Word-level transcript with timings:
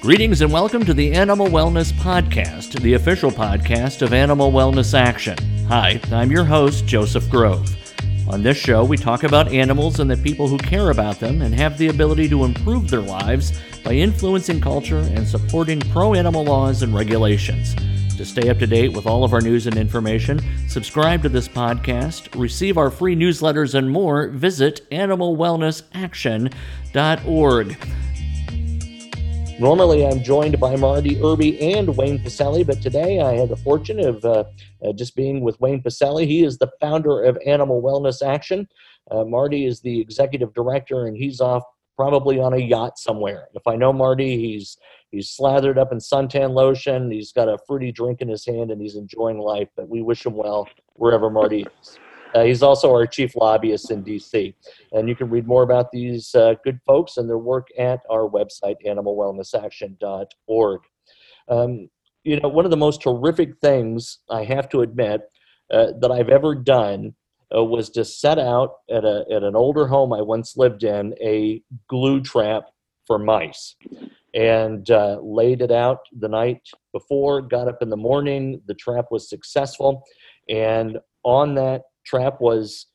Greetings 0.00 0.40
and 0.40 0.50
welcome 0.50 0.82
to 0.86 0.94
the 0.94 1.12
Animal 1.12 1.48
Wellness 1.48 1.92
Podcast, 1.92 2.80
the 2.80 2.94
official 2.94 3.30
podcast 3.30 4.00
of 4.00 4.14
Animal 4.14 4.50
Wellness 4.50 4.98
Action. 4.98 5.36
Hi, 5.66 6.00
I'm 6.10 6.30
your 6.30 6.44
host, 6.44 6.86
Joseph 6.86 7.28
Grove. 7.28 7.68
On 8.26 8.42
this 8.42 8.56
show, 8.56 8.82
we 8.82 8.96
talk 8.96 9.24
about 9.24 9.52
animals 9.52 10.00
and 10.00 10.10
the 10.10 10.16
people 10.16 10.48
who 10.48 10.56
care 10.56 10.88
about 10.88 11.20
them 11.20 11.42
and 11.42 11.54
have 11.54 11.76
the 11.76 11.88
ability 11.88 12.30
to 12.30 12.44
improve 12.44 12.88
their 12.88 13.02
lives 13.02 13.52
by 13.84 13.92
influencing 13.92 14.58
culture 14.58 15.00
and 15.00 15.28
supporting 15.28 15.80
pro 15.80 16.14
animal 16.14 16.44
laws 16.44 16.82
and 16.82 16.94
regulations. 16.94 17.74
To 18.16 18.24
stay 18.24 18.48
up 18.48 18.58
to 18.60 18.66
date 18.66 18.94
with 18.94 19.04
all 19.04 19.22
of 19.22 19.34
our 19.34 19.42
news 19.42 19.66
and 19.66 19.76
information, 19.76 20.40
subscribe 20.66 21.20
to 21.24 21.28
this 21.28 21.46
podcast, 21.46 22.40
receive 22.40 22.78
our 22.78 22.90
free 22.90 23.14
newsletters, 23.14 23.74
and 23.74 23.90
more, 23.90 24.28
visit 24.28 24.88
animalwellnessaction.org. 24.90 27.76
Normally, 29.60 30.06
I'm 30.06 30.22
joined 30.22 30.58
by 30.58 30.74
Marty 30.76 31.22
Irby 31.22 31.74
and 31.74 31.94
Wayne 31.94 32.18
Pacelle, 32.18 32.66
but 32.66 32.80
today 32.80 33.20
I 33.20 33.34
had 33.34 33.50
the 33.50 33.58
fortune 33.58 34.00
of 34.00 34.24
uh, 34.24 34.44
uh, 34.82 34.94
just 34.94 35.14
being 35.14 35.42
with 35.42 35.60
Wayne 35.60 35.82
Pacelle. 35.82 36.26
He 36.26 36.42
is 36.42 36.56
the 36.56 36.70
founder 36.80 37.22
of 37.22 37.36
Animal 37.44 37.82
Wellness 37.82 38.26
Action. 38.26 38.66
Uh, 39.10 39.24
Marty 39.24 39.66
is 39.66 39.82
the 39.82 40.00
executive 40.00 40.54
director, 40.54 41.06
and 41.06 41.14
he's 41.14 41.42
off 41.42 41.62
probably 41.94 42.40
on 42.40 42.54
a 42.54 42.56
yacht 42.56 42.98
somewhere. 42.98 43.48
If 43.52 43.66
I 43.66 43.76
know 43.76 43.92
Marty, 43.92 44.38
he's 44.38 44.78
he's 45.10 45.28
slathered 45.28 45.76
up 45.76 45.92
in 45.92 45.98
suntan 45.98 46.54
lotion. 46.54 47.10
He's 47.10 47.30
got 47.30 47.46
a 47.46 47.58
fruity 47.66 47.92
drink 47.92 48.22
in 48.22 48.28
his 48.28 48.46
hand, 48.46 48.70
and 48.70 48.80
he's 48.80 48.96
enjoying 48.96 49.40
life. 49.40 49.68
But 49.76 49.90
we 49.90 50.00
wish 50.00 50.24
him 50.24 50.36
well 50.36 50.70
wherever 50.94 51.28
Marty 51.28 51.66
is. 51.82 51.98
Uh, 52.34 52.44
he's 52.44 52.62
also 52.62 52.90
our 52.92 53.06
chief 53.06 53.34
lobbyist 53.36 53.90
in 53.90 54.04
DC. 54.04 54.54
And 54.92 55.08
you 55.08 55.16
can 55.16 55.30
read 55.30 55.46
more 55.46 55.62
about 55.62 55.90
these 55.92 56.34
uh, 56.34 56.54
good 56.64 56.78
folks 56.86 57.16
and 57.16 57.28
their 57.28 57.38
work 57.38 57.68
at 57.78 58.00
our 58.10 58.28
website, 58.28 58.76
animalwellnessaction.org. 58.86 60.80
Um, 61.48 61.88
you 62.22 62.38
know, 62.38 62.48
one 62.48 62.64
of 62.64 62.70
the 62.70 62.76
most 62.76 63.02
horrific 63.02 63.58
things 63.60 64.18
I 64.28 64.44
have 64.44 64.68
to 64.70 64.82
admit 64.82 65.22
uh, 65.72 65.92
that 66.00 66.10
I've 66.10 66.28
ever 66.28 66.54
done 66.54 67.14
uh, 67.54 67.64
was 67.64 67.90
to 67.90 68.04
set 68.04 68.38
out 68.38 68.74
at, 68.90 69.04
a, 69.04 69.24
at 69.32 69.42
an 69.42 69.56
older 69.56 69.86
home 69.86 70.12
I 70.12 70.22
once 70.22 70.56
lived 70.56 70.84
in 70.84 71.14
a 71.20 71.62
glue 71.88 72.20
trap 72.20 72.64
for 73.06 73.18
mice 73.18 73.74
and 74.34 74.88
uh, 74.90 75.18
laid 75.20 75.62
it 75.62 75.72
out 75.72 75.98
the 76.18 76.28
night 76.28 76.62
before, 76.92 77.42
got 77.42 77.66
up 77.66 77.82
in 77.82 77.90
the 77.90 77.96
morning, 77.96 78.60
the 78.66 78.74
trap 78.74 79.06
was 79.10 79.28
successful. 79.28 80.04
And 80.48 80.98
on 81.24 81.54
that 81.56 81.82
trap 82.10 82.40
was 82.40 82.86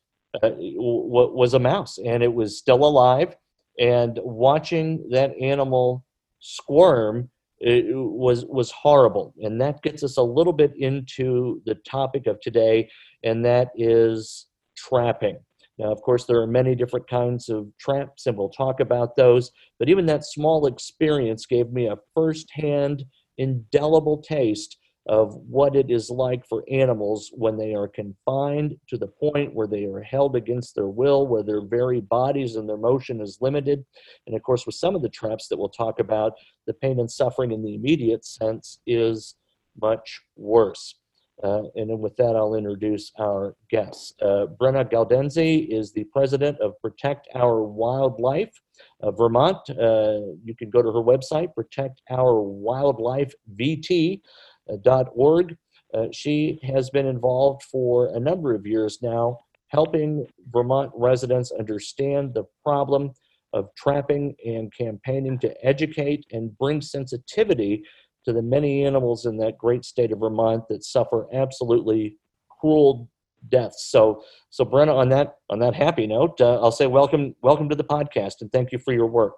uh, 0.42 0.50
was 0.58 1.54
a 1.54 1.58
mouse, 1.58 1.98
and 1.98 2.22
it 2.22 2.32
was 2.32 2.58
still 2.58 2.84
alive. 2.84 3.34
And 3.78 4.18
watching 4.22 5.08
that 5.10 5.32
animal 5.40 6.04
squirm 6.40 7.30
it 7.58 7.86
was 7.96 8.44
was 8.44 8.70
horrible, 8.70 9.34
and 9.42 9.60
that 9.60 9.82
gets 9.82 10.02
us 10.02 10.18
a 10.18 10.22
little 10.22 10.52
bit 10.52 10.72
into 10.76 11.62
the 11.64 11.76
topic 11.88 12.26
of 12.26 12.38
today, 12.40 12.88
and 13.24 13.44
that 13.44 13.70
is 13.76 14.46
trapping. 14.76 15.38
Now, 15.78 15.90
of 15.90 16.00
course, 16.02 16.24
there 16.24 16.40
are 16.40 16.46
many 16.46 16.74
different 16.74 17.08
kinds 17.08 17.48
of 17.48 17.66
traps, 17.78 18.26
and 18.26 18.36
we'll 18.36 18.50
talk 18.50 18.80
about 18.80 19.16
those. 19.16 19.50
But 19.78 19.88
even 19.88 20.06
that 20.06 20.24
small 20.24 20.66
experience 20.66 21.46
gave 21.46 21.70
me 21.70 21.86
a 21.86 21.96
firsthand, 22.14 23.04
indelible 23.38 24.22
taste 24.22 24.76
of 25.08 25.36
what 25.48 25.76
it 25.76 25.90
is 25.90 26.10
like 26.10 26.46
for 26.46 26.64
animals 26.70 27.30
when 27.32 27.56
they 27.56 27.74
are 27.74 27.88
confined 27.88 28.76
to 28.88 28.98
the 28.98 29.06
point 29.06 29.54
where 29.54 29.66
they 29.66 29.84
are 29.84 30.00
held 30.00 30.34
against 30.34 30.74
their 30.74 30.88
will, 30.88 31.26
where 31.26 31.44
their 31.44 31.64
very 31.64 32.00
bodies 32.00 32.56
and 32.56 32.68
their 32.68 32.76
motion 32.76 33.20
is 33.20 33.38
limited. 33.40 33.84
And 34.26 34.34
of 34.34 34.42
course, 34.42 34.66
with 34.66 34.74
some 34.74 34.96
of 34.96 35.02
the 35.02 35.08
traps 35.08 35.48
that 35.48 35.56
we'll 35.56 35.68
talk 35.68 36.00
about, 36.00 36.32
the 36.66 36.74
pain 36.74 36.98
and 36.98 37.10
suffering 37.10 37.52
in 37.52 37.62
the 37.62 37.74
immediate 37.74 38.24
sense 38.24 38.80
is 38.86 39.36
much 39.80 40.20
worse. 40.36 40.96
Uh, 41.44 41.64
and 41.74 41.90
then 41.90 41.98
with 41.98 42.16
that, 42.16 42.34
I'll 42.34 42.54
introduce 42.54 43.12
our 43.20 43.54
guests. 43.70 44.14
Uh, 44.22 44.46
Brenna 44.58 44.90
Galdenzi 44.90 45.68
is 45.68 45.92
the 45.92 46.04
president 46.04 46.58
of 46.60 46.80
Protect 46.80 47.28
Our 47.34 47.62
Wildlife 47.62 48.54
uh, 49.02 49.10
Vermont. 49.10 49.58
Uh, 49.68 50.32
you 50.42 50.54
can 50.58 50.70
go 50.70 50.80
to 50.80 50.90
her 50.90 51.02
website, 51.02 51.54
Protect 51.54 52.00
Our 52.10 52.40
Wildlife 52.40 53.34
VT 53.54 54.22
org. 54.68 55.56
Uh, 55.94 56.06
she 56.12 56.58
has 56.62 56.90
been 56.90 57.06
involved 57.06 57.62
for 57.64 58.08
a 58.14 58.20
number 58.20 58.54
of 58.54 58.66
years 58.66 58.98
now, 59.02 59.38
helping 59.68 60.26
Vermont 60.50 60.90
residents 60.94 61.52
understand 61.52 62.34
the 62.34 62.44
problem 62.64 63.12
of 63.52 63.68
trapping 63.76 64.34
and 64.44 64.72
campaigning 64.76 65.38
to 65.38 65.66
educate 65.66 66.26
and 66.32 66.56
bring 66.58 66.80
sensitivity 66.80 67.84
to 68.24 68.32
the 68.32 68.42
many 68.42 68.84
animals 68.84 69.24
in 69.26 69.36
that 69.38 69.56
great 69.56 69.84
state 69.84 70.12
of 70.12 70.18
Vermont 70.18 70.64
that 70.68 70.84
suffer 70.84 71.26
absolutely 71.32 72.16
cruel 72.60 73.08
deaths. 73.48 73.86
So, 73.88 74.24
so 74.50 74.64
Brenna, 74.64 74.94
on 74.94 75.08
that 75.10 75.36
on 75.50 75.60
that 75.60 75.74
happy 75.74 76.06
note, 76.06 76.40
uh, 76.40 76.60
I'll 76.60 76.72
say 76.72 76.86
welcome 76.86 77.34
welcome 77.42 77.68
to 77.68 77.76
the 77.76 77.84
podcast 77.84 78.40
and 78.40 78.50
thank 78.50 78.72
you 78.72 78.78
for 78.78 78.92
your 78.92 79.06
work. 79.06 79.36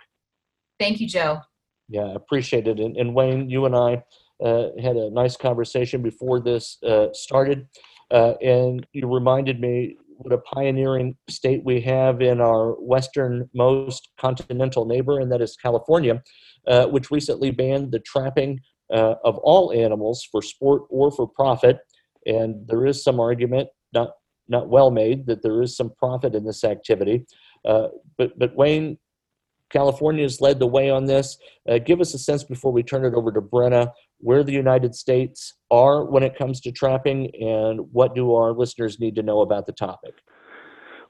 Thank 0.80 1.00
you, 1.00 1.06
Joe. 1.06 1.40
Yeah, 1.88 2.14
appreciate 2.14 2.66
it. 2.68 2.78
And, 2.78 2.96
and 2.96 3.14
Wayne, 3.14 3.50
you 3.50 3.66
and 3.66 3.76
I 3.76 4.02
had 4.40 4.96
a 4.96 5.10
nice 5.10 5.36
conversation 5.36 6.02
before 6.02 6.40
this 6.40 6.78
uh, 6.82 7.08
started, 7.12 7.66
uh, 8.10 8.34
and 8.42 8.86
you 8.92 9.06
reminded 9.12 9.60
me 9.60 9.96
what 10.18 10.32
a 10.32 10.38
pioneering 10.38 11.16
state 11.28 11.62
we 11.64 11.80
have 11.80 12.20
in 12.20 12.40
our 12.40 12.74
westernmost 12.80 14.08
continental 14.18 14.84
neighbor, 14.84 15.20
and 15.20 15.30
that 15.30 15.40
is 15.40 15.56
California, 15.56 16.20
uh, 16.66 16.86
which 16.86 17.10
recently 17.10 17.50
banned 17.50 17.92
the 17.92 18.00
trapping 18.00 18.60
uh, 18.92 19.14
of 19.24 19.38
all 19.38 19.72
animals 19.72 20.26
for 20.30 20.42
sport 20.42 20.82
or 20.90 21.10
for 21.10 21.28
profit. 21.28 21.78
And 22.26 22.66
there 22.66 22.84
is 22.86 23.02
some 23.02 23.20
argument, 23.20 23.68
not 23.92 24.10
not 24.48 24.68
well 24.68 24.90
made, 24.90 25.26
that 25.26 25.42
there 25.42 25.62
is 25.62 25.76
some 25.76 25.92
profit 25.98 26.34
in 26.34 26.44
this 26.44 26.64
activity. 26.64 27.26
Uh, 27.64 27.88
but 28.16 28.36
but 28.38 28.56
Wayne, 28.56 28.98
California 29.70 30.24
has 30.24 30.40
led 30.40 30.58
the 30.58 30.66
way 30.66 30.90
on 30.90 31.04
this. 31.04 31.38
Uh, 31.68 31.78
give 31.78 32.00
us 32.00 32.12
a 32.14 32.18
sense 32.18 32.42
before 32.42 32.72
we 32.72 32.82
turn 32.82 33.04
it 33.04 33.14
over 33.14 33.30
to 33.30 33.40
Brenna 33.40 33.92
where 34.20 34.42
the 34.42 34.52
United 34.52 34.94
States 34.94 35.54
are 35.70 36.04
when 36.04 36.22
it 36.22 36.36
comes 36.36 36.60
to 36.60 36.72
trapping 36.72 37.30
and 37.40 37.80
what 37.92 38.14
do 38.14 38.34
our 38.34 38.52
listeners 38.52 38.98
need 38.98 39.14
to 39.14 39.22
know 39.22 39.40
about 39.40 39.66
the 39.66 39.72
topic. 39.72 40.14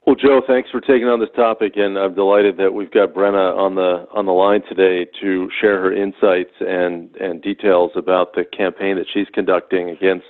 Well, 0.07 0.17
Joe, 0.17 0.41
thanks 0.47 0.71
for 0.71 0.81
taking 0.81 1.07
on 1.07 1.21
this 1.21 1.29
topic, 1.37 1.75
and 1.77 1.99
I'm 1.99 2.15
delighted 2.15 2.57
that 2.57 2.73
we've 2.73 2.91
got 2.91 3.13
Brenna 3.13 3.55
on 3.55 3.75
the 3.75 4.07
on 4.15 4.25
the 4.25 4.33
line 4.33 4.63
today 4.67 5.07
to 5.21 5.51
share 5.61 5.83
her 5.83 5.93
insights 5.93 6.53
and 6.61 7.15
and 7.17 7.43
details 7.43 7.91
about 7.95 8.33
the 8.35 8.45
campaign 8.57 8.97
that 8.97 9.05
she's 9.13 9.27
conducting 9.35 9.91
against 9.91 10.25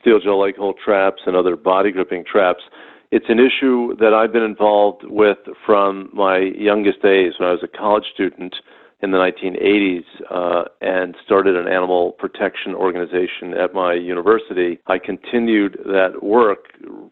steel 0.00 0.20
jaw 0.20 0.38
leg 0.38 0.56
hold 0.56 0.78
traps 0.84 1.22
and 1.26 1.34
other 1.34 1.56
body 1.56 1.90
gripping 1.90 2.24
traps. 2.30 2.62
It's 3.10 3.26
an 3.28 3.40
issue 3.40 3.96
that 3.96 4.14
I've 4.14 4.32
been 4.32 4.44
involved 4.44 5.02
with 5.04 5.38
from 5.66 6.10
my 6.12 6.38
youngest 6.38 7.02
days 7.02 7.32
when 7.38 7.48
I 7.48 7.52
was 7.52 7.64
a 7.64 7.76
college 7.76 8.04
student 8.14 8.54
in 9.00 9.12
the 9.12 9.18
1980s 9.18 10.04
uh, 10.30 10.64
and 10.80 11.14
started 11.24 11.56
an 11.56 11.68
animal 11.68 12.12
protection 12.12 12.74
organization 12.74 13.54
at 13.54 13.72
my 13.72 13.94
university. 13.94 14.78
I 14.88 14.98
continued 14.98 15.78
that 15.84 16.22
work 16.22 16.66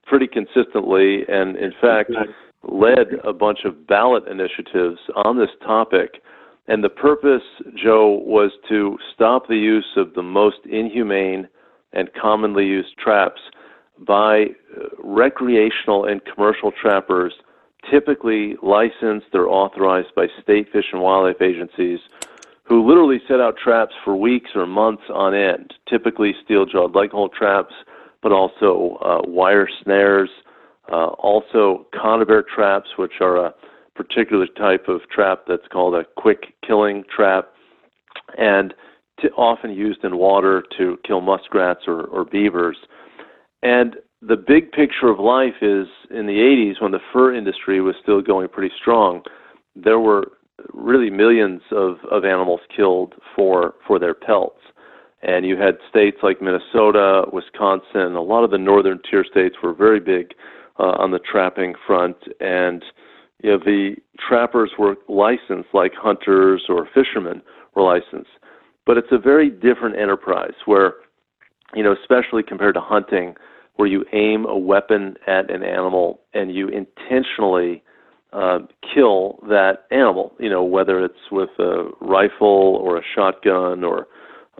pretty 0.05 0.27
consistently 0.27 1.23
and, 1.29 1.57
in 1.57 1.73
fact, 1.81 2.11
led 2.65 3.07
a 3.25 3.33
bunch 3.33 3.61
of 3.65 3.87
ballot 3.87 4.25
initiatives 4.29 4.99
on 5.15 5.39
this 5.39 5.51
topic. 5.65 6.23
And 6.69 6.83
the 6.83 6.89
purpose, 6.89 7.45
Joe, 7.81 8.21
was 8.25 8.51
to 8.69 8.99
stop 9.15 9.47
the 9.47 9.57
use 9.57 9.87
of 9.97 10.15
the 10.15 10.23
most 10.23 10.59
inhumane 10.69 11.47
and 11.93 12.11
commonly 12.21 12.67
used 12.67 12.99
traps 12.99 13.41
by 14.07 14.43
uh, 14.43 14.89
recreational 15.03 16.05
and 16.05 16.21
commercial 16.25 16.73
trappers, 16.73 17.33
typically 17.91 18.57
licensed 18.63 19.35
or 19.35 19.49
authorized 19.49 20.15
by 20.15 20.27
state 20.43 20.71
fish 20.73 20.87
and 20.93 21.03
wildlife 21.03 21.41
agencies, 21.41 22.01
who 22.65 22.87
literally 22.87 23.21
set 23.29 23.41
out 23.41 23.57
traps 23.57 23.95
for 24.05 24.17
weeks 24.17 24.51
or 24.55 24.67
months 24.67 25.05
on 25.13 25.35
end, 25.35 25.75
typically 25.89 26.35
steel 26.45 26.67
jawed 26.67 26.95
leg 26.95 27.11
hold 27.11 27.33
traps, 27.33 27.75
but 28.23 28.33
also 28.33 28.99
uh, 29.05 29.29
wire 29.29 29.69
snares, 29.83 30.31
uh, 30.91 31.07
also 31.07 31.87
conibear 31.95 32.43
traps, 32.47 32.91
which 32.97 33.21
are 33.21 33.37
a 33.37 33.55
particular 33.95 34.47
type 34.47 34.89
of 34.89 35.01
trap 35.11 35.45
that's 35.47 35.67
called 35.73 35.95
a 35.95 36.05
quick 36.17 36.55
killing 36.67 37.05
trap, 37.15 37.53
and 38.37 38.75
t- 39.21 39.29
often 39.37 39.71
used 39.71 40.05
in 40.05 40.17
water 40.17 40.65
to 40.77 40.99
kill 41.07 41.21
muskrats 41.21 41.83
or, 41.87 42.03
or 42.05 42.25
beavers. 42.25 42.77
And 43.63 43.97
the 44.27 44.37
big 44.37 44.73
picture 44.73 45.09
of 45.09 45.19
life 45.19 45.63
is 45.63 45.87
in 46.11 46.27
the 46.27 46.39
80s 46.39 46.83
when 46.83 46.93
the 46.93 47.01
fur 47.13 47.35
industry 47.35 47.81
was 47.81 47.95
still 48.03 48.21
going 48.21 48.49
pretty 48.49 48.75
strong, 48.81 49.23
there 49.75 50.01
were 50.01 50.33
really 50.73 51.11
millions 51.11 51.61
of, 51.71 51.97
of 52.11 52.25
animals 52.25 52.61
killed 52.75 53.15
for, 53.35 53.75
for 53.87 53.99
their 53.99 54.15
pelts. 54.15 54.61
And 55.23 55.47
you 55.47 55.57
had 55.57 55.79
states 55.89 56.19
like 56.23 56.43
Minnesota, 56.43 57.25
Wisconsin, 57.33 58.17
a 58.17 58.23
lot 58.23 58.45
of 58.45 58.51
the 58.51 58.59
northern 58.59 59.01
tier 59.09 59.25
states 59.25 59.57
were 59.63 59.75
very 59.75 60.01
big 60.01 60.33
uh, 60.79 60.97
on 60.99 61.11
the 61.11 61.19
trapping 61.19 61.75
front. 61.87 62.17
And 62.41 62.85
you 63.43 63.51
know, 63.51 63.59
the 63.59 63.97
trappers 64.19 64.73
were 64.79 64.97
licensed 65.09 65.69
like 65.73 65.93
hunters 65.95 66.65
or 66.69 66.89
fishermen 66.95 67.43
or 67.75 67.83
license. 67.83 68.29
But 68.87 68.97
it's 68.97 69.13
a 69.13 69.19
very 69.19 69.51
different 69.51 69.99
enterprise 69.99 70.55
where, 70.65 70.95
you 71.75 71.83
know, 71.83 71.95
especially 72.01 72.43
compared 72.43 72.75
to 72.75 72.81
hunting, 72.81 73.35
where 73.77 73.89
you 73.89 74.05
aim 74.13 74.45
a 74.47 74.57
weapon 74.57 75.17
at 75.27 75.51
an 75.51 75.63
animal 75.63 76.21
and 76.35 76.55
you 76.55 76.69
intentionally 76.69 77.83
uh, 78.33 78.59
kill 78.95 79.39
that 79.49 79.87
animal. 79.91 80.35
You 80.39 80.51
know, 80.51 80.65
whether 80.65 81.05
it's 81.05 81.31
with 81.31 81.51
a 81.59 81.91
rifle 82.01 82.81
or 82.83 82.99
a 82.99 83.03
shotgun 83.15 83.85
or 83.85 84.09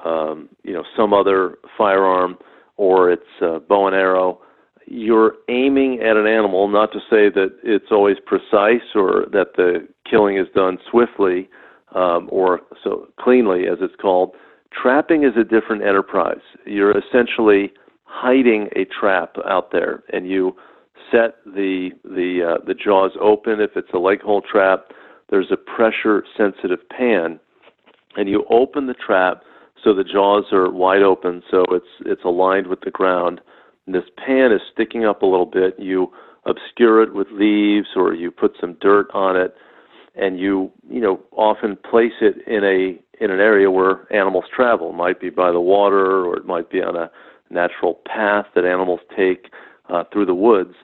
um, 0.05 0.49
you 0.63 0.73
know 0.73 0.85
some 0.97 1.13
other 1.13 1.59
firearm 1.77 2.39
or 2.77 3.11
it's 3.11 3.23
a 3.41 3.61
bow 3.61 3.87
and 3.87 3.97
arrow. 3.97 4.41
You're 4.87 5.35
aiming 5.49 6.01
at 6.01 6.17
an 6.17 6.27
animal. 6.27 6.69
Not 6.69 6.93
to 6.93 7.01
say 7.11 7.29
that 7.31 7.57
it's 7.65 7.91
always 7.91 8.17
precise 8.25 8.95
or 8.95 9.27
that 9.33 9.55
the 9.57 9.89
killing 10.09 10.39
is 10.39 10.47
done 10.55 10.79
swiftly 10.91 11.49
um, 11.95 12.29
or 12.31 12.61
so 12.85 13.09
cleanly, 13.19 13.67
as 13.67 13.79
it's 13.81 13.97
called. 14.01 14.35
Trapping 14.71 15.25
is 15.25 15.33
a 15.37 15.45
different 15.45 15.83
enterprise. 15.83 16.43
You're 16.67 16.97
essentially 16.97 17.73
hiding 18.17 18.69
a 18.77 18.85
trap 18.85 19.37
out 19.49 19.73
there, 19.73 20.03
and 20.13 20.29
you 20.29 20.57
set 21.11 21.37
the 21.45 21.91
the 22.05 22.57
uh, 22.57 22.65
the 22.65 22.75
jaws 22.75 23.13
open. 23.21 23.61
If 23.61 23.77
it's 23.77 23.93
a 23.95 23.99
leg 23.99 24.23
hold 24.23 24.45
trap, 24.51 24.93
there's 25.31 25.51
a 25.51 25.57
pressure 25.57 26.25
sensitive 26.37 26.81
pan, 26.89 27.39
and 28.17 28.29
you 28.29 28.45
open 28.51 28.87
the 28.87 28.95
trap 28.95 29.43
so 29.87 29.95
the 29.95 30.05
jaws 30.05 30.47
are 30.53 30.71
wide 30.71 31.03
open, 31.03 31.43
so 31.51 31.65
it's 31.71 31.87
it's 32.05 32.25
aligned 32.25 32.67
with 32.67 32.81
the 32.81 32.91
ground. 32.91 33.41
And 33.87 33.95
this 33.95 34.09
pan 34.17 34.51
is 34.53 34.61
sticking 34.73 35.05
up 35.05 35.23
a 35.23 35.27
little 35.27 35.47
bit. 35.47 35.79
You 35.79 36.13
obscure 36.45 37.03
it 37.03 37.15
with 37.15 37.29
leaves, 37.31 37.89
or 37.95 38.15
you 38.15 38.33
put 38.33 38.57
some 38.61 38.77
dirt 38.81 39.09
on 39.15 39.37
it, 39.37 39.55
and 40.17 40.41
you 40.41 40.73
you 40.91 41.01
know 41.01 41.21
often 41.33 41.77
place 41.77 42.19
it 42.21 42.37
in 42.49 42.65
a 42.65 42.99
in 43.23 43.31
an 43.31 43.39
area 43.39 43.71
where 43.71 44.13
animals 44.13 44.47
travel. 44.55 44.91
It 44.91 44.97
might 44.97 45.21
be 45.21 45.31
by 45.31 45.53
the 45.53 45.61
water, 45.61 46.27
or 46.27 46.37
it 46.37 46.47
might 46.47 46.69
be 46.69 46.83
on 46.83 46.97
a 46.97 47.11
natural 47.51 48.01
path 48.07 48.47
that 48.55 48.65
animals 48.65 49.01
take 49.17 49.51
uh, 49.89 50.05
through 50.13 50.27
the 50.27 50.35
woods. 50.35 50.75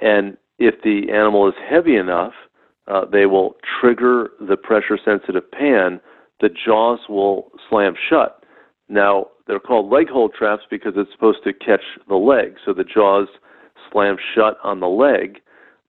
And 0.00 0.36
if 0.58 0.82
the 0.82 1.10
animal 1.12 1.48
is 1.48 1.54
heavy 1.68 1.96
enough, 1.96 2.32
uh, 2.86 3.04
they 3.04 3.26
will 3.26 3.56
trigger 3.80 4.30
the 4.40 4.56
pressure 4.56 4.98
sensitive 5.02 5.50
pan. 5.50 6.00
The 6.40 6.48
jaws 6.48 7.00
will 7.08 7.50
slam 7.68 7.94
shut. 8.08 8.44
Now, 8.88 9.26
they're 9.46 9.60
called 9.60 9.90
leg 9.90 10.08
hold 10.08 10.34
traps 10.34 10.64
because 10.70 10.94
it's 10.96 11.12
supposed 11.12 11.44
to 11.44 11.52
catch 11.52 11.82
the 12.08 12.16
leg. 12.16 12.56
So 12.64 12.72
the 12.72 12.84
jaws 12.84 13.28
slam 13.90 14.16
shut 14.34 14.58
on 14.62 14.80
the 14.80 14.88
leg. 14.88 15.40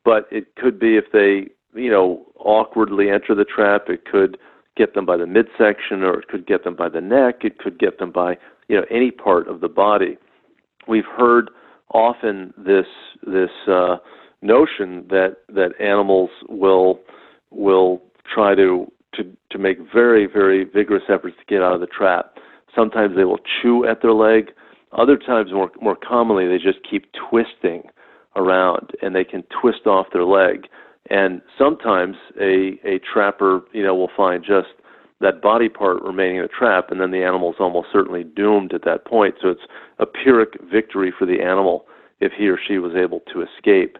But 0.04 0.28
it 0.32 0.56
could 0.56 0.80
be 0.80 0.98
if 0.98 1.06
they, 1.12 1.52
you 1.80 1.92
know, 1.92 2.26
awkwardly 2.38 3.10
enter 3.10 3.36
the 3.36 3.46
trap, 3.46 3.84
it 3.88 4.06
could 4.06 4.38
get 4.78 4.94
them 4.94 5.06
by 5.06 5.18
the 5.18 5.28
midsection 5.28 6.04
or 6.04 6.20
it 6.20 6.28
could 6.28 6.48
get 6.48 6.64
them 6.64 6.76
by 6.76 6.90
the 6.90 7.02
neck. 7.02 7.44
It 7.44 7.60
could 7.60 7.80
get 7.80 8.00
them 8.00 8.12
by, 8.12 8.38
you 8.68 8.76
know, 8.76 8.86
any 8.90 9.12
part 9.12 9.48
of 9.48 9.62
the 9.62 9.68
body. 9.68 10.18
We've 10.88 11.06
heard 11.06 11.50
often 11.94 12.54
this 12.58 12.86
this 13.26 13.50
uh, 13.68 13.98
notion 14.42 15.06
that 15.10 15.38
that 15.50 15.80
animals 15.80 16.30
will 16.50 17.00
will 17.50 18.02
try 18.34 18.56
to 18.56 18.92
to 19.16 19.24
to 19.50 19.58
make 19.58 19.78
very 19.94 20.26
very 20.26 20.64
vigorous 20.64 21.04
efforts 21.10 21.36
to 21.40 21.46
get 21.46 21.62
out 21.62 21.74
of 21.74 21.82
the 21.82 21.88
trap. 21.88 22.38
Sometimes 22.76 23.16
they 23.16 23.26
will 23.26 23.40
chew 23.62 23.86
at 23.86 24.02
their 24.02 24.14
leg. 24.14 24.52
Other 24.94 25.18
times, 25.18 25.52
more 25.52 25.72
more 25.82 25.96
commonly, 25.96 26.48
they 26.48 26.58
just 26.58 26.80
keep 26.90 27.06
twisting 27.30 27.84
around, 28.36 28.92
and 29.02 29.16
they 29.16 29.24
can 29.24 29.44
twist 29.62 29.86
off 29.86 30.08
their 30.14 30.26
leg. 30.26 30.68
And 31.10 31.42
sometimes 31.58 32.16
a 32.40 32.80
a 32.86 33.00
trapper, 33.00 33.62
you 33.74 33.84
know, 33.84 33.96
will 33.96 34.12
find 34.16 34.44
just 34.44 34.70
that 35.22 35.42
body 35.42 35.70
part 35.70 36.02
remaining 36.02 36.38
in 36.38 36.44
the 36.44 36.48
trap, 36.48 36.92
and 36.92 37.00
then 37.00 37.12
the 37.12 37.24
animal 37.24 37.52
is 37.52 37.58
almost 37.60 37.88
certainly 37.92 38.24
doomed 38.24 38.74
at 38.74 38.84
that 38.86 39.06
point. 39.06 39.36
So 39.42 39.50
it's 39.50 39.62
a 40.00 40.06
pyrrhic 40.06 40.60
victory 40.72 41.14
for 41.18 41.26
the 41.26 41.42
animal 41.42 41.86
if 42.20 42.32
he 42.38 42.48
or 42.48 42.60
she 42.68 42.78
was 42.78 42.94
able 42.96 43.22
to 43.34 43.42
escape. 43.42 43.98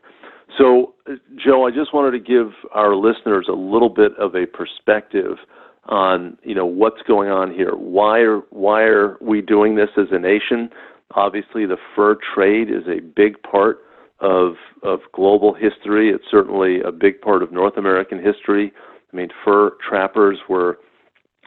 So, 0.58 0.94
Joe, 1.36 1.66
I 1.66 1.72
just 1.72 1.94
wanted 1.94 2.12
to 2.12 2.20
give 2.20 2.52
our 2.74 2.96
listeners 2.96 3.48
a 3.50 3.56
little 3.56 3.90
bit 3.90 4.12
of 4.18 4.36
a 4.36 4.46
perspective 4.46 5.38
on 5.86 6.38
you 6.44 6.54
know 6.54 6.66
what's 6.66 7.02
going 7.08 7.30
on 7.30 7.52
here. 7.52 7.72
Why 7.72 8.20
are 8.20 8.40
why 8.50 8.82
are 8.82 9.18
we 9.22 9.42
doing 9.42 9.76
this 9.76 9.90
as 9.98 10.08
a 10.12 10.20
nation? 10.20 10.70
Obviously, 11.16 11.66
the 11.66 11.78
fur 11.96 12.18
trade 12.36 12.70
is 12.70 12.84
a 12.88 13.02
big 13.02 13.42
part 13.44 13.80
of 14.20 14.56
of 14.84 15.00
global 15.14 15.54
history. 15.54 16.10
It's 16.10 16.26
certainly 16.30 16.82
a 16.82 16.92
big 16.92 17.22
part 17.22 17.42
of 17.44 17.52
North 17.52 17.78
American 17.78 18.24
history. 18.24 18.72
I 19.12 19.16
mean, 19.16 19.30
fur 19.44 19.72
trappers 19.88 20.38
were 20.48 20.78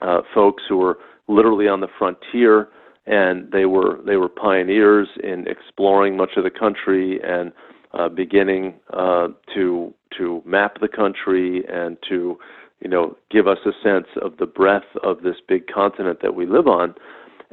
uh, 0.02 0.20
folks 0.35 0.62
who 0.69 0.76
were 0.76 0.99
literally 1.29 1.69
on 1.69 1.81
the 1.81 1.88
frontier, 1.99 2.69
and 3.06 3.50
they 3.52 3.67
were 3.67 4.00
they 4.06 4.17
were 4.17 4.29
pioneers 4.29 5.08
in 5.23 5.46
exploring 5.46 6.17
much 6.17 6.31
of 6.37 6.44
the 6.44 6.50
country 6.50 7.20
and 7.23 7.52
uh, 7.93 8.08
beginning 8.08 8.75
uh, 8.93 9.29
to 9.55 9.93
to 10.19 10.43
map 10.44 10.81
the 10.81 10.88
country 10.88 11.64
and 11.69 11.96
to 12.08 12.38
you 12.81 12.88
know 12.88 13.17
give 13.31 13.46
us 13.46 13.58
a 13.67 13.73
sense 13.82 14.06
of 14.23 14.37
the 14.38 14.46
breadth 14.46 14.96
of 15.02 15.23
this 15.23 15.37
big 15.46 15.67
continent 15.67 16.20
that 16.23 16.35
we 16.35 16.47
live 16.47 16.67
on. 16.67 16.94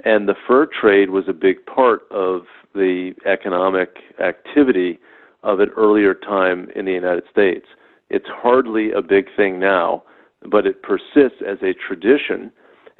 And 0.03 0.27
the 0.27 0.35
fur 0.47 0.65
trade 0.65 1.11
was 1.11 1.25
a 1.27 1.33
big 1.33 1.65
part 1.65 2.03
of 2.11 2.43
the 2.73 3.13
economic 3.25 3.97
activity 4.23 4.99
of 5.43 5.59
an 5.59 5.69
earlier 5.75 6.13
time 6.13 6.69
in 6.75 6.85
the 6.85 6.91
United 6.91 7.23
States. 7.31 7.65
It's 8.09 8.27
hardly 8.27 8.91
a 8.91 9.01
big 9.01 9.27
thing 9.35 9.59
now, 9.59 10.03
but 10.49 10.65
it 10.65 10.83
persists 10.83 11.41
as 11.47 11.57
a 11.61 11.73
tradition. 11.73 12.51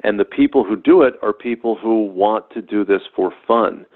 And 0.04 0.18
the 0.18 0.24
people 0.24 0.64
who 0.64 0.76
do 0.76 1.02
it 1.02 1.14
are 1.22 1.32
people 1.32 1.76
who 1.76 2.06
want 2.06 2.50
to 2.50 2.62
do 2.62 2.84
this 2.84 3.02
for 3.14 3.32
fun. 3.46 3.86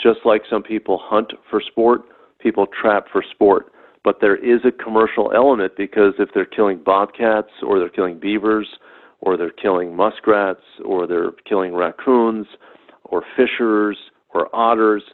Just 0.00 0.20
like 0.24 0.42
some 0.48 0.62
people 0.62 1.00
hunt 1.00 1.32
for 1.48 1.60
sport, 1.60 2.02
people 2.40 2.66
trap 2.66 3.06
for 3.12 3.22
sport. 3.22 3.72
But 4.04 4.20
there 4.20 4.36
is 4.36 4.60
a 4.64 4.72
commercial 4.72 5.32
element 5.32 5.74
because 5.76 6.14
if 6.18 6.30
they're 6.34 6.44
killing 6.44 6.82
bobcats 6.84 7.50
or 7.62 7.78
they're 7.78 7.88
killing 7.88 8.18
beavers 8.18 8.66
or 9.20 9.36
they're 9.36 9.50
killing 9.50 9.94
muskrats 9.94 10.64
or 10.84 11.06
they're 11.06 11.30
killing 11.48 11.74
raccoons 11.74 12.46
or 13.04 13.22
fishers 13.36 13.96
or 14.30 14.54
otters, 14.54 15.04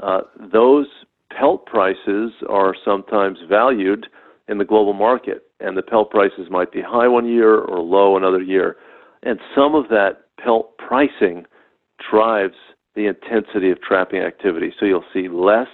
uh, 0.00 0.20
those 0.52 0.86
pelt 1.30 1.66
prices 1.66 2.32
are 2.48 2.74
sometimes 2.84 3.38
valued 3.48 4.06
in 4.48 4.58
the 4.58 4.64
global 4.64 4.94
market, 4.94 5.47
and 5.60 5.76
the 5.76 5.82
pelt 5.82 6.10
prices 6.10 6.48
might 6.50 6.72
be 6.72 6.80
high 6.80 7.08
one 7.08 7.26
year 7.26 7.58
or 7.58 7.80
low 7.80 8.16
another 8.16 8.42
year. 8.42 8.76
And 9.22 9.38
some 9.54 9.74
of 9.74 9.88
that 9.88 10.24
pelt 10.42 10.76
pricing 10.78 11.46
drives 12.10 12.54
the 12.94 13.06
intensity 13.06 13.70
of 13.70 13.80
trapping 13.80 14.20
activity. 14.20 14.72
So 14.78 14.86
you'll 14.86 15.04
see 15.12 15.28
less 15.28 15.68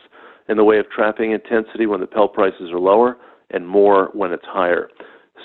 in 0.48 0.56
the 0.56 0.64
way 0.64 0.78
of 0.78 0.90
trapping 0.90 1.32
intensity 1.32 1.86
when 1.86 2.00
the 2.00 2.06
pelt 2.06 2.34
prices 2.34 2.70
are 2.70 2.78
lower 2.78 3.16
and 3.50 3.66
more 3.66 4.10
when 4.12 4.32
it's 4.32 4.44
higher. 4.46 4.88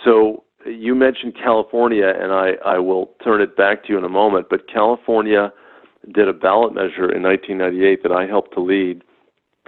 So 0.04 0.44
you 0.66 0.96
mentioned 0.96 1.36
California, 1.42 2.08
and 2.08 2.32
I, 2.32 2.52
I 2.66 2.80
will 2.80 3.12
turn 3.24 3.42
it 3.42 3.56
back 3.56 3.84
to 3.84 3.90
you 3.90 3.98
in 3.98 4.04
a 4.04 4.10
moment, 4.10 4.48
but 4.50 4.70
California 4.72 5.52
did 6.14 6.28
a 6.28 6.34
ballot 6.34 6.74
measure 6.74 7.14
in 7.14 7.24
1998 7.24 8.04
that 8.04 8.12
I 8.12 8.26
helped 8.26 8.54
to 8.56 8.62
lead 8.62 9.04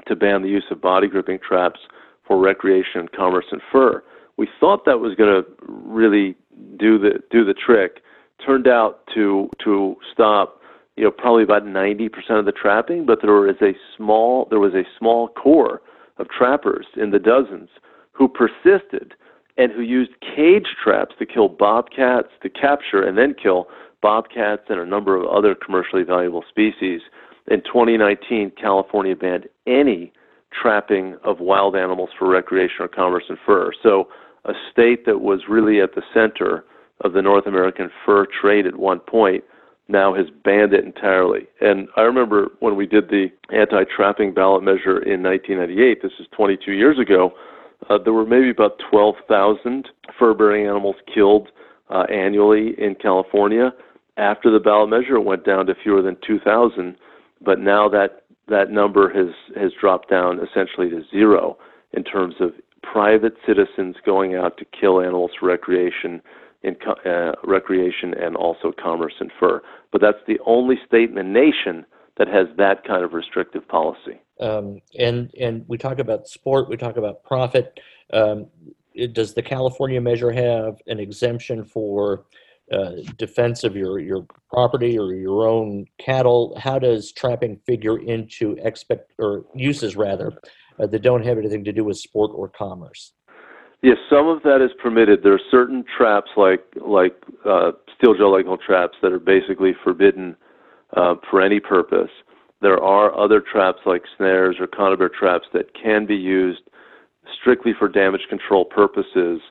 to 0.07 0.15
ban 0.15 0.41
the 0.41 0.50
use 0.50 0.65
of 0.72 0.81
body 0.81 1.07
gripping 1.07 1.39
traps 1.45 1.79
for 2.27 2.39
recreation, 2.39 3.01
and 3.01 3.12
commerce, 3.12 3.45
and 3.51 3.62
fur. 3.72 4.03
We 4.38 4.47
thought 4.59 4.85
that 4.85 5.00
was 5.00 5.15
going 5.15 5.43
to 5.43 5.50
really 5.67 6.35
do 6.77 6.97
the 6.97 7.21
do 7.29 7.45
the 7.45 7.53
trick. 7.53 8.01
Turned 8.45 8.67
out 8.67 9.01
to 9.13 9.50
to 9.63 9.95
stop, 10.11 10.61
you 10.95 11.03
know, 11.03 11.11
probably 11.11 11.43
about 11.43 11.63
90% 11.63 12.09
of 12.31 12.45
the 12.45 12.51
trapping, 12.51 13.05
but 13.05 13.21
there 13.21 13.33
was 13.33 13.55
a 13.61 13.73
small 13.95 14.47
there 14.50 14.59
was 14.59 14.73
a 14.73 14.83
small 14.97 15.27
core 15.29 15.81
of 16.17 16.27
trappers 16.29 16.88
in 16.95 17.11
the 17.11 17.19
dozens 17.19 17.69
who 18.11 18.27
persisted 18.27 19.13
and 19.57 19.71
who 19.71 19.81
used 19.81 20.11
cage 20.21 20.75
traps 20.81 21.15
to 21.19 21.25
kill 21.25 21.50
bobcats 21.50 22.29
to 22.41 22.50
capture 22.50 23.03
and 23.03 23.17
then 23.17 23.33
kill 23.33 23.67
bobcats 24.01 24.63
and 24.69 24.79
a 24.79 24.85
number 24.85 25.15
of 25.15 25.27
other 25.27 25.55
commercially 25.55 26.03
valuable 26.03 26.43
species. 26.47 27.01
In 27.47 27.61
2019, 27.61 28.51
California 28.59 29.15
banned 29.15 29.47
any 29.67 30.11
trapping 30.51 31.17
of 31.24 31.39
wild 31.39 31.75
animals 31.75 32.10
for 32.17 32.27
recreation 32.27 32.77
or 32.81 32.88
commerce 32.88 33.24
and 33.29 33.38
fur. 33.46 33.72
So, 33.81 34.08
a 34.46 34.53
state 34.72 35.05
that 35.05 35.22
was 35.22 35.41
really 35.48 35.81
at 35.81 35.93
the 35.93 36.01
center 36.13 36.65
of 37.01 37.13
the 37.13 37.22
North 37.22 37.46
American 37.46 37.91
fur 38.05 38.25
trade 38.25 38.65
at 38.65 38.75
one 38.75 39.00
point 39.00 39.43
now 39.88 40.15
has 40.15 40.27
banned 40.43 40.74
it 40.74 40.84
entirely. 40.84 41.48
And 41.60 41.88
I 41.96 42.01
remember 42.01 42.48
when 42.60 42.75
we 42.75 42.88
did 42.88 43.10
the 43.10 43.27
anti 43.51 43.84
trapping 43.96 44.34
ballot 44.34 44.63
measure 44.63 45.00
in 45.00 45.22
1998, 45.22 46.01
this 46.01 46.12
is 46.20 46.27
22 46.31 46.72
years 46.72 46.98
ago, 46.98 47.34
uh, 47.89 47.98
there 48.03 48.13
were 48.13 48.25
maybe 48.25 48.50
about 48.50 48.79
12,000 48.89 49.89
fur 50.17 50.34
bearing 50.34 50.67
animals 50.67 50.96
killed 51.13 51.50
uh, 51.89 52.03
annually 52.03 52.74
in 52.77 52.96
California. 52.96 53.74
After 54.17 54.51
the 54.51 54.60
ballot 54.60 54.89
measure, 54.89 55.15
it 55.15 55.25
went 55.25 55.46
down 55.46 55.65
to 55.65 55.75
fewer 55.75 56.01
than 56.01 56.17
2,000. 56.25 56.96
But 57.43 57.60
now 57.60 57.89
that 57.89 58.20
that 58.51 58.70
number 58.70 59.10
has 59.12 59.34
has 59.55 59.72
dropped 59.79 60.10
down 60.10 60.39
essentially 60.39 60.89
to 60.89 61.01
zero 61.10 61.58
in 61.93 62.03
terms 62.03 62.36
of 62.39 62.51
private 62.84 63.34
citizens 63.48 63.96
going 64.05 64.36
out 64.36 64.58
to 64.58 64.65
kill 64.65 65.01
animals 65.01 65.31
for 65.39 65.48
recreation 65.48 66.22
in 66.63 66.75
uh, 67.05 67.31
recreation 67.43 68.13
and 68.13 68.36
also 68.36 68.72
commerce 68.72 69.13
and 69.20 69.31
fur. 69.39 69.62
But 69.91 70.01
that's 70.01 70.20
the 70.27 70.38
only 70.46 70.75
state 70.86 71.10
in 71.10 71.15
the 71.15 71.24
nation 71.24 71.86
that 72.17 72.27
has 72.27 72.48
that 72.58 72.84
kind 72.86 73.03
of 73.03 73.13
restrictive 73.13 73.67
policy. 73.67 74.22
Um, 74.39 74.81
and 75.00 75.34
and 75.39 75.65
we 75.67 75.77
talk 75.77 76.00
about 76.00 76.27
sport, 76.27 76.70
we 76.70 76.77
talk 76.77 76.98
about 76.98 77.24
profit. 77.24 77.79
Um, 78.13 78.48
it, 78.93 79.13
does 79.13 79.34
the 79.34 79.41
California 79.41 80.01
measure 80.01 80.31
have 80.31 80.81
an 80.88 81.00
exemption 81.00 81.63
for 81.63 82.25
uh, 82.72 82.91
defense 83.18 83.63
of 83.63 83.75
your 83.75 84.00
your 84.00 84.25
property 84.51 84.98
or 84.98 85.13
your 85.13 85.48
own 85.48 85.86
cattle? 86.00 86.58
How 86.58 86.80
does 86.80 87.12
trapping 87.12 87.60
figure 87.65 88.00
into 88.00 88.58
expect 88.63 89.12
or 89.20 89.46
uses 89.56 89.96
rather 89.96 90.34
uh, 90.80 90.88
that 90.88 91.01
don't 91.01 91.25
have 91.25 91.38
anything 91.38 91.63
to 91.65 91.74
do 91.74 91.84
with 91.84 91.98
sport 91.98 92.32
or 92.34 92.50
commerce? 92.50 93.13
Yes, 93.82 93.98
some 94.10 94.27
of 94.27 94.44
that 94.44 94.62
is 94.62 94.70
permitted. 94.82 95.24
There 95.24 95.34
are 95.34 95.41
certain 95.50 95.84
traps 95.98 96.32
like 96.38 96.63
like 96.86 97.15
uh, 97.46 97.72
steel 97.98 98.15
jaw 98.15 98.30
leg 98.30 98.46
hold 98.46 98.62
traps 98.62 98.98
that 99.01 99.12
are 99.12 99.20
basically 99.20 99.74
forbidden 99.84 100.36
uh, 100.96 101.15
for 101.30 101.41
any 101.41 101.60
purpose. 101.60 102.12
There 102.62 102.82
are 102.82 103.18
other 103.18 103.41
traps 103.41 103.80
like 103.86 104.03
snares 104.18 104.58
or 104.60 104.68
conibear 104.68 105.10
traps 105.12 105.48
that 105.53 105.74
can 105.74 106.06
be 106.06 106.15
used 106.15 106.62
strictly 107.39 107.74
for 107.77 107.88
damage 107.88 108.22
control 108.30 108.65
purposes 108.65 109.41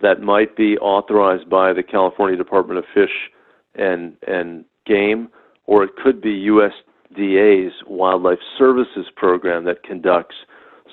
that 0.00 0.20
might 0.20 0.56
be 0.56 0.78
authorized 0.78 1.48
by 1.48 1.72
the 1.72 1.82
California 1.82 2.36
Department 2.36 2.78
of 2.78 2.84
Fish 2.94 3.30
and 3.74 4.16
and 4.26 4.64
Game, 4.86 5.28
or 5.66 5.84
it 5.84 5.90
could 6.02 6.20
be 6.20 6.46
USDA's 6.48 7.74
Wildlife 7.86 8.38
Services 8.56 9.06
program 9.14 9.64
that 9.64 9.82
conducts 9.82 10.36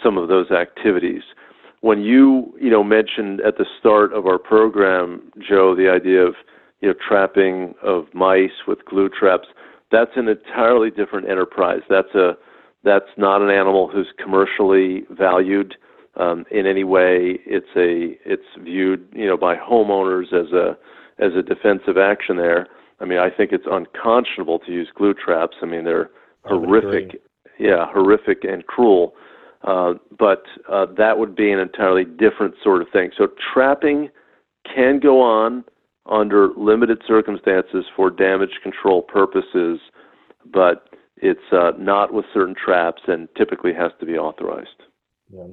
some 0.03 0.17
of 0.17 0.27
those 0.27 0.51
activities 0.51 1.23
when 1.85 2.01
you 2.01 2.51
you 2.59 2.71
know 2.71 2.83
mentioned 2.83 3.41
at 3.41 3.59
the 3.59 3.65
start 3.79 4.11
of 4.11 4.25
our 4.25 4.39
program, 4.39 5.31
Joe, 5.37 5.75
the 5.75 5.87
idea 5.87 6.25
of 6.25 6.33
you 6.81 6.87
know 6.87 6.95
trapping 7.07 7.75
of 7.83 8.07
mice 8.11 8.65
with 8.67 8.83
glue 8.85 9.07
traps, 9.07 9.47
that's 9.91 10.09
an 10.15 10.27
entirely 10.27 10.89
different 10.89 11.29
enterprise. 11.29 11.81
That's 11.87 12.15
a 12.15 12.35
that's 12.83 13.11
not 13.17 13.43
an 13.43 13.51
animal 13.51 13.87
who's 13.87 14.07
commercially 14.17 15.03
valued 15.11 15.75
um, 16.17 16.45
in 16.51 16.65
any 16.65 16.83
way. 16.83 17.39
It's 17.45 17.69
a 17.75 18.17
it's 18.29 18.47
viewed 18.59 19.07
you 19.13 19.27
know 19.27 19.37
by 19.37 19.55
homeowners 19.55 20.33
as 20.33 20.51
a 20.51 20.77
as 21.19 21.33
a 21.35 21.41
defensive 21.41 21.97
action 21.97 22.37
there. 22.37 22.67
I 22.99 23.05
mean, 23.05 23.19
I 23.19 23.29
think 23.29 23.51
it's 23.51 23.65
unconscionable 23.69 24.59
to 24.59 24.71
use 24.71 24.89
glue 24.95 25.13
traps. 25.13 25.57
I 25.61 25.65
mean, 25.65 25.83
they're 25.83 26.09
horrific, 26.45 27.21
yeah, 27.59 27.85
horrific 27.91 28.43
and 28.43 28.65
cruel. 28.67 29.13
Uh, 29.63 29.95
but 30.17 30.43
uh, 30.71 30.85
that 30.97 31.17
would 31.17 31.35
be 31.35 31.51
an 31.51 31.59
entirely 31.59 32.05
different 32.05 32.55
sort 32.63 32.81
of 32.81 32.87
thing. 32.93 33.09
So 33.17 33.27
trapping 33.53 34.09
can 34.73 34.99
go 34.99 35.21
on 35.21 35.65
under 36.05 36.49
limited 36.55 37.01
circumstances 37.07 37.85
for 37.95 38.09
damage 38.09 38.59
control 38.61 39.01
purposes, 39.01 39.79
but 40.45 40.89
it's 41.17 41.51
uh, 41.51 41.71
not 41.79 42.13
with 42.13 42.25
certain 42.33 42.55
traps 42.55 43.01
and 43.07 43.27
typically 43.35 43.73
has 43.73 43.91
to 43.99 44.05
be 44.05 44.17
authorized. 44.17 44.83
Yeah. 45.31 45.47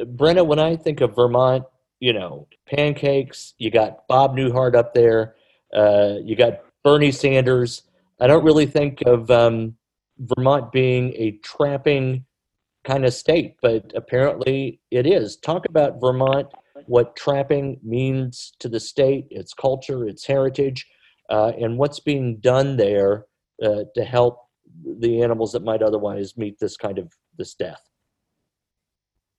Brenna, 0.00 0.46
when 0.46 0.58
I 0.58 0.76
think 0.76 1.00
of 1.00 1.14
Vermont, 1.14 1.64
you 2.00 2.12
know, 2.12 2.48
pancakes, 2.66 3.54
you 3.58 3.70
got 3.70 4.06
Bob 4.08 4.36
Newhart 4.36 4.74
up 4.74 4.94
there, 4.94 5.36
uh, 5.74 6.14
you 6.22 6.36
got 6.36 6.60
Bernie 6.82 7.12
Sanders. 7.12 7.82
I 8.20 8.26
don't 8.26 8.44
really 8.44 8.66
think 8.66 9.02
of 9.06 9.30
um, 9.30 9.76
Vermont 10.18 10.72
being 10.72 11.12
a 11.16 11.38
trapping 11.44 12.24
kind 12.84 13.04
of 13.04 13.14
state, 13.14 13.56
but 13.62 13.92
apparently 13.94 14.80
it 14.90 15.06
is. 15.06 15.36
Talk 15.36 15.66
about 15.68 16.00
Vermont, 16.00 16.48
what 16.86 17.14
trapping 17.16 17.78
means 17.82 18.52
to 18.58 18.68
the 18.68 18.80
state, 18.80 19.26
its 19.30 19.54
culture, 19.54 20.06
its 20.06 20.26
heritage, 20.26 20.86
uh, 21.30 21.52
and 21.60 21.78
what's 21.78 22.00
being 22.00 22.38
done 22.38 22.76
there 22.76 23.26
uh, 23.62 23.84
to 23.94 24.04
help 24.04 24.40
the 24.98 25.22
animals 25.22 25.52
that 25.52 25.62
might 25.62 25.82
otherwise 25.82 26.36
meet 26.36 26.58
this 26.58 26.76
kind 26.76 26.98
of 26.98 27.12
this 27.38 27.54
death. 27.54 27.82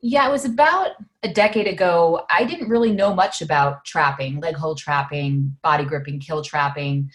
Yeah, 0.06 0.28
it 0.28 0.32
was 0.34 0.44
about 0.44 0.98
a 1.24 1.30
decade 1.30 1.66
ago. 1.66 2.26
I 2.30 2.44
didn't 2.44 2.68
really 2.68 2.92
know 2.92 3.16
much 3.16 3.42
about 3.42 3.86
trapping, 3.86 4.42
leg 4.42 4.54
hold 4.54 4.78
trapping, 4.78 5.56
body 5.64 5.86
gripping, 5.86 6.20
kill 6.20 6.44
trapping. 6.44 7.10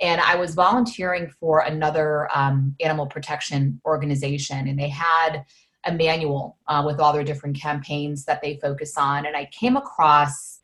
And 0.00 0.20
I 0.20 0.36
was 0.36 0.54
volunteering 0.54 1.32
for 1.40 1.62
another 1.62 2.28
um, 2.32 2.76
animal 2.78 3.08
protection 3.08 3.80
organization, 3.84 4.68
and 4.68 4.78
they 4.78 4.88
had 4.88 5.44
a 5.84 5.92
manual 5.92 6.58
uh, 6.68 6.84
with 6.86 7.00
all 7.00 7.12
their 7.12 7.24
different 7.24 7.60
campaigns 7.60 8.24
that 8.26 8.40
they 8.40 8.60
focus 8.62 8.96
on. 8.96 9.26
And 9.26 9.36
I 9.36 9.46
came 9.46 9.76
across, 9.76 10.60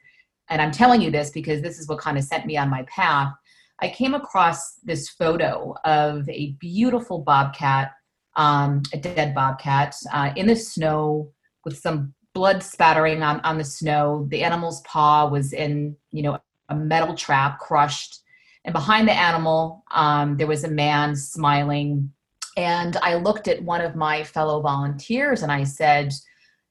and 0.51 0.63
I'm 0.63 0.71
telling 0.71 1.03
you 1.03 1.11
this 1.11 1.31
because 1.31 1.61
this 1.61 1.81
is 1.81 1.89
what 1.89 1.99
kind 1.99 2.17
of 2.17 2.23
sent 2.23 2.47
me 2.47 2.57
on 2.57 2.71
my 2.71 2.85
path. 2.85 3.33
I 3.81 3.89
came 3.89 4.15
across 4.15 4.75
this 4.85 5.09
photo 5.09 5.75
of 5.85 6.29
a 6.29 6.53
beautiful 6.61 7.19
bobcat, 7.19 7.95
um, 8.37 8.85
a 8.93 8.97
dead 8.97 9.35
bobcat, 9.35 9.97
uh, 10.13 10.31
in 10.37 10.47
the 10.47 10.55
snow 10.55 11.34
with 11.65 11.79
some 11.79 12.15
blood 12.35 12.63
spattering 12.63 13.23
on, 13.23 13.41
on 13.41 13.59
the 13.59 13.65
snow. 13.65 14.27
The 14.31 14.43
animal's 14.43 14.81
paw 14.83 15.29
was 15.29 15.53
in, 15.53 15.97
you 16.11 16.23
know, 16.23 16.39
a 16.69 16.75
metal 16.75 17.15
trap 17.15 17.59
crushed. 17.59 18.21
And 18.65 18.73
behind 18.73 19.07
the 19.07 19.13
animal, 19.13 19.85
um, 19.93 20.37
there 20.37 20.47
was 20.47 20.65
a 20.65 20.71
man 20.71 21.15
smiling 21.15 22.11
and 22.57 22.97
I 22.99 23.17
looked 23.17 23.49
at 23.49 23.63
one 23.63 23.81
of 23.81 23.97
my 23.97 24.23
fellow 24.23 24.61
volunteers 24.61 25.43
and 25.43 25.51
I 25.51 25.65
said, 25.65 26.13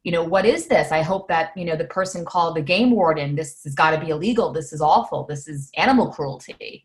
you 0.03 0.11
know, 0.11 0.23
what 0.23 0.45
is 0.45 0.67
this? 0.67 0.91
I 0.91 1.01
hope 1.01 1.27
that, 1.29 1.51
you 1.55 1.65
know, 1.65 1.75
the 1.75 1.85
person 1.85 2.25
called 2.25 2.55
the 2.55 2.61
game 2.61 2.91
warden, 2.91 3.35
this 3.35 3.63
has 3.63 3.73
got 3.73 3.91
to 3.91 3.99
be 3.99 4.09
illegal. 4.09 4.51
This 4.51 4.73
is 4.73 4.81
awful. 4.81 5.25
This 5.25 5.47
is 5.47 5.69
animal 5.77 6.11
cruelty. 6.11 6.83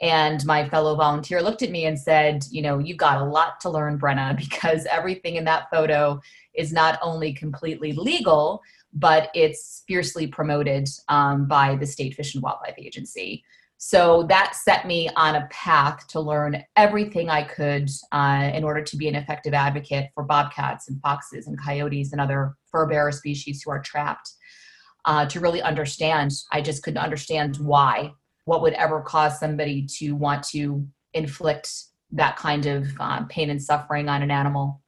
And 0.00 0.44
my 0.44 0.68
fellow 0.68 0.94
volunteer 0.94 1.42
looked 1.42 1.62
at 1.62 1.70
me 1.70 1.86
and 1.86 1.98
said, 1.98 2.44
you 2.50 2.62
know, 2.62 2.78
you've 2.78 2.98
got 2.98 3.20
a 3.20 3.24
lot 3.24 3.60
to 3.60 3.70
learn, 3.70 3.98
Brenna, 3.98 4.36
because 4.50 4.86
everything 4.86 5.36
in 5.36 5.44
that 5.44 5.68
photo 5.70 6.20
is 6.58 6.72
not 6.72 6.98
only 7.00 7.32
completely 7.32 7.92
legal, 7.92 8.60
but 8.92 9.30
it's 9.34 9.84
fiercely 9.86 10.26
promoted 10.26 10.88
um, 11.08 11.46
by 11.46 11.76
the 11.76 11.86
State 11.86 12.14
Fish 12.14 12.34
and 12.34 12.42
Wildlife 12.42 12.74
Agency. 12.78 13.44
So 13.80 14.24
that 14.24 14.56
set 14.56 14.88
me 14.88 15.08
on 15.14 15.36
a 15.36 15.46
path 15.52 16.08
to 16.08 16.20
learn 16.20 16.64
everything 16.74 17.30
I 17.30 17.44
could 17.44 17.88
uh, 18.10 18.50
in 18.52 18.64
order 18.64 18.82
to 18.82 18.96
be 18.96 19.06
an 19.06 19.14
effective 19.14 19.54
advocate 19.54 20.10
for 20.14 20.24
bobcats 20.24 20.88
and 20.88 21.00
foxes 21.00 21.46
and 21.46 21.56
coyotes 21.62 22.10
and 22.10 22.20
other 22.20 22.56
fur 22.72 22.86
bearer 22.86 23.12
species 23.12 23.62
who 23.62 23.70
are 23.70 23.80
trapped. 23.80 24.32
Uh, 25.04 25.26
to 25.26 25.38
really 25.38 25.62
understand, 25.62 26.32
I 26.50 26.60
just 26.60 26.82
couldn't 26.82 27.02
understand 27.02 27.56
why. 27.58 28.12
What 28.46 28.62
would 28.62 28.72
ever 28.72 29.00
cause 29.00 29.38
somebody 29.38 29.86
to 29.98 30.12
want 30.12 30.42
to 30.48 30.84
inflict 31.14 31.70
that 32.10 32.36
kind 32.36 32.66
of 32.66 32.88
uh, 32.98 33.24
pain 33.26 33.48
and 33.48 33.62
suffering 33.62 34.08
on 34.08 34.22
an 34.22 34.32
animal? 34.32 34.82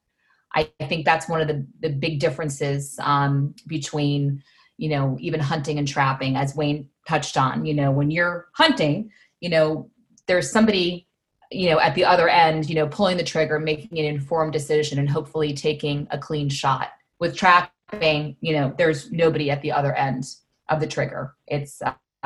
I, 0.54 0.70
think 0.88 1.04
that's 1.04 1.28
one 1.28 1.40
of 1.40 1.48
the, 1.48 1.66
the 1.80 1.90
big 1.90 2.18
differences 2.18 2.98
um, 3.00 3.54
between, 3.66 4.42
you 4.78 4.88
know, 4.88 5.16
even 5.20 5.38
hunting 5.38 5.78
and 5.78 5.86
trapping, 5.86 6.36
as 6.36 6.56
Wayne 6.56 6.88
touched 7.10 7.36
on 7.36 7.64
you 7.64 7.74
know 7.74 7.90
when 7.90 8.10
you're 8.10 8.48
hunting 8.54 9.10
you 9.40 9.48
know 9.48 9.90
there's 10.26 10.50
somebody 10.50 11.08
you 11.50 11.68
know 11.68 11.80
at 11.80 11.94
the 11.94 12.04
other 12.04 12.28
end 12.28 12.68
you 12.68 12.74
know 12.76 12.86
pulling 12.86 13.16
the 13.16 13.24
trigger 13.24 13.58
making 13.58 13.98
an 13.98 14.04
informed 14.04 14.52
decision 14.52 14.98
and 14.98 15.10
hopefully 15.10 15.52
taking 15.52 16.06
a 16.10 16.18
clean 16.18 16.48
shot. 16.48 16.90
With 17.18 17.36
trapping 17.36 18.36
you 18.40 18.52
know 18.52 18.74
there's 18.78 19.10
nobody 19.10 19.50
at 19.50 19.60
the 19.60 19.72
other 19.72 19.94
end 19.94 20.24
of 20.68 20.80
the 20.80 20.86
trigger. 20.86 21.34
It's 21.48 21.82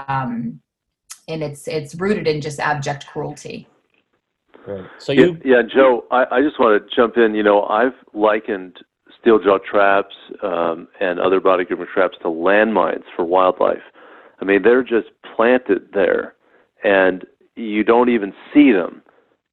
um 0.08 0.60
and 1.28 1.42
it's 1.42 1.66
it's 1.66 1.94
rooted 1.94 2.28
in 2.28 2.40
just 2.40 2.60
abject 2.60 3.06
cruelty 3.06 3.66
right 4.66 4.84
so 4.98 5.12
you 5.12 5.38
yeah, 5.44 5.56
yeah 5.56 5.62
joe 5.62 6.04
I, 6.10 6.24
I 6.30 6.42
just 6.42 6.58
want 6.58 6.82
to 6.82 6.94
jump 6.94 7.16
in 7.16 7.34
you 7.34 7.42
know 7.42 7.64
i've 7.64 7.94
likened 8.12 8.78
steel 9.20 9.38
jaw 9.38 9.58
traps 9.58 10.14
um, 10.42 10.88
and 11.00 11.18
other 11.18 11.40
body 11.40 11.64
gripping 11.64 11.86
traps 11.92 12.16
to 12.22 12.28
landmines 12.28 13.04
for 13.16 13.24
wildlife 13.24 13.82
I 14.40 14.44
mean, 14.44 14.62
they're 14.62 14.82
just 14.82 15.08
planted 15.34 15.88
there, 15.92 16.34
and 16.82 17.24
you 17.56 17.84
don't 17.84 18.08
even 18.08 18.32
see 18.52 18.72
them. 18.72 19.02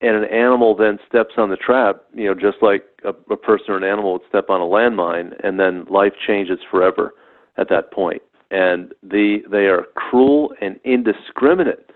And 0.01 0.15
an 0.15 0.25
animal 0.25 0.75
then 0.75 0.97
steps 1.07 1.35
on 1.37 1.49
the 1.51 1.55
trap, 1.55 2.03
you 2.13 2.25
know, 2.25 2.33
just 2.33 2.57
like 2.61 2.83
a, 3.05 3.09
a 3.31 3.37
person 3.37 3.67
or 3.69 3.77
an 3.77 3.83
animal 3.83 4.13
would 4.13 4.21
step 4.27 4.49
on 4.49 4.59
a 4.59 4.65
landmine, 4.65 5.33
and 5.43 5.59
then 5.59 5.85
life 5.85 6.13
changes 6.27 6.59
forever 6.69 7.13
at 7.57 7.69
that 7.69 7.93
point. 7.93 8.21
And 8.49 8.93
the 9.03 9.37
they 9.49 9.67
are 9.67 9.85
cruel 9.95 10.53
and 10.59 10.79
indiscriminate. 10.83 11.91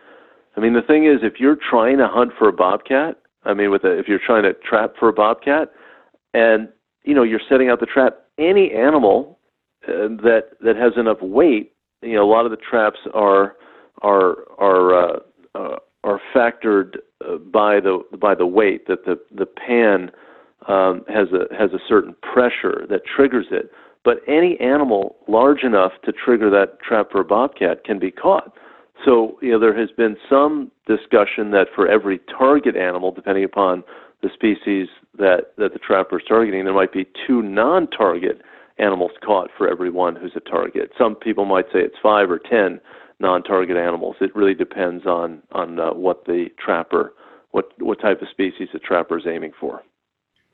I 0.55 0.61
mean, 0.61 0.73
the 0.73 0.81
thing 0.81 1.05
is, 1.05 1.19
if 1.21 1.39
you're 1.39 1.57
trying 1.57 1.97
to 1.97 2.07
hunt 2.07 2.31
for 2.37 2.47
a 2.47 2.53
bobcat, 2.53 3.19
I 3.43 3.53
mean, 3.53 3.71
with 3.71 3.83
a, 3.83 3.97
if 3.97 4.07
you're 4.07 4.19
trying 4.25 4.43
to 4.43 4.53
trap 4.53 4.93
for 4.99 5.09
a 5.09 5.13
bobcat, 5.13 5.71
and 6.33 6.69
you 7.03 7.13
know 7.13 7.23
you're 7.23 7.41
setting 7.49 7.69
out 7.69 7.79
the 7.79 7.85
trap, 7.85 8.19
any 8.37 8.71
animal 8.71 9.39
uh, 9.87 10.09
that 10.23 10.51
that 10.61 10.75
has 10.75 10.93
enough 10.97 11.21
weight 11.21 11.71
you 12.05 12.15
know 12.15 12.23
a 12.23 12.31
lot 12.31 12.45
of 12.45 12.51
the 12.51 12.57
traps 12.57 12.99
are 13.13 13.55
are 14.01 14.37
are 14.59 14.93
uh, 14.93 15.19
uh, 15.55 15.75
are 16.03 16.21
factored 16.33 16.97
uh, 17.27 17.37
by 17.37 17.79
the 17.79 17.99
by 18.19 18.35
the 18.35 18.45
weight 18.45 18.87
that 18.87 19.05
the 19.05 19.19
the 19.35 19.45
pan 19.45 20.11
um, 20.67 21.03
has 21.07 21.27
a 21.33 21.53
has 21.55 21.71
a 21.71 21.79
certain 21.87 22.15
pressure 22.21 22.85
that 22.89 23.01
triggers 23.05 23.47
it. 23.51 23.71
But 24.03 24.17
any 24.27 24.59
animal 24.59 25.15
large 25.27 25.63
enough 25.63 25.93
to 26.03 26.11
trigger 26.11 26.49
that 26.51 26.79
trap 26.79 27.11
for 27.11 27.21
a 27.21 27.25
bobcat 27.25 27.83
can 27.83 27.97
be 27.97 28.11
caught. 28.11 28.53
So, 29.03 29.37
you 29.41 29.51
know, 29.51 29.59
there 29.59 29.77
has 29.77 29.89
been 29.91 30.15
some 30.29 30.71
discussion 30.87 31.51
that 31.51 31.67
for 31.75 31.87
every 31.87 32.19
target 32.37 32.75
animal, 32.75 33.11
depending 33.11 33.43
upon 33.43 33.83
the 34.21 34.29
species 34.33 34.87
that, 35.17 35.53
that 35.57 35.73
the 35.73 35.79
trapper 35.79 36.19
is 36.19 36.25
targeting, 36.27 36.63
there 36.63 36.73
might 36.73 36.93
be 36.93 37.05
two 37.27 37.41
non 37.41 37.87
target 37.87 38.41
animals 38.77 39.11
caught 39.23 39.49
for 39.57 39.69
every 39.69 39.89
one 39.89 40.15
who's 40.15 40.33
a 40.35 40.39
target. 40.39 40.91
Some 40.97 41.15
people 41.15 41.45
might 41.45 41.65
say 41.65 41.79
it's 41.79 41.95
five 42.01 42.29
or 42.29 42.39
ten 42.39 42.79
non-target 43.19 43.77
animals. 43.77 44.15
It 44.21 44.35
really 44.35 44.53
depends 44.53 45.05
on 45.05 45.41
on 45.51 45.79
uh, 45.79 45.93
what 45.93 46.25
the 46.25 46.47
trapper, 46.63 47.13
what 47.51 47.71
what 47.79 47.99
type 47.99 48.21
of 48.21 48.29
species 48.29 48.69
the 48.73 48.79
trapper 48.79 49.17
is 49.17 49.25
aiming 49.27 49.53
for. 49.59 49.83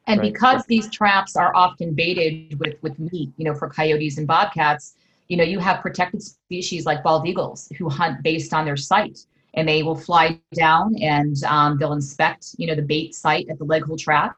And 0.08 0.20
right. 0.20 0.34
because 0.34 0.66
these 0.66 0.90
traps 0.90 1.36
are 1.36 1.56
often 1.56 1.94
baited 1.94 2.60
with 2.60 2.76
with 2.82 2.98
meat, 3.00 3.32
you 3.38 3.46
know, 3.46 3.54
for 3.54 3.70
coyotes 3.70 4.18
and 4.18 4.28
bobcats, 4.28 4.96
you 5.32 5.38
know, 5.38 5.46
you 5.46 5.60
have 5.60 5.82
protected 5.82 6.22
species 6.22 6.86
like 6.86 7.02
bald 7.04 7.26
eagles 7.26 7.72
who 7.78 7.88
hunt 7.88 8.22
based 8.22 8.54
on 8.54 8.66
their 8.66 8.76
sight, 8.76 9.18
and 9.54 9.66
they 9.66 9.82
will 9.82 9.96
fly 9.96 10.38
down 10.54 10.94
and 11.02 11.42
um, 11.46 11.78
they'll 11.78 11.94
inspect, 11.94 12.48
you 12.58 12.68
know, 12.68 12.76
the 12.76 12.82
bait 12.82 13.16
site 13.16 13.48
at 13.50 13.58
the 13.58 13.64
leg 13.64 13.84
hold 13.84 13.98
trap, 13.98 14.36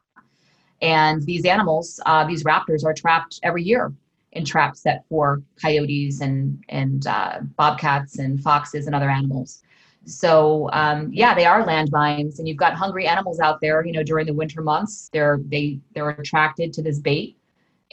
and 0.82 1.20
these 1.22 1.44
animals, 1.46 1.98
uh, 2.06 2.24
these 2.24 2.44
raptors, 2.44 2.84
are 2.84 2.94
trapped 2.94 3.40
every 3.42 3.64
year 3.64 3.92
in 4.34 4.44
traps 4.44 4.82
set 4.82 5.04
for 5.08 5.42
coyotes 5.60 6.20
and 6.20 6.62
and 6.68 7.08
uh, 7.08 7.40
bobcats 7.56 8.20
and 8.20 8.40
foxes 8.40 8.86
and 8.86 8.94
other 8.94 9.10
animals. 9.10 9.64
So 10.04 10.70
um, 10.72 11.10
yeah, 11.12 11.34
they 11.34 11.44
are 11.44 11.64
landmines, 11.64 12.38
and 12.38 12.46
you've 12.46 12.56
got 12.56 12.74
hungry 12.74 13.08
animals 13.08 13.40
out 13.40 13.60
there. 13.60 13.84
You 13.84 13.94
know, 13.94 14.04
during 14.04 14.26
the 14.26 14.34
winter 14.34 14.62
months, 14.62 15.10
they're 15.12 15.40
they 15.46 15.80
they're 15.92 16.10
attracted 16.10 16.72
to 16.74 16.82
this 16.82 17.00
bait, 17.00 17.36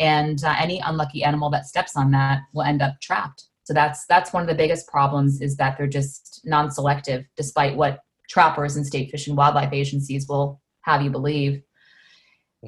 and 0.02 0.44
uh, 0.44 0.56
any 0.58 0.82
unlucky 0.84 1.24
animal 1.24 1.50
that 1.52 1.68
steps 1.68 1.96
on 1.96 2.12
that 2.12 2.40
will 2.54 2.64
end 2.64 2.82
up 2.82 2.96
trapped. 3.02 3.46
So 3.64 3.74
that's 3.74 4.06
that's 4.08 4.34
one 4.34 4.44
of 4.44 4.50
the 4.50 4.56
biggest 4.56 4.88
problems 4.88 5.42
is 5.42 5.56
that 5.58 5.78
they're 5.78 5.88
just 5.88 6.42
non-selective, 6.44 7.26
despite 7.38 7.78
what 7.78 8.00
trappers 8.28 8.76
and 8.76 8.86
state 8.86 9.12
fish 9.12 9.28
and 9.28 9.38
wildlife 9.38 9.72
agencies 9.72 10.28
will 10.28 10.60
have 10.82 11.02
you 11.02 11.12
believe. 11.12 11.62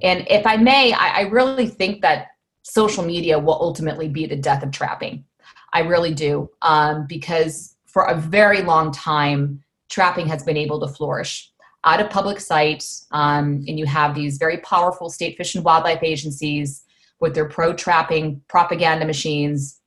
And 0.02 0.26
if 0.30 0.46
I 0.46 0.58
may, 0.58 0.94
I, 0.94 1.08
I 1.08 1.22
really 1.22 1.68
think 1.68 2.02
that 2.02 2.28
social 2.62 3.04
media 3.04 3.40
will 3.40 3.60
ultimately 3.60 4.08
be 4.08 4.26
the 4.28 4.36
death 4.36 4.64
of 4.64 4.72
trapping. 4.72 5.26
I 5.74 5.80
really 5.80 6.14
do, 6.14 6.50
um, 6.62 7.08
because 7.08 7.76
for 7.88 8.04
a 8.06 8.16
very 8.16 8.62
long 8.62 8.92
time, 8.92 9.64
trapping 9.90 10.28
has 10.28 10.44
been 10.44 10.58
able 10.58 10.80
to 10.82 10.88
flourish 10.88 11.52
out 11.84 12.00
of 12.00 12.10
public 12.10 12.40
sight, 12.40 12.84
um, 13.12 13.64
and 13.68 13.78
you 13.80 13.86
have 13.86 14.16
these 14.16 14.38
very 14.38 14.58
powerful 14.60 15.10
state 15.10 15.36
fish 15.38 15.56
and 15.56 15.66
wildlife 15.66 16.04
agencies 16.04 16.84
with 17.24 17.34
their 17.34 17.48
pro-trapping 17.48 18.42
propaganda 18.50 19.06
machines. 19.06 19.80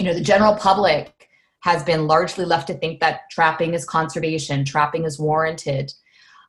You 0.00 0.06
know, 0.06 0.14
the 0.14 0.22
general 0.22 0.54
public 0.54 1.28
has 1.60 1.84
been 1.84 2.06
largely 2.06 2.46
left 2.46 2.66
to 2.68 2.74
think 2.74 3.00
that 3.00 3.28
trapping 3.30 3.74
is 3.74 3.84
conservation, 3.84 4.64
trapping 4.64 5.04
is 5.04 5.18
warranted. 5.18 5.92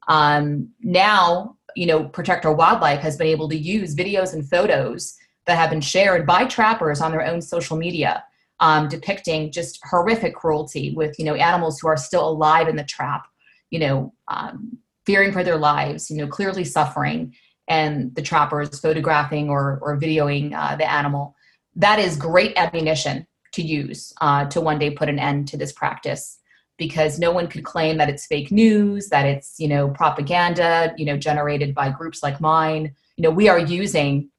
Um, 0.07 0.69
now, 0.79 1.57
you 1.75 1.85
know, 1.85 2.05
Protect 2.05 2.45
Our 2.45 2.53
Wildlife 2.53 3.01
has 3.01 3.17
been 3.17 3.27
able 3.27 3.49
to 3.49 3.57
use 3.57 3.93
videos 3.93 4.33
and 4.33 4.49
photos 4.49 5.17
that 5.45 5.57
have 5.57 5.71
been 5.71 5.81
shared 5.81 6.25
by 6.25 6.45
trappers 6.45 7.01
on 7.01 7.11
their 7.11 7.25
own 7.25 7.41
social 7.41 7.75
media 7.75 8.23
um, 8.61 8.87
depicting 8.87 9.51
just 9.51 9.81
horrific 9.89 10.35
cruelty 10.35 10.93
with 10.95 11.19
you 11.19 11.25
know 11.25 11.35
animals 11.35 11.79
who 11.79 11.89
are 11.89 11.97
still 11.97 12.27
alive 12.27 12.67
in 12.67 12.75
the 12.75 12.83
trap 12.83 13.25
you 13.71 13.79
know 13.79 14.13
um, 14.27 14.77
fearing 15.05 15.31
for 15.31 15.43
their 15.43 15.57
lives 15.57 16.11
you 16.11 16.17
know 16.17 16.27
clearly 16.27 16.63
suffering 16.63 17.33
and 17.69 18.13
the 18.15 18.21
trappers 18.21 18.79
photographing 18.79 19.49
or, 19.49 19.79
or 19.81 19.97
videoing 19.97 20.53
uh, 20.53 20.75
the 20.75 20.89
animal 20.89 21.35
that 21.75 21.99
is 21.99 22.15
great 22.17 22.57
ammunition 22.57 23.25
to 23.53 23.61
use 23.61 24.13
uh, 24.21 24.45
to 24.45 24.59
one 24.59 24.79
day 24.79 24.89
put 24.89 25.09
an 25.09 25.19
end 25.19 25.47
to 25.47 25.57
this 25.57 25.71
practice 25.71 26.39
because 26.77 27.19
no 27.19 27.31
one 27.31 27.47
could 27.47 27.63
claim 27.63 27.97
that 27.97 28.09
it's 28.09 28.25
fake 28.25 28.51
news 28.51 29.09
that 29.09 29.25
it's 29.25 29.59
you 29.59 29.67
know 29.67 29.89
propaganda 29.89 30.93
you 30.97 31.05
know 31.05 31.17
generated 31.17 31.73
by 31.73 31.89
groups 31.89 32.21
like 32.21 32.41
mine 32.41 32.93
you 33.15 33.23
know 33.23 33.31
we 33.31 33.47
are 33.47 33.59
using 33.59 34.29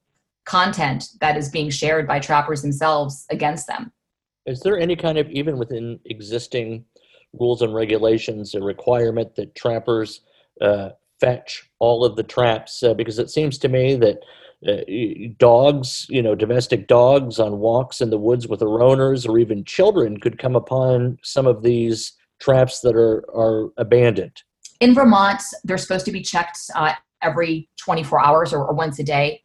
content 0.51 1.11
that 1.21 1.37
is 1.37 1.49
being 1.49 1.71
shared 1.71 2.09
by 2.09 2.19
trappers 2.19 2.63
themselves 2.63 3.27
against 3.31 3.67
them. 3.67 3.93
Is 4.47 4.61
there 4.61 4.79
any 4.79 4.97
kind 4.97 5.19
of, 5.19 5.31
even 5.31 5.59
within 5.59 6.01
existing 6.07 6.85
rules 7.39 7.63
and 7.63 7.73
regulations, 7.73 8.55
a 8.55 8.61
requirement 8.61 9.37
that 9.37 9.55
trappers 9.55 10.23
uh, 10.61 10.91
fetch 11.21 11.69
all 11.79 12.05
of 12.05 12.17
the 12.17 12.23
traps? 12.23 12.83
Uh, 12.83 12.95
because 12.95 13.19
it 13.19 13.31
seems 13.31 13.59
to 13.59 13.69
me 13.69 13.97
that 13.97 14.19
uh, 14.67 15.33
dogs, 15.39 16.07
you 16.09 16.23
know, 16.23 16.35
domestic 16.35 16.87
dogs 16.87 17.39
on 17.39 17.59
walks 17.59 18.01
in 18.01 18.11
the 18.11 18.19
woods 18.19 18.49
with 18.49 18.61
their 18.61 18.83
owners, 18.83 19.27
or 19.27 19.39
even 19.39 19.65
children, 19.65 20.19
could 20.19 20.39
come 20.39 20.57
upon 20.57 21.19
some 21.23 21.47
of 21.47 21.63
these 21.63 22.13
traps 22.41 22.81
that 22.81 22.97
are 22.97 23.25
are 23.35 23.71
abandoned. 23.77 24.43
In 24.81 24.95
Vermont, 24.95 25.43
they're 25.65 25.79
supposed 25.79 26.07
to 26.07 26.13
be 26.13 26.23
checked 26.23 26.59
uh, 26.75 26.95
every 27.23 27.69
24 27.77 28.25
hours 28.25 28.53
or, 28.53 28.65
or 28.65 28.75
once 28.75 28.99
a 28.99 29.05
day 29.05 29.43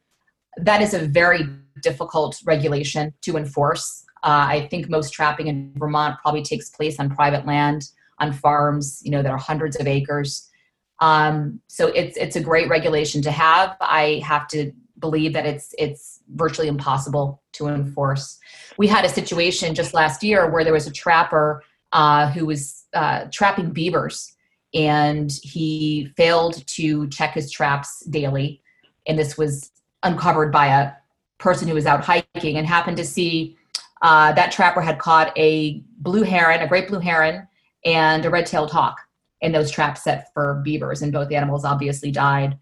that 0.58 0.82
is 0.82 0.94
a 0.94 1.00
very 1.00 1.48
difficult 1.82 2.40
regulation 2.46 3.14
to 3.22 3.38
enforce. 3.38 4.04
Uh, 4.24 4.48
I 4.50 4.68
think 4.70 4.90
most 4.90 5.14
trapping 5.14 5.48
in 5.48 5.74
Vermont 5.76 6.18
probably 6.22 6.42
takes 6.42 6.70
place 6.70 7.00
on 7.00 7.14
private 7.14 7.46
land, 7.46 7.90
on 8.20 8.32
farms, 8.32 9.02
you 9.04 9.12
know, 9.12 9.22
that 9.22 9.32
are 9.32 9.38
hundreds 9.38 9.76
of 9.76 9.88
acres. 9.88 10.50
Um, 11.00 11.62
so 11.68 11.88
it's 11.88 12.18
it's 12.18 12.36
a 12.36 12.42
great 12.42 12.70
regulation 12.70 13.22
to 13.24 13.32
have. 13.32 13.76
I 13.82 14.22
have 14.26 14.48
to 14.50 14.72
believe 15.00 15.34
that 15.34 15.46
it's 15.46 15.76
it's 15.78 16.22
virtually 16.34 16.68
impossible 16.68 17.42
to 17.54 17.68
enforce. 17.68 18.40
We 18.78 18.88
had 18.88 19.06
a 19.06 19.10
situation 19.10 19.76
just 19.76 19.94
last 19.94 20.24
year 20.24 20.50
where 20.50 20.64
there 20.64 20.74
was 20.74 20.88
a 20.88 20.92
trapper 20.92 21.64
uh, 21.92 22.30
who 22.32 22.46
was 22.46 22.86
uh, 22.94 23.26
trapping 23.32 23.72
beavers, 23.72 24.34
and 24.74 25.32
he 25.44 26.12
failed 26.18 26.66
to 26.68 27.08
check 27.10 27.34
his 27.34 27.52
traps 27.52 28.06
daily. 28.06 28.62
And 29.08 29.20
this 29.20 29.38
was 29.38 29.72
uncovered 30.04 30.52
by 30.52 30.68
a 30.68 30.92
person 31.38 31.68
who 31.68 31.74
was 31.74 31.86
out 31.86 32.04
hiking 32.04 32.58
and 32.58 32.66
happened 32.66 32.98
to 32.98 33.06
see 33.06 33.58
uh, 34.02 34.32
that 34.34 34.52
trapper 34.52 34.82
had 34.82 35.00
caught 35.00 35.38
a 35.38 35.84
blue 35.98 36.24
heron, 36.24 36.62
a 36.62 36.68
great 36.68 36.88
blue 36.88 37.00
heron, 37.00 37.48
and 37.84 38.26
a 38.26 38.30
red-tailed 38.30 38.72
hawk 38.72 39.00
in 39.42 39.52
those 39.52 39.72
traps 39.72 40.04
set 40.04 40.34
for 40.34 40.62
beavers, 40.64 41.02
and 41.02 41.12
both 41.12 41.32
animals 41.32 41.66
obviously 41.66 42.12
died. 42.12 42.58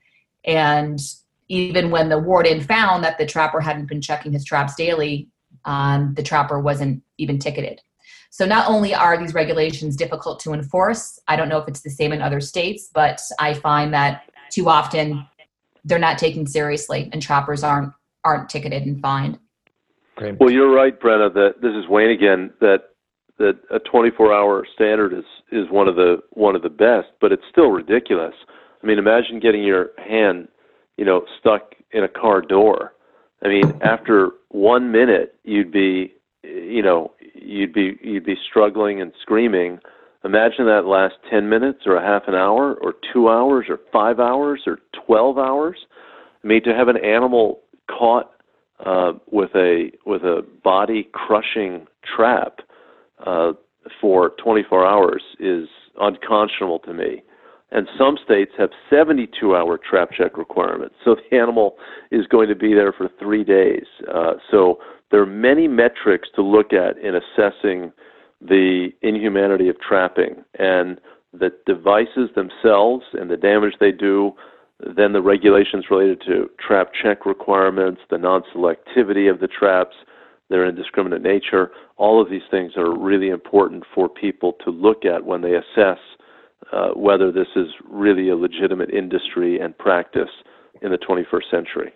And 0.46 1.00
even 1.48 1.92
when 1.92 2.10
the 2.10 2.20
warden 2.20 2.62
found 2.62 3.04
that 3.04 3.18
the 3.18 3.26
trapper 3.26 3.62
hadn't 3.62 3.88
been 3.88 4.02
checking 4.02 4.34
his 4.34 4.44
traps 4.44 4.76
daily, 4.76 5.30
um, 5.66 6.14
the 6.16 6.24
trapper 6.24 6.60
wasn't 6.60 7.04
even 7.18 7.40
ticketed. 7.40 7.82
So 8.30 8.46
not 8.46 8.68
only 8.68 8.96
are 8.96 9.18
these 9.18 9.36
regulations 9.36 9.96
difficult 9.96 10.40
to 10.42 10.54
enforce, 10.54 11.20
I 11.28 11.36
don't 11.36 11.50
know 11.50 11.60
if 11.60 11.68
it's 11.68 11.82
the 11.82 11.90
same 11.92 12.12
in 12.12 12.22
other 12.22 12.42
states, 12.42 12.90
but 12.92 13.22
I 13.40 13.54
find 13.54 13.94
that 13.94 14.24
too 14.50 14.70
often 14.70 15.26
they're 15.86 16.00
not 16.00 16.18
taken 16.18 16.48
seriously 16.48 17.10
and 17.14 17.22
trappers 17.22 17.64
aren't 17.64 17.94
aren't 18.24 18.50
ticketed 18.50 18.84
and 18.84 19.02
fined. 19.02 19.38
Well, 20.40 20.50
you're 20.50 20.74
right, 20.74 21.00
Brenna. 21.00 21.34
That 21.34 21.62
this 21.62 21.74
is 21.74 21.88
Wayne 21.88 22.10
again. 22.10 22.52
That 22.62 22.93
that 23.38 23.60
a 23.72 23.80
24-hour 23.80 24.66
standard 24.74 25.14
is 25.14 25.26
is 25.52 25.70
one 25.70 25.88
of 25.88 25.96
the 25.96 26.18
one 26.32 26.56
of 26.56 26.62
the 26.62 26.70
best, 26.70 27.08
but 27.20 27.32
it's 27.32 27.44
still 27.50 27.70
ridiculous. 27.70 28.34
I 28.82 28.88
mean, 28.88 29.00
imagine 29.00 29.40
getting 29.40 29.64
your 29.64 29.90
hand, 29.98 30.48
you 30.98 31.06
know, 31.06 31.26
stuck 31.40 31.74
in 31.92 32.04
a 32.04 32.08
car 32.08 32.42
door. 32.42 32.94
I 33.44 33.48
mean, 33.48 33.80
after 33.82 34.32
one 34.50 34.92
minute, 34.92 35.36
you'd 35.44 35.72
be, 35.72 36.14
you 36.44 36.82
know, 36.82 37.14
you'd 37.34 37.74
be 37.74 37.98
you'd 38.02 38.26
be 38.26 38.36
struggling 38.50 39.02
and 39.02 39.12
screaming 39.22 39.80
Imagine 40.26 40.66
that 40.68 40.86
last 40.86 41.16
10 41.30 41.50
minutes 41.50 41.80
or 41.86 41.98
a 41.98 42.02
half 42.02 42.24
an 42.28 42.36
hour 42.36 42.76
or 42.76 42.94
two 43.12 43.30
hours 43.30 43.66
or 43.68 43.80
five 43.92 44.20
hours 44.20 44.62
or 44.66 44.80
12 45.06 45.38
hours. 45.38 45.78
I 46.44 46.48
mean, 46.48 46.64
to 46.64 46.74
have 46.74 46.88
an 46.88 47.04
animal 47.04 47.60
caught 47.90 48.32
uh, 48.86 49.14
with 49.32 49.52
a 49.56 49.92
with 50.06 50.24
a 50.24 50.46
body 50.64 51.10
crushing 51.12 51.88
trap 52.16 52.60
uh, 53.26 53.54
for 54.00 54.32
24 54.44 54.86
hours 54.86 55.24
is 55.40 55.68
unconscionable 56.00 56.80
to 56.80 56.94
me. 56.94 57.24
And 57.72 57.88
some 57.98 58.18
states 58.24 58.52
have 58.58 58.70
72 58.90 59.56
hour 59.56 59.80
trap 59.80 60.10
check 60.16 60.38
requirements. 60.38 60.96
So 61.04 61.16
the 61.32 61.38
animal 61.38 61.76
is 62.12 62.28
going 62.28 62.50
to 62.50 62.56
be 62.56 62.74
there 62.74 62.94
for 62.94 63.10
three 63.20 63.44
days. 63.44 63.86
Uh, 64.14 64.34
so 64.52 64.80
there 65.12 65.22
are 65.22 65.28
many 65.28 65.68
metrics 65.68 66.30
to 66.36 66.42
look 66.42 66.72
at 66.74 66.98
in 66.98 67.16
assessing 67.16 67.92
the 68.42 68.90
inhumanity 69.02 69.70
of 69.70 69.80
trapping 69.80 70.44
and 70.60 71.00
the 71.34 71.50
devices 71.66 72.30
themselves 72.36 73.06
and 73.14 73.30
the 73.30 73.38
damage 73.38 73.74
they 73.80 73.92
do, 73.92 74.34
then 74.96 75.14
the 75.14 75.22
regulations 75.22 75.86
related 75.90 76.22
to 76.26 76.50
trap 76.60 76.92
check 77.02 77.26
requirements, 77.26 78.02
the 78.10 78.18
non 78.18 78.44
selectivity 78.54 79.32
of 79.32 79.40
the 79.40 79.48
traps, 79.48 79.96
their 80.50 80.68
indiscriminate 80.68 81.22
nature, 81.22 81.72
all 81.98 82.22
of 82.22 82.30
these 82.30 82.42
things 82.52 82.74
are 82.78 82.98
really 82.98 83.30
important 83.30 83.84
for 83.94 84.10
people 84.10 84.54
to 84.64 84.72
look 84.72 85.06
at 85.06 85.26
when 85.26 85.42
they 85.42 85.56
assess 85.56 85.98
uh, 86.72 86.90
whether 86.90 87.32
this 87.32 87.48
is 87.56 87.68
really 87.90 88.30
a 88.30 88.36
legitimate 88.36 88.90
industry 88.90 89.60
and 89.60 89.78
practice 89.78 90.30
in 90.82 90.92
the 90.92 90.98
21st 90.98 91.52
century. 91.52 91.94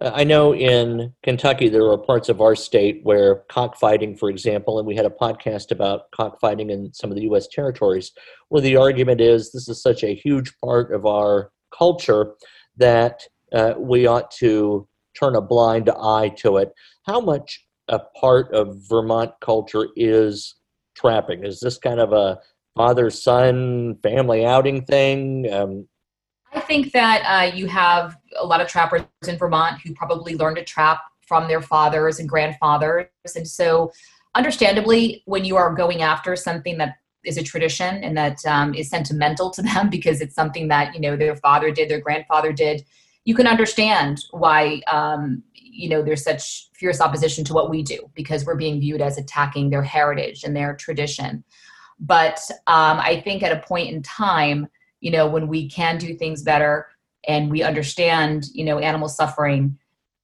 Uh, 0.00 0.10
I 0.14 0.24
know 0.24 0.54
in 0.54 1.12
Kentucky 1.22 1.68
there 1.68 1.86
are 1.90 1.98
parts 1.98 2.28
of 2.28 2.40
our 2.40 2.56
state 2.56 3.00
where 3.02 3.42
cockfighting, 3.50 4.16
for 4.16 4.30
example, 4.30 4.78
and 4.78 4.86
we 4.86 4.96
had 4.96 5.06
a 5.06 5.10
podcast 5.10 5.70
about 5.70 6.10
cockfighting 6.12 6.70
in 6.70 6.92
some 6.94 7.10
of 7.10 7.16
the 7.16 7.22
U.S. 7.24 7.48
territories, 7.48 8.12
where 8.48 8.62
the 8.62 8.76
argument 8.76 9.20
is 9.20 9.52
this 9.52 9.68
is 9.68 9.82
such 9.82 10.02
a 10.02 10.14
huge 10.14 10.52
part 10.64 10.92
of 10.92 11.04
our 11.04 11.50
culture 11.76 12.34
that 12.76 13.22
uh, 13.52 13.74
we 13.76 14.06
ought 14.06 14.30
to 14.30 14.88
turn 15.18 15.36
a 15.36 15.40
blind 15.40 15.90
eye 15.90 16.30
to 16.38 16.56
it. 16.56 16.72
How 17.04 17.20
much 17.20 17.64
a 17.88 17.98
part 17.98 18.52
of 18.52 18.76
Vermont 18.88 19.32
culture 19.40 19.88
is 19.96 20.54
trapping? 20.96 21.44
Is 21.44 21.60
this 21.60 21.78
kind 21.78 22.00
of 22.00 22.12
a 22.12 22.38
father 22.76 23.10
son 23.10 23.96
family 24.02 24.44
outing 24.44 24.84
thing? 24.84 25.52
Um, 25.52 25.88
I 26.52 26.60
think 26.60 26.92
that 26.92 27.22
uh, 27.22 27.54
you 27.54 27.66
have 27.66 28.16
a 28.38 28.44
lot 28.44 28.60
of 28.60 28.68
trappers 28.68 29.02
in 29.26 29.36
Vermont 29.36 29.80
who 29.82 29.94
probably 29.94 30.34
learned 30.34 30.56
to 30.56 30.64
trap 30.64 31.00
from 31.26 31.46
their 31.46 31.60
fathers 31.60 32.18
and 32.18 32.28
grandfathers. 32.28 33.06
And 33.36 33.46
so, 33.46 33.92
understandably, 34.34 35.22
when 35.26 35.44
you 35.44 35.56
are 35.56 35.74
going 35.74 36.02
after 36.02 36.34
something 36.36 36.78
that 36.78 36.96
is 37.24 37.36
a 37.36 37.42
tradition 37.42 38.02
and 38.02 38.16
that 38.16 38.44
um, 38.46 38.74
is 38.74 38.88
sentimental 38.88 39.50
to 39.50 39.62
them 39.62 39.90
because 39.90 40.20
it's 40.20 40.34
something 40.34 40.68
that 40.68 40.94
you 40.94 41.00
know 41.00 41.16
their 41.16 41.36
father 41.36 41.70
did, 41.70 41.88
their 41.88 42.00
grandfather 42.00 42.52
did, 42.52 42.84
you 43.24 43.34
can 43.34 43.46
understand 43.46 44.24
why 44.30 44.80
um, 44.90 45.42
you 45.78 45.88
know 45.88 46.02
there's 46.02 46.24
such 46.24 46.68
fierce 46.74 47.00
opposition 47.00 47.44
to 47.44 47.54
what 47.54 47.70
we 47.70 47.82
do 47.82 48.10
because 48.14 48.44
we're 48.44 48.56
being 48.56 48.80
viewed 48.80 49.00
as 49.00 49.16
attacking 49.16 49.70
their 49.70 49.82
heritage 49.82 50.44
and 50.44 50.56
their 50.56 50.74
tradition. 50.74 51.44
But 52.00 52.38
um, 52.66 52.98
I 53.00 53.20
think 53.24 53.42
at 53.42 53.56
a 53.56 53.66
point 53.66 53.90
in 53.90 54.02
time 54.02 54.68
you 55.00 55.10
know 55.10 55.26
when 55.26 55.48
we 55.48 55.68
can 55.68 55.98
do 55.98 56.14
things 56.14 56.42
better 56.42 56.88
and 57.26 57.50
we 57.50 57.62
understand 57.62 58.46
you 58.52 58.64
know 58.64 58.78
animal 58.78 59.08
suffering 59.08 59.78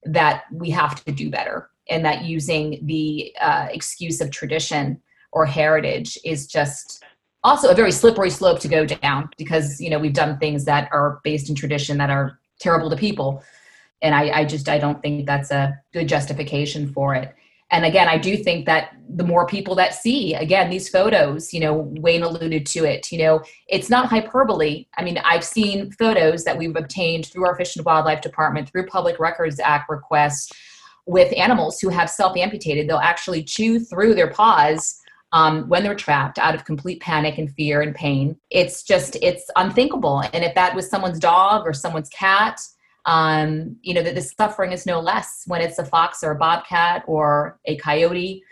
that 0.04 0.44
we 0.52 0.70
have 0.70 1.02
to 1.04 1.12
do 1.12 1.30
better 1.30 1.70
and 1.88 2.04
that 2.04 2.24
using 2.24 2.80
the 2.86 3.32
uh, 3.40 3.68
excuse 3.70 4.20
of 4.20 4.30
tradition 4.30 5.00
or 5.32 5.46
heritage 5.46 6.18
is 6.24 6.46
just 6.46 7.02
also 7.42 7.68
a 7.68 7.74
very 7.74 7.92
slippery 7.92 8.30
slope 8.30 8.58
to 8.60 8.68
go 8.68 8.86
down 8.86 9.28
because 9.36 9.80
you 9.80 9.90
know 9.90 9.98
we've 9.98 10.14
done 10.14 10.38
things 10.38 10.64
that 10.64 10.88
are 10.92 11.20
based 11.24 11.48
in 11.48 11.54
tradition 11.54 11.98
that 11.98 12.10
are 12.10 12.38
terrible 12.58 12.90
to 12.90 12.96
people 12.96 13.42
and 14.04 14.14
I, 14.14 14.40
I 14.40 14.44
just 14.44 14.68
i 14.68 14.78
don't 14.78 15.00
think 15.02 15.26
that's 15.26 15.50
a 15.50 15.76
good 15.92 16.08
justification 16.08 16.92
for 16.92 17.14
it. 17.14 17.34
And 17.70 17.84
again 17.84 18.08
i 18.08 18.18
do 18.18 18.36
think 18.36 18.66
that 18.66 18.90
the 19.08 19.24
more 19.24 19.46
people 19.46 19.74
that 19.76 19.94
see 19.94 20.34
again 20.34 20.70
these 20.70 20.88
photos 20.88 21.52
you 21.52 21.60
know 21.60 21.90
wayne 22.04 22.22
alluded 22.22 22.66
to 22.66 22.84
it 22.84 23.10
you 23.10 23.18
know 23.18 23.42
it's 23.66 23.90
not 23.90 24.10
hyperbole. 24.10 24.86
I 24.96 25.02
mean 25.02 25.18
i've 25.24 25.44
seen 25.44 25.90
photos 25.92 26.44
that 26.44 26.56
we've 26.56 26.76
obtained 26.76 27.26
through 27.26 27.46
our 27.46 27.56
fish 27.56 27.74
and 27.74 27.84
wildlife 27.84 28.20
department 28.20 28.68
through 28.68 28.86
public 28.86 29.18
records 29.18 29.58
act 29.58 29.90
requests 29.90 30.52
with 31.06 31.32
animals 31.36 31.80
who 31.80 31.90
have 31.90 32.08
self-amputated. 32.08 32.88
They'll 32.88 32.96
actually 32.96 33.42
chew 33.44 33.78
through 33.78 34.14
their 34.14 34.30
paws 34.30 35.00
um, 35.32 35.68
when 35.68 35.82
they're 35.82 35.94
trapped 35.94 36.38
out 36.38 36.54
of 36.54 36.64
complete 36.64 37.00
panic 37.02 37.38
and 37.38 37.52
fear 37.54 37.82
and 37.82 37.94
pain. 37.94 38.36
It's 38.50 38.82
just 38.82 39.16
it's 39.20 39.50
unthinkable. 39.56 40.22
And 40.32 40.44
if 40.44 40.54
that 40.54 40.74
was 40.74 40.88
someone's 40.88 41.18
dog 41.18 41.66
or 41.66 41.72
someone's 41.72 42.08
cat 42.08 42.60
um, 43.06 43.76
you 43.82 43.94
know 43.94 44.02
that 44.02 44.14
the 44.14 44.22
suffering 44.22 44.72
is 44.72 44.86
no 44.86 45.00
less 45.00 45.44
when 45.46 45.60
it's 45.60 45.78
a 45.78 45.84
fox 45.84 46.22
or 46.22 46.32
a 46.32 46.38
bobcat 46.38 47.04
or 47.06 47.58
a 47.66 47.76
coyote. 47.76 48.42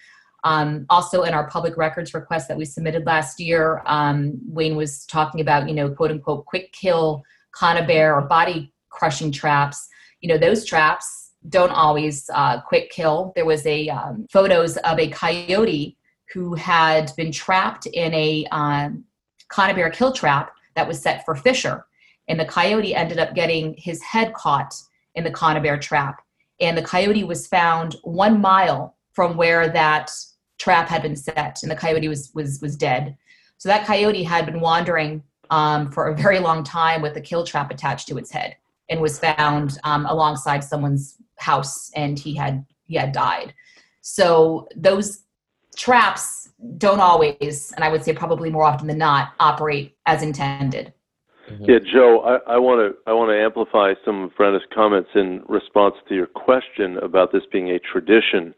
Um, 0.44 0.86
also 0.90 1.22
in 1.22 1.34
our 1.34 1.48
public 1.48 1.76
records 1.76 2.14
request 2.14 2.48
that 2.48 2.56
we 2.56 2.64
submitted 2.64 3.06
last 3.06 3.38
year 3.38 3.80
um, 3.86 4.40
wayne 4.48 4.74
was 4.74 5.06
talking 5.06 5.40
about 5.40 5.68
you 5.68 5.74
know 5.74 5.88
quote 5.88 6.10
unquote 6.10 6.46
quick 6.46 6.72
kill 6.72 7.22
conibear 7.54 8.14
or 8.14 8.22
body 8.22 8.72
crushing 8.90 9.32
traps. 9.32 9.88
You 10.20 10.28
know 10.28 10.38
those 10.38 10.64
traps 10.64 11.30
don't 11.48 11.70
always 11.70 12.28
uh, 12.34 12.60
quick 12.60 12.90
kill. 12.90 13.32
There 13.34 13.44
was 13.44 13.66
a 13.66 13.88
um, 13.88 14.26
photos 14.30 14.76
of 14.78 14.98
a 14.98 15.08
coyote 15.08 15.96
who 16.32 16.54
had 16.54 17.12
been 17.16 17.32
trapped 17.32 17.86
in 17.86 18.14
a 18.14 18.46
um, 18.52 19.04
conibear 19.48 19.92
kill 19.92 20.12
trap 20.12 20.52
that 20.74 20.88
was 20.88 21.00
set 21.00 21.24
for 21.24 21.34
fisher 21.34 21.84
and 22.32 22.40
the 22.40 22.46
coyote 22.46 22.94
ended 22.94 23.18
up 23.18 23.34
getting 23.34 23.74
his 23.76 24.02
head 24.02 24.32
caught 24.32 24.74
in 25.14 25.22
the 25.22 25.30
conibear 25.30 25.78
trap. 25.78 26.22
And 26.60 26.78
the 26.78 26.82
coyote 26.82 27.24
was 27.24 27.46
found 27.46 27.96
one 28.04 28.40
mile 28.40 28.96
from 29.12 29.36
where 29.36 29.68
that 29.68 30.10
trap 30.58 30.88
had 30.88 31.02
been 31.02 31.14
set, 31.14 31.58
and 31.62 31.70
the 31.70 31.76
coyote 31.76 32.08
was 32.08 32.30
was 32.34 32.58
was 32.62 32.74
dead. 32.74 33.18
So 33.58 33.68
that 33.68 33.86
coyote 33.86 34.22
had 34.22 34.46
been 34.46 34.60
wandering 34.60 35.22
um, 35.50 35.92
for 35.92 36.08
a 36.08 36.16
very 36.16 36.38
long 36.38 36.64
time 36.64 37.02
with 37.02 37.14
a 37.18 37.20
kill 37.20 37.44
trap 37.44 37.70
attached 37.70 38.08
to 38.08 38.16
its 38.16 38.30
head, 38.30 38.56
and 38.88 39.02
was 39.02 39.18
found 39.18 39.78
um, 39.84 40.06
alongside 40.06 40.64
someone's 40.64 41.18
house, 41.38 41.90
and 41.94 42.18
he 42.18 42.34
had 42.34 42.64
he 42.84 42.94
had 42.94 43.12
died. 43.12 43.52
So 44.00 44.68
those 44.74 45.24
traps 45.76 46.48
don't 46.78 47.00
always, 47.00 47.72
and 47.72 47.84
I 47.84 47.90
would 47.90 48.02
say 48.02 48.14
probably 48.14 48.48
more 48.48 48.64
often 48.64 48.86
than 48.86 48.96
not, 48.96 49.34
operate 49.38 49.98
as 50.06 50.22
intended. 50.22 50.94
Mm-hmm. 51.50 51.64
Yeah, 51.68 51.78
Joe, 51.92 52.40
I 52.46 52.56
want 52.58 52.80
to 52.80 53.10
I 53.10 53.12
want 53.12 53.30
to 53.30 53.38
amplify 53.38 53.94
some 54.04 54.24
of 54.24 54.30
Brenna's 54.34 54.62
comments 54.72 55.10
in 55.14 55.42
response 55.48 55.96
to 56.08 56.14
your 56.14 56.28
question 56.28 56.98
about 56.98 57.32
this 57.32 57.42
being 57.50 57.70
a 57.70 57.78
tradition. 57.78 58.54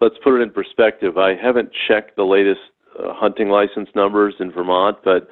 Let's 0.00 0.16
put 0.24 0.40
it 0.40 0.42
in 0.42 0.50
perspective. 0.50 1.18
I 1.18 1.34
haven't 1.34 1.70
checked 1.86 2.16
the 2.16 2.24
latest 2.24 2.60
uh, 2.98 3.12
hunting 3.12 3.48
license 3.48 3.88
numbers 3.94 4.34
in 4.40 4.50
Vermont, 4.50 4.98
but 5.04 5.28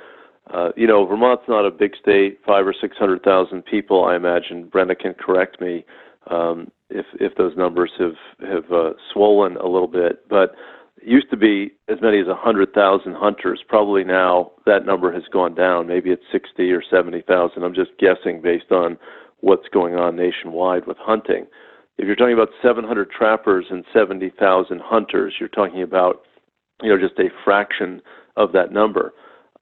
uh, 0.53 0.71
you 0.77 0.87
know, 0.87 1.07
Vermont's 1.07 1.45
not 1.49 1.65
a 1.65 1.71
big 1.71 1.93
state, 2.01 2.39
five 2.47 2.67
or 2.67 2.75
six 2.79 2.97
hundred 2.97 3.23
thousand 3.23 3.65
people. 3.65 4.05
I 4.05 4.17
imagine 4.17 4.67
Brenna 4.67 4.99
can 4.99 5.15
correct 5.15 5.61
me 5.61 5.85
um, 6.31 6.71
if 6.91 7.07
if 7.15 7.35
those 7.37 7.57
numbers 7.57 7.93
have 7.99 8.17
have 8.41 8.71
uh, 8.73 8.91
swollen 9.13 9.57
a 9.57 9.67
little 9.67 9.89
bit, 9.89 10.29
but 10.29 10.55
used 11.03 11.31
to 11.31 11.37
be 11.37 11.73
as 11.89 11.99
many 12.01 12.21
as 12.21 12.27
100,000 12.27 13.15
hunters. 13.15 13.63
Probably 13.69 14.05
now 14.05 14.53
that 14.67 14.87
number 14.87 15.13
has 15.13 15.23
gone 15.33 15.55
down. 15.55 15.87
Maybe 15.87 16.11
it's 16.11 16.23
60 16.33 16.71
or 16.71 16.83
70,000. 16.89 17.63
I'm 17.63 17.75
just 17.75 17.91
guessing 17.99 18.41
based 18.43 18.71
on 18.71 18.99
what's 19.41 19.69
going 19.69 19.95
on 19.95 20.17
nationwide 20.17 20.87
with 20.87 20.99
hunting. 20.99 21.47
If 21.99 22.07
you're 22.07 22.17
talking 22.17 22.35
about 22.35 22.51
700 22.63 23.11
trappers 23.11 23.67
and 23.71 23.85
70,000 23.93 24.81
hunters, 24.83 25.35
you're 25.39 25.49
talking 25.49 25.83
about 25.83 26.23
you 26.83 26.89
know 26.89 26.99
just 26.99 27.19
a 27.19 27.29
fraction 27.45 28.01
of 28.37 28.53
that 28.53 28.73
number. 28.73 29.13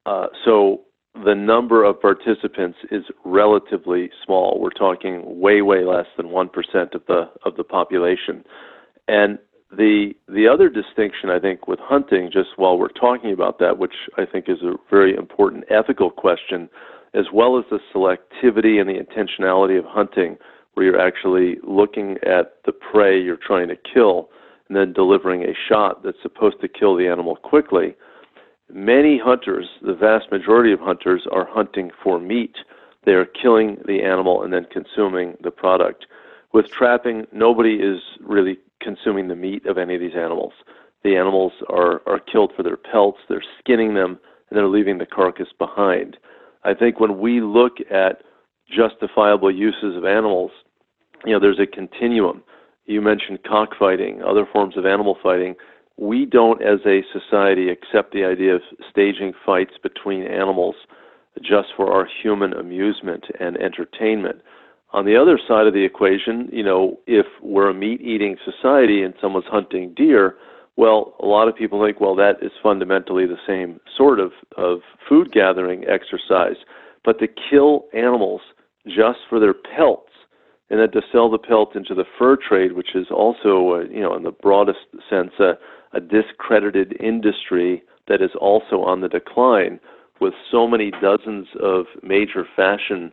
Uh, 0.06 0.26
so 0.44 0.82
the 1.24 1.34
number 1.34 1.84
of 1.84 2.00
participants 2.00 2.78
is 2.90 3.02
relatively 3.24 4.10
small. 4.24 4.58
We're 4.60 4.70
talking 4.70 5.40
way, 5.40 5.62
way 5.62 5.84
less 5.84 6.06
than 6.16 6.30
one 6.30 6.48
percent 6.48 6.94
of 6.94 7.02
the 7.06 7.30
of 7.44 7.56
the 7.56 7.64
population, 7.64 8.44
and 9.08 9.38
the 9.70 10.14
the 10.28 10.48
other 10.48 10.68
distinction 10.68 11.30
I 11.30 11.38
think 11.38 11.68
with 11.68 11.78
hunting, 11.78 12.30
just 12.32 12.50
while 12.56 12.78
we're 12.78 12.88
talking 12.88 13.32
about 13.32 13.58
that, 13.58 13.78
which 13.78 13.94
I 14.16 14.24
think 14.24 14.48
is 14.48 14.62
a 14.62 14.76
very 14.90 15.14
important 15.14 15.64
ethical 15.70 16.10
question, 16.10 16.68
as 17.14 17.26
well 17.32 17.58
as 17.58 17.64
the 17.70 17.80
selectivity 17.94 18.80
and 18.80 18.88
the 18.88 18.98
intentionality 18.98 19.78
of 19.78 19.84
hunting, 19.84 20.38
where 20.74 20.86
you're 20.86 21.00
actually 21.00 21.56
looking 21.62 22.16
at 22.24 22.54
the 22.64 22.72
prey 22.72 23.20
you're 23.20 23.36
trying 23.36 23.68
to 23.68 23.76
kill 23.76 24.30
and 24.68 24.76
then 24.76 24.92
delivering 24.92 25.42
a 25.42 25.54
shot 25.68 26.02
that's 26.02 26.20
supposed 26.22 26.60
to 26.60 26.68
kill 26.68 26.96
the 26.96 27.08
animal 27.08 27.36
quickly. 27.36 27.94
Many 28.70 29.18
hunters, 29.18 29.66
the 29.80 29.94
vast 29.94 30.30
majority 30.30 30.72
of 30.72 30.80
hunters, 30.80 31.26
are 31.32 31.46
hunting 31.46 31.90
for 32.02 32.18
meat. 32.18 32.56
They 33.04 33.12
are 33.12 33.24
killing 33.24 33.78
the 33.86 34.02
animal 34.02 34.42
and 34.42 34.52
then 34.52 34.66
consuming 34.70 35.36
the 35.42 35.50
product. 35.50 36.06
With 36.52 36.70
trapping, 36.70 37.26
nobody 37.32 37.76
is 37.76 38.00
really 38.20 38.58
consuming 38.80 39.28
the 39.28 39.36
meat 39.36 39.66
of 39.66 39.78
any 39.78 39.94
of 39.94 40.00
these 40.00 40.16
animals. 40.16 40.52
The 41.04 41.16
animals 41.16 41.52
are, 41.68 42.02
are 42.06 42.20
killed 42.20 42.52
for 42.56 42.62
their 42.62 42.76
pelts, 42.76 43.18
they're 43.28 43.42
skinning 43.58 43.94
them, 43.94 44.18
and 44.50 44.56
they're 44.56 44.68
leaving 44.68 44.98
the 44.98 45.06
carcass 45.06 45.48
behind. 45.58 46.16
I 46.64 46.74
think 46.74 47.00
when 47.00 47.18
we 47.18 47.40
look 47.40 47.74
at 47.90 48.22
justifiable 48.68 49.50
uses 49.50 49.96
of 49.96 50.04
animals, 50.04 50.50
you 51.24 51.32
know, 51.32 51.40
there's 51.40 51.60
a 51.60 51.66
continuum. 51.66 52.42
You 52.86 53.00
mentioned 53.00 53.40
cockfighting, 53.44 54.22
other 54.22 54.46
forms 54.50 54.76
of 54.76 54.86
animal 54.86 55.16
fighting. 55.22 55.54
We 55.96 56.26
don't, 56.26 56.62
as 56.62 56.80
a 56.86 57.02
society, 57.12 57.70
accept 57.70 58.12
the 58.12 58.24
idea 58.24 58.54
of 58.54 58.62
staging 58.90 59.32
fights 59.44 59.74
between 59.82 60.24
animals 60.24 60.76
just 61.42 61.68
for 61.76 61.92
our 61.92 62.08
human 62.22 62.52
amusement 62.52 63.26
and 63.38 63.56
entertainment. 63.56 64.40
On 64.92 65.04
the 65.04 65.16
other 65.16 65.38
side 65.46 65.66
of 65.66 65.74
the 65.74 65.84
equation, 65.84 66.48
you 66.50 66.62
know, 66.62 66.98
if 67.06 67.26
we're 67.42 67.68
a 67.68 67.74
meat 67.74 68.00
eating 68.00 68.36
society 68.44 69.02
and 69.02 69.14
someone's 69.20 69.46
hunting 69.46 69.92
deer, 69.94 70.36
well, 70.76 71.14
a 71.20 71.26
lot 71.26 71.48
of 71.48 71.56
people 71.56 71.84
think, 71.84 72.00
well, 72.00 72.14
that 72.14 72.36
is 72.40 72.52
fundamentally 72.62 73.26
the 73.26 73.36
same 73.46 73.80
sort 73.96 74.18
of, 74.18 74.32
of 74.56 74.80
food 75.08 75.32
gathering 75.32 75.84
exercise. 75.86 76.56
But 77.04 77.18
to 77.18 77.26
kill 77.28 77.86
animals 77.92 78.40
just 78.86 79.18
for 79.28 79.38
their 79.38 79.54
pelts 79.54 80.12
and 80.70 80.80
then 80.80 80.90
to 80.92 81.02
sell 81.12 81.30
the 81.30 81.38
pelt 81.38 81.74
into 81.74 81.94
the 81.94 82.04
fur 82.18 82.36
trade, 82.36 82.72
which 82.72 82.94
is 82.94 83.06
also, 83.10 83.74
uh, 83.74 83.90
you 83.90 84.00
know, 84.00 84.14
in 84.14 84.22
the 84.22 84.30
broadest 84.30 84.86
sense, 85.08 85.32
a, 85.38 85.58
a 85.92 86.00
discredited 86.00 86.96
industry 87.00 87.82
that 88.06 88.22
is 88.22 88.30
also 88.40 88.82
on 88.82 89.00
the 89.00 89.08
decline 89.08 89.80
with 90.20 90.34
so 90.50 90.66
many 90.66 90.90
dozens 91.02 91.46
of 91.60 91.86
major 92.02 92.46
fashion 92.56 93.12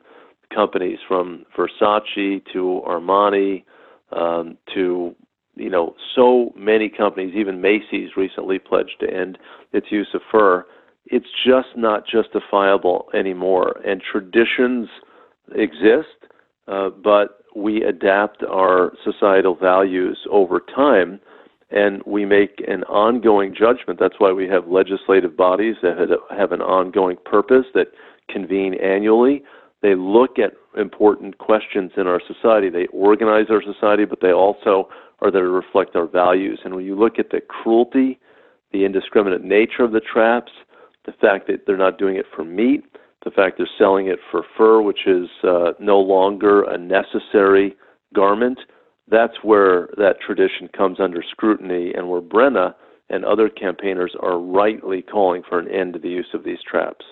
companies 0.54 1.00
from 1.08 1.46
Versace 1.58 2.42
to 2.54 2.82
Armani 2.88 3.64
um, 4.12 4.58
to 4.74 5.16
you 5.56 5.70
know 5.70 5.96
so 6.16 6.54
many 6.56 6.90
companies. 6.90 7.34
Even 7.36 7.62
Macy's 7.62 8.12
recently 8.18 8.60
pledged 8.60 8.98
to 9.02 9.14
end 9.14 9.38
its 9.74 9.88
use 9.92 10.10
of 10.14 10.22
fur. 10.32 10.66
It's 11.06 11.28
just 11.46 11.70
not 11.76 12.04
justifiable 12.08 13.08
anymore, 13.14 13.80
and 13.86 14.02
traditions 14.02 14.90
exist, 15.56 16.32
uh, 16.68 16.90
but 16.90 17.44
we 17.56 17.84
adapt 17.84 18.44
our 18.44 18.92
societal 19.04 19.56
values 19.56 20.20
over 20.30 20.60
time 20.60 21.20
and 21.72 22.02
we 22.06 22.26
make 22.26 22.64
an 22.68 22.84
ongoing 22.84 23.54
judgment. 23.54 24.00
That's 24.00 24.20
why 24.20 24.32
we 24.32 24.48
have 24.48 24.68
legislative 24.68 25.36
bodies 25.36 25.76
that 25.82 25.98
have 26.30 26.52
an 26.52 26.62
ongoing 26.62 27.18
purpose 27.26 27.66
that 27.74 27.88
convene 28.30 28.76
annually. 28.76 29.44
They 29.82 29.96
look 29.96 30.40
at 30.40 30.54
important 30.80 31.38
questions 31.38 31.92
in 31.98 32.08
our 32.08 32.22
society. 32.26 32.70
They 32.70 32.88
organize 32.88 33.48
our 33.50 33.62
society, 33.62 34.06
but 34.06 34.20
they 34.22 34.32
also 34.32 34.90
are 35.22 35.32
there 35.32 35.44
to 35.44 35.50
reflect 35.50 35.96
our 35.96 36.08
values. 36.08 36.60
And 36.64 36.76
when 36.76 36.86
you 36.86 36.98
look 36.98 37.20
at 37.20 37.30
the 37.30 37.42
cruelty, 37.42 38.20
the 38.72 38.86
indiscriminate 38.86 39.44
nature 39.44 39.84
of 39.84 39.92
the 39.92 40.02
traps, 40.02 40.52
the 41.06 41.14
fact 41.14 41.48
that 41.48 41.66
they're 41.66 41.78
not 41.78 41.98
doing 41.98 42.16
it 42.16 42.26
for 42.36 42.44
meat, 42.44 42.84
the 43.24 43.32
fact 43.32 43.58
they're 43.58 43.70
selling 43.78 44.08
it 44.08 44.20
for 44.32 44.44
fur, 44.58 44.82
which 44.82 45.08
is 45.08 45.28
uh, 45.44 45.72
no 45.80 46.00
longer 46.00 46.64
a 46.64 46.78
necessary 46.78 47.76
garment, 48.14 48.60
that's 49.08 49.44
where 49.44 49.90
that 49.98 50.20
tradition 50.20 50.68
comes 50.76 51.00
under 51.00 51.24
scrutiny 51.24 51.94
and 51.94 52.10
where 52.10 52.22
Brenna 52.22 52.74
and 53.10 53.24
other 53.24 53.50
campaigners 53.50 54.16
are 54.20 54.40
rightly 54.40 55.02
calling 55.02 55.44
for 55.48 55.60
an 55.60 55.70
end 55.70 55.94
to 55.94 56.00
the 56.00 56.10
use 56.10 56.30
of 56.34 56.44
these 56.44 56.58
traps. 56.70 57.06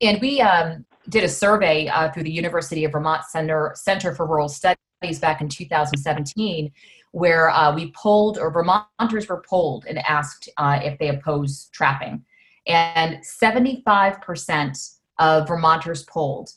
And 0.00 0.20
we 0.20 0.40
um, 0.40 0.84
did 1.08 1.24
a 1.24 1.28
survey 1.28 1.88
uh, 1.88 2.10
through 2.12 2.24
the 2.24 2.32
University 2.32 2.84
of 2.84 2.92
Vermont 2.92 3.24
Center, 3.24 3.72
Center 3.74 4.14
for 4.14 4.26
Rural 4.26 4.48
Studies 4.48 5.18
back 5.20 5.40
in 5.40 5.48
2017 5.48 6.72
where 7.14 7.48
uh, 7.50 7.72
we 7.72 7.92
polled, 7.92 8.38
or 8.38 8.50
Vermonters 8.50 9.28
were 9.28 9.40
polled 9.48 9.84
and 9.86 9.98
asked 9.98 10.48
uh, 10.56 10.80
if 10.82 10.98
they 10.98 11.10
oppose 11.10 11.68
trapping. 11.72 12.24
And 12.66 13.18
75% 13.18 14.94
of 15.20 15.46
Vermonters 15.46 16.02
polled 16.02 16.50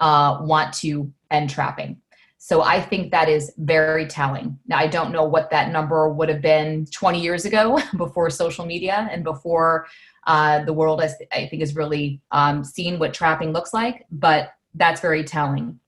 uh, 0.00 0.38
want 0.40 0.74
to 0.74 1.12
end 1.30 1.50
trapping. 1.50 2.01
So 2.44 2.60
I 2.60 2.80
think 2.80 3.12
that 3.12 3.28
is 3.28 3.52
very 3.56 4.04
telling. 4.04 4.58
Now, 4.66 4.78
I 4.78 4.88
don't 4.88 5.12
know 5.12 5.22
what 5.22 5.48
that 5.50 5.70
number 5.70 6.08
would 6.08 6.28
have 6.28 6.42
been 6.42 6.86
20 6.86 7.22
years 7.22 7.44
ago 7.44 7.80
before 7.96 8.30
social 8.30 8.66
media 8.66 9.08
and 9.12 9.22
before 9.22 9.86
uh, 10.26 10.64
the 10.64 10.72
world, 10.72 11.00
I 11.00 11.46
think, 11.46 11.60
has 11.60 11.76
really 11.76 12.20
um, 12.32 12.64
seen 12.64 12.98
what 12.98 13.14
trapping 13.14 13.52
looks 13.52 13.72
like, 13.72 14.06
but 14.10 14.54
that's 14.74 15.00
very 15.00 15.22
telling 15.22 15.78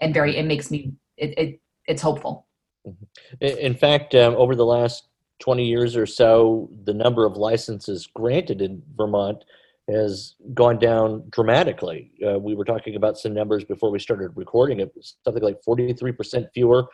and 0.00 0.14
very, 0.14 0.36
it 0.36 0.44
makes 0.44 0.70
me, 0.70 0.92
it, 1.16 1.36
it 1.36 1.60
it's 1.88 2.00
hopeful. 2.00 2.46
Mm-hmm. 2.86 3.44
In 3.58 3.74
fact, 3.74 4.14
um, 4.14 4.36
over 4.36 4.54
the 4.54 4.64
last 4.64 5.08
20 5.40 5.64
years 5.64 5.96
or 5.96 6.06
so, 6.06 6.70
the 6.84 6.94
number 6.94 7.26
of 7.26 7.36
licenses 7.36 8.06
granted 8.06 8.62
in 8.62 8.84
Vermont 8.96 9.44
has 9.90 10.34
gone 10.54 10.78
down 10.78 11.24
dramatically. 11.30 12.12
Uh, 12.26 12.38
we 12.38 12.54
were 12.54 12.64
talking 12.64 12.96
about 12.96 13.18
some 13.18 13.34
numbers 13.34 13.64
before 13.64 13.90
we 13.90 13.98
started 13.98 14.30
recording. 14.34 14.80
It 14.80 14.92
was 14.96 15.16
something 15.24 15.42
like 15.42 15.58
43% 15.66 16.46
fewer 16.54 16.86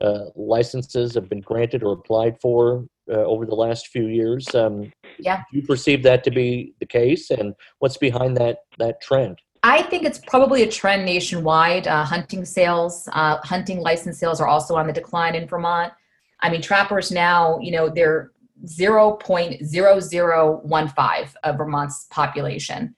uh, 0.00 0.26
licenses 0.34 1.14
have 1.14 1.28
been 1.28 1.40
granted 1.40 1.82
or 1.82 1.92
applied 1.92 2.40
for 2.40 2.86
uh, 3.08 3.16
over 3.16 3.46
the 3.46 3.54
last 3.54 3.88
few 3.88 4.08
years. 4.08 4.52
Um, 4.54 4.92
yeah. 5.18 5.42
Do 5.50 5.58
you 5.58 5.66
perceive 5.66 6.02
that 6.02 6.24
to 6.24 6.30
be 6.30 6.74
the 6.80 6.86
case, 6.86 7.30
and 7.30 7.54
what's 7.78 7.96
behind 7.96 8.36
that 8.38 8.58
that 8.78 9.00
trend? 9.00 9.38
I 9.62 9.82
think 9.82 10.04
it's 10.04 10.18
probably 10.18 10.62
a 10.62 10.70
trend 10.70 11.04
nationwide. 11.04 11.86
Uh, 11.86 12.04
hunting 12.04 12.44
sales, 12.44 13.08
uh, 13.12 13.38
hunting 13.38 13.80
license 13.80 14.18
sales 14.18 14.40
are 14.40 14.48
also 14.48 14.74
on 14.74 14.86
the 14.86 14.92
decline 14.92 15.34
in 15.34 15.46
Vermont. 15.46 15.92
I 16.40 16.50
mean, 16.50 16.60
trappers 16.60 17.10
now, 17.10 17.58
you 17.60 17.70
know, 17.70 17.88
they're 17.88 18.32
0.0015 18.64 21.34
of 21.42 21.56
Vermont's 21.56 22.06
population. 22.10 22.94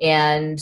And 0.00 0.58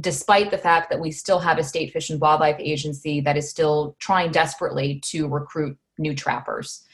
despite 0.00 0.50
the 0.50 0.58
fact 0.58 0.90
that 0.90 1.00
we 1.00 1.10
still 1.10 1.40
have 1.40 1.58
a 1.58 1.64
state 1.64 1.92
fish 1.92 2.08
and 2.10 2.20
wildlife 2.20 2.56
agency 2.58 3.20
that 3.20 3.36
is 3.36 3.50
still 3.50 3.96
trying 3.98 4.30
desperately 4.30 5.00
to 5.06 5.26
recruit 5.28 5.76
new 5.98 6.14
trappers. 6.14 6.84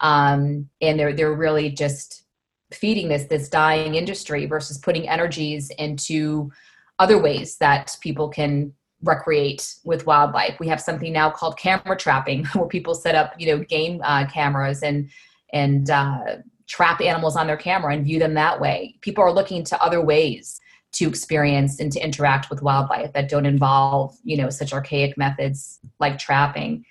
Um, 0.00 0.68
and 0.80 0.98
they're, 0.98 1.12
they're 1.12 1.34
really 1.34 1.70
just 1.70 2.24
feeding 2.72 3.08
this, 3.08 3.24
this 3.24 3.48
dying 3.48 3.96
industry 3.96 4.46
versus 4.46 4.78
putting 4.78 5.08
energies 5.08 5.70
into 5.78 6.50
other 6.98 7.18
ways 7.18 7.56
that 7.58 7.96
people 8.00 8.28
can 8.28 8.72
recreate 9.02 9.74
with 9.84 10.06
wildlife. 10.06 10.58
We 10.60 10.68
have 10.68 10.80
something 10.80 11.12
now 11.12 11.30
called 11.30 11.58
camera 11.58 11.96
trapping 11.96 12.44
where 12.54 12.68
people 12.68 12.94
set 12.94 13.14
up, 13.14 13.34
you 13.38 13.48
know, 13.48 13.64
game 13.64 14.00
uh, 14.04 14.26
cameras 14.26 14.82
and 14.82 15.10
and 15.52 15.90
uh, 15.90 16.36
trap 16.72 17.02
animals 17.02 17.36
on 17.36 17.46
their 17.46 17.56
camera 17.56 17.92
and 17.92 18.02
view 18.02 18.18
them 18.18 18.32
that 18.32 18.58
way. 18.58 18.94
People 19.02 19.22
are 19.22 19.30
looking 19.30 19.62
to 19.62 19.80
other 19.82 20.00
ways 20.00 20.58
to 20.92 21.06
experience 21.06 21.80
and 21.80 21.92
to 21.92 22.00
interact 22.00 22.48
with 22.48 22.62
wildlife 22.62 23.12
that 23.12 23.28
don't 23.28 23.44
involve, 23.44 24.16
you 24.24 24.38
know, 24.38 24.48
such 24.48 24.72
archaic 24.72 25.18
methods 25.18 25.80
like 26.00 26.18
trapping. 26.18 26.82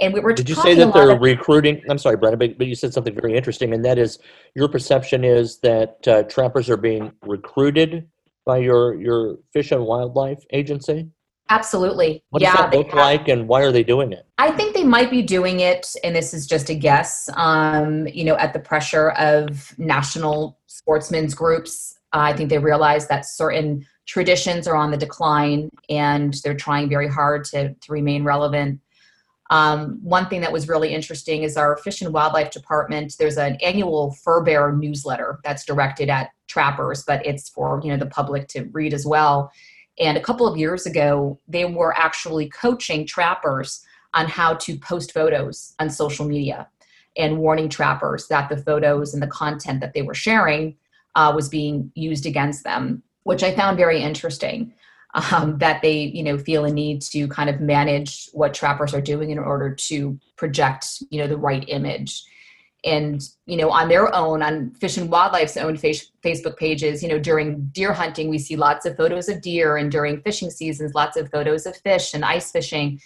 And 0.00 0.12
we 0.12 0.18
were 0.18 0.32
Did 0.32 0.48
you 0.48 0.56
say 0.56 0.74
that 0.74 0.92
they're 0.92 1.10
of- 1.10 1.20
recruiting? 1.20 1.80
I'm 1.88 1.98
sorry, 1.98 2.16
Brenna, 2.16 2.40
but, 2.40 2.58
but 2.58 2.66
you 2.66 2.74
said 2.74 2.92
something 2.92 3.14
very 3.14 3.36
interesting, 3.36 3.72
and 3.72 3.84
that 3.84 3.98
is 3.98 4.18
your 4.56 4.68
perception 4.68 5.22
is 5.22 5.58
that 5.60 6.08
uh, 6.08 6.24
trappers 6.24 6.68
are 6.68 6.76
being 6.76 7.12
recruited 7.22 8.08
by 8.44 8.58
your 8.58 8.94
your 8.94 9.36
fish 9.52 9.70
and 9.70 9.84
wildlife 9.84 10.42
agency. 10.52 11.08
Absolutely. 11.50 12.22
What 12.30 12.42
does 12.42 12.54
that 12.54 12.72
look 12.72 12.94
like 12.94 13.26
and 13.26 13.48
why 13.48 13.62
are 13.62 13.72
they 13.72 13.82
doing 13.82 14.12
it? 14.12 14.24
I 14.38 14.52
think 14.52 14.72
they 14.72 14.84
might 14.84 15.10
be 15.10 15.20
doing 15.20 15.60
it, 15.60 15.94
and 16.04 16.14
this 16.14 16.32
is 16.32 16.46
just 16.46 16.70
a 16.70 16.74
guess, 16.74 17.28
um, 17.34 18.06
you 18.06 18.22
know, 18.24 18.36
at 18.36 18.52
the 18.52 18.60
pressure 18.60 19.10
of 19.10 19.76
national 19.76 20.58
sportsmen's 20.66 21.34
groups. 21.34 21.98
Uh, 22.12 22.18
I 22.18 22.36
think 22.36 22.50
they 22.50 22.58
realize 22.58 23.08
that 23.08 23.26
certain 23.26 23.84
traditions 24.06 24.68
are 24.68 24.76
on 24.76 24.92
the 24.92 24.96
decline 24.96 25.70
and 25.88 26.34
they're 26.44 26.56
trying 26.56 26.88
very 26.88 27.08
hard 27.08 27.44
to, 27.46 27.74
to 27.74 27.92
remain 27.92 28.24
relevant. 28.24 28.80
Um, 29.50 29.98
one 30.02 30.28
thing 30.28 30.40
that 30.42 30.52
was 30.52 30.68
really 30.68 30.94
interesting 30.94 31.42
is 31.42 31.56
our 31.56 31.76
Fish 31.78 32.00
and 32.00 32.14
Wildlife 32.14 32.52
Department. 32.52 33.16
There's 33.18 33.38
an 33.38 33.56
annual 33.56 34.12
fur 34.22 34.42
bear 34.42 34.72
newsletter 34.72 35.40
that's 35.42 35.64
directed 35.64 36.08
at 36.08 36.30
trappers, 36.46 37.02
but 37.04 37.26
it's 37.26 37.48
for 37.48 37.80
you 37.82 37.90
know 37.90 37.96
the 37.96 38.06
public 38.06 38.46
to 38.48 38.62
read 38.72 38.94
as 38.94 39.04
well 39.04 39.50
and 39.98 40.16
a 40.16 40.20
couple 40.20 40.46
of 40.46 40.56
years 40.56 40.86
ago, 40.86 41.38
they 41.48 41.64
were 41.64 41.96
actually 41.96 42.48
coaching 42.48 43.06
trappers 43.06 43.84
on 44.14 44.26
how 44.26 44.54
to 44.54 44.78
post 44.78 45.12
photos 45.12 45.74
on 45.78 45.90
social 45.90 46.26
media 46.26 46.68
and 47.16 47.38
warning 47.38 47.68
trappers 47.68 48.26
that 48.28 48.48
the 48.48 48.56
photos 48.56 49.14
and 49.14 49.22
the 49.22 49.26
content 49.26 49.80
that 49.80 49.92
they 49.94 50.02
were 50.02 50.14
sharing 50.14 50.76
uh, 51.14 51.32
was 51.34 51.48
being 51.48 51.90
used 51.94 52.26
against 52.26 52.64
them, 52.64 53.02
which 53.24 53.42
I 53.42 53.54
found 53.54 53.76
very 53.76 54.00
interesting. 54.00 54.74
Um, 55.32 55.58
that 55.58 55.82
they, 55.82 56.02
you 56.02 56.22
know, 56.22 56.38
feel 56.38 56.64
a 56.64 56.70
need 56.70 57.02
to 57.02 57.26
kind 57.26 57.50
of 57.50 57.60
manage 57.60 58.28
what 58.32 58.54
trappers 58.54 58.94
are 58.94 59.00
doing 59.00 59.30
in 59.30 59.40
order 59.40 59.74
to 59.74 60.16
project, 60.36 61.02
you 61.10 61.20
know, 61.20 61.26
the 61.26 61.36
right 61.36 61.64
image 61.66 62.22
and 62.84 63.22
you 63.46 63.56
know 63.56 63.70
on 63.70 63.88
their 63.88 64.14
own 64.14 64.42
on 64.42 64.70
fish 64.74 64.96
and 64.96 65.10
wildlife's 65.10 65.56
own 65.56 65.76
facebook 65.76 66.56
pages 66.56 67.02
you 67.02 67.08
know 67.08 67.18
during 67.18 67.60
deer 67.72 67.92
hunting 67.92 68.28
we 68.30 68.38
see 68.38 68.56
lots 68.56 68.86
of 68.86 68.96
photos 68.96 69.28
of 69.28 69.42
deer 69.42 69.76
and 69.76 69.92
during 69.92 70.20
fishing 70.22 70.50
seasons 70.50 70.94
lots 70.94 71.16
of 71.16 71.30
photos 71.30 71.66
of 71.66 71.76
fish 71.78 72.14
and 72.14 72.24
ice 72.24 72.50
fishing. 72.50 73.00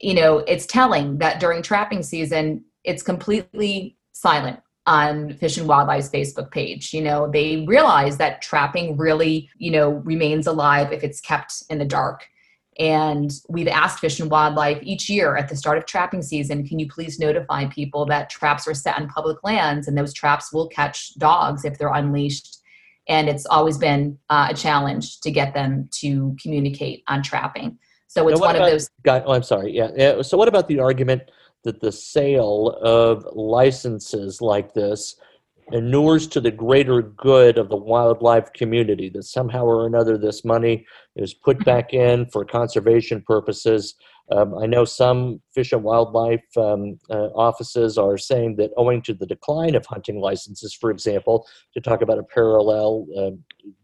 You 0.00 0.14
know 0.14 0.38
it's 0.38 0.66
telling 0.66 1.18
that 1.18 1.40
during 1.40 1.62
trapping 1.62 2.02
season 2.02 2.64
it's 2.84 3.02
completely 3.02 3.96
silent 4.12 4.60
on 4.86 5.34
fish 5.34 5.58
and 5.58 5.68
wildlife's 5.68 6.08
facebook 6.08 6.50
page. 6.50 6.94
You 6.94 7.02
know 7.02 7.30
they 7.30 7.64
realize 7.66 8.16
that 8.16 8.40
trapping 8.40 8.96
really 8.96 9.50
you 9.58 9.70
know 9.70 9.90
remains 9.90 10.46
alive 10.46 10.92
if 10.92 11.04
it's 11.04 11.20
kept 11.20 11.62
in 11.68 11.78
the 11.78 11.84
dark 11.84 12.26
and 12.80 13.30
we've 13.50 13.68
asked 13.68 13.98
Fish 13.98 14.18
and 14.20 14.30
Wildlife 14.30 14.78
each 14.82 15.10
year 15.10 15.36
at 15.36 15.50
the 15.50 15.54
start 15.54 15.76
of 15.76 15.84
trapping 15.84 16.22
season 16.22 16.66
can 16.66 16.78
you 16.78 16.88
please 16.88 17.18
notify 17.18 17.66
people 17.66 18.06
that 18.06 18.30
traps 18.30 18.66
are 18.66 18.72
set 18.72 18.96
on 18.96 19.06
public 19.06 19.36
lands 19.44 19.86
and 19.86 19.96
those 19.96 20.14
traps 20.14 20.50
will 20.50 20.66
catch 20.66 21.14
dogs 21.16 21.66
if 21.66 21.76
they're 21.76 21.92
unleashed? 21.92 22.56
And 23.06 23.28
it's 23.28 23.44
always 23.44 23.76
been 23.76 24.18
uh, 24.30 24.48
a 24.50 24.54
challenge 24.54 25.20
to 25.20 25.30
get 25.30 25.52
them 25.52 25.90
to 26.00 26.34
communicate 26.40 27.04
on 27.06 27.22
trapping. 27.22 27.78
So 28.08 28.26
it's 28.28 28.40
one 28.40 28.56
about, 28.56 28.68
of 28.68 28.72
those. 28.72 28.88
God, 29.04 29.24
oh, 29.26 29.34
I'm 29.34 29.42
sorry. 29.42 29.72
Yeah. 29.72 29.90
yeah. 29.94 30.22
So, 30.22 30.38
what 30.38 30.48
about 30.48 30.66
the 30.66 30.80
argument 30.80 31.30
that 31.64 31.80
the 31.80 31.92
sale 31.92 32.78
of 32.80 33.26
licenses 33.36 34.40
like 34.40 34.72
this 34.72 35.16
inures 35.72 36.26
to 36.28 36.40
the 36.40 36.50
greater 36.50 37.02
good 37.02 37.58
of 37.58 37.68
the 37.68 37.76
wildlife 37.76 38.52
community, 38.52 39.08
that 39.10 39.24
somehow 39.24 39.64
or 39.64 39.86
another 39.86 40.18
this 40.18 40.44
money 40.44 40.86
is 41.16 41.34
put 41.34 41.56
mm-hmm. 41.56 41.64
back 41.64 41.94
in 41.94 42.26
for 42.26 42.44
conservation 42.44 43.22
purposes 43.26 43.94
Um, 44.32 44.56
I 44.62 44.66
know 44.66 44.84
some 44.84 45.40
fish 45.54 45.72
and 45.72 45.82
wildlife 45.82 46.44
um, 46.56 46.98
uh, 47.10 47.30
offices 47.34 47.98
are 47.98 48.16
saying 48.16 48.56
that 48.56 48.70
owing 48.76 49.02
to 49.02 49.14
the 49.14 49.26
decline 49.26 49.74
of 49.74 49.84
hunting 49.86 50.20
licenses, 50.20 50.72
for 50.72 50.90
example, 50.90 51.46
to 51.74 51.80
talk 51.80 52.00
about 52.02 52.18
a 52.18 52.22
parallel, 52.22 53.06
uh, 53.18 53.32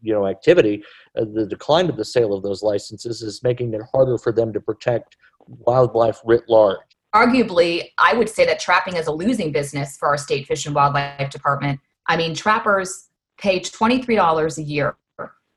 you 0.01 0.13
know, 0.13 0.25
activity, 0.25 0.83
uh, 1.19 1.25
the 1.33 1.45
decline 1.45 1.89
of 1.89 1.97
the 1.97 2.05
sale 2.05 2.33
of 2.33 2.43
those 2.43 2.63
licenses 2.63 3.21
is 3.21 3.43
making 3.43 3.73
it 3.73 3.81
harder 3.91 4.17
for 4.17 4.31
them 4.31 4.53
to 4.53 4.61
protect 4.61 5.17
wildlife 5.47 6.19
writ 6.23 6.43
large. 6.47 6.86
Arguably, 7.15 7.89
I 7.97 8.13
would 8.13 8.29
say 8.29 8.45
that 8.45 8.59
trapping 8.59 8.95
is 8.95 9.07
a 9.07 9.11
losing 9.11 9.51
business 9.51 9.97
for 9.97 10.07
our 10.09 10.17
state 10.17 10.45
fish 10.45 10.65
and 10.65 10.75
wildlife 10.75 11.29
department. 11.29 11.79
I 12.07 12.17
mean, 12.17 12.35
trappers 12.35 13.09
pay 13.37 13.59
$23 13.59 14.57
a 14.57 14.63
year 14.63 14.95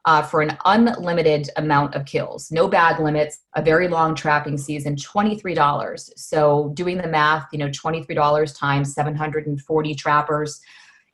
uh, 0.04 0.22
for 0.22 0.40
an 0.40 0.56
unlimited 0.64 1.50
amount 1.56 1.94
of 1.94 2.06
kills, 2.06 2.50
no 2.50 2.68
bag 2.68 3.00
limits, 3.00 3.40
a 3.54 3.62
very 3.62 3.88
long 3.88 4.14
trapping 4.14 4.56
season, 4.56 4.96
$23. 4.96 6.10
So 6.16 6.70
doing 6.74 6.96
the 6.98 7.08
math, 7.08 7.46
you 7.52 7.58
know, 7.58 7.68
$23 7.68 8.58
times 8.58 8.94
740 8.94 9.94
trappers 9.94 10.60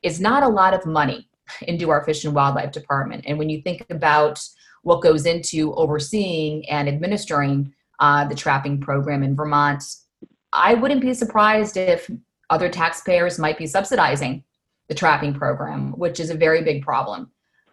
is 0.03 0.21
not 0.21 0.43
a 0.43 0.49
lot 0.49 0.75
of 0.75 0.87
money 0.87 1.29
into 1.63 1.91
our 1.91 2.05
fish 2.05 2.25
and 2.25 2.35
wildlife 2.35 2.73
department. 2.73 3.25
And 3.27 3.39
when 3.39 3.49
you 3.49 3.61
think 3.63 3.85
about 3.91 4.41
what 4.83 5.03
goes 5.03 5.27
into 5.27 5.75
overseeing 5.75 6.69
and 6.69 6.89
administering 6.89 7.73
uh, 7.99 8.25
the 8.25 8.35
trapping 8.35 8.81
program 8.81 9.25
in 9.25 9.35
Vermont, 9.35 9.83
I 10.57 10.75
wouldn't 10.75 11.03
be 11.03 11.15
surprised 11.15 11.77
if 11.77 12.11
other 12.51 12.69
taxpayers 12.69 13.39
might 13.39 13.59
be 13.59 13.67
subsidizing 13.67 14.43
the 14.89 14.95
trapping 14.95 15.35
program, 15.35 15.93
which 15.93 16.19
is 16.21 16.31
a 16.31 16.35
very 16.35 16.63
big 16.63 16.83
problem. 16.83 17.31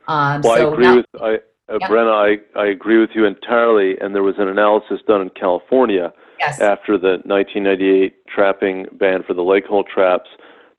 Um, 0.07 0.41
well, 0.41 0.57
so 0.57 0.69
I 0.69 0.73
agree 0.73 0.85
now, 0.85 0.95
with 0.97 1.05
I, 1.21 1.35
uh, 1.71 1.77
yeah. 1.79 1.87
Brenna. 1.87 2.39
I, 2.55 2.59
I 2.59 2.67
agree 2.67 2.99
with 2.99 3.11
you 3.15 3.25
entirely. 3.25 3.97
And 3.99 4.13
there 4.13 4.23
was 4.23 4.35
an 4.37 4.47
analysis 4.47 4.99
done 5.07 5.21
in 5.21 5.29
California 5.29 6.11
yes. 6.39 6.59
after 6.59 6.97
the 6.97 7.21
1998 7.25 8.27
trapping 8.27 8.87
ban 8.93 9.23
for 9.25 9.33
the 9.33 9.43
leg 9.43 9.63
hold 9.65 9.87
traps 9.87 10.29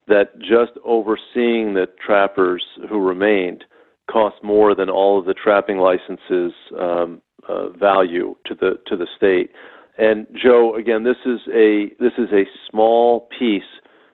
that 0.06 0.38
just 0.38 0.72
overseeing 0.84 1.74
the 1.74 1.86
trappers 2.04 2.62
who 2.90 3.00
remained 3.00 3.64
cost 4.10 4.36
more 4.42 4.74
than 4.74 4.90
all 4.90 5.18
of 5.18 5.24
the 5.24 5.32
trapping 5.32 5.78
licenses 5.78 6.52
um, 6.78 7.22
uh, 7.48 7.70
value 7.70 8.34
to 8.44 8.54
the 8.54 8.78
to 8.86 8.96
the 8.96 9.06
state. 9.16 9.50
And 9.96 10.26
Joe, 10.34 10.74
again, 10.74 11.04
this 11.04 11.16
is 11.24 11.40
a 11.52 11.90
this 12.00 12.12
is 12.18 12.28
a 12.32 12.44
small 12.70 13.28
piece 13.38 13.62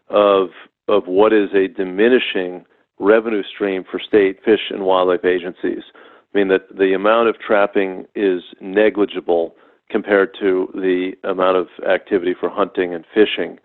of 0.09 0.49
of 0.89 1.07
what 1.07 1.33
is 1.33 1.51
a 1.55 1.69
diminishing 1.69 2.65
revenue 2.99 3.43
stream 3.43 3.85
for 3.91 3.99
state 3.99 4.39
fish 4.45 4.71
and 4.71 4.85
wildlife 4.85 5.25
agencies. 5.25 5.83
I 5.95 6.39
mean 6.39 6.49
that 6.49 6.77
the 6.77 6.93
amount 6.93 7.29
of 7.29 7.39
trapping 7.39 8.07
is 8.15 8.43
negligible 8.61 9.55
compared 9.91 10.37
to 10.41 10.69
the 10.75 11.13
amount 11.25 11.57
of 11.57 11.67
activity 11.89 12.35
for 12.39 12.49
hunting 12.49 12.95
and 12.95 13.05
fishing. 13.13 13.59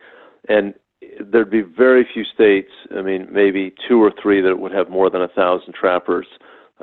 And 0.47 0.73
there'd 1.19 1.51
be 1.51 1.62
very 1.62 2.08
few 2.12 2.23
states, 2.23 2.71
I 2.97 3.01
mean, 3.01 3.28
maybe 3.32 3.73
two 3.88 4.01
or 4.01 4.12
three 4.21 4.41
that 4.41 4.60
would 4.60 4.71
have 4.71 4.89
more 4.89 5.10
than 5.10 5.21
a 5.21 5.28
thousand 5.28 5.73
trappers. 5.73 6.25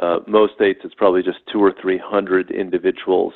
Uh, 0.01 0.19
most 0.27 0.55
states, 0.55 0.81
it's 0.85 0.95
probably 0.95 1.23
just 1.23 1.39
two 1.51 1.63
or 1.63 1.73
three 1.81 1.99
hundred 1.99 2.51
individuals, 2.51 3.35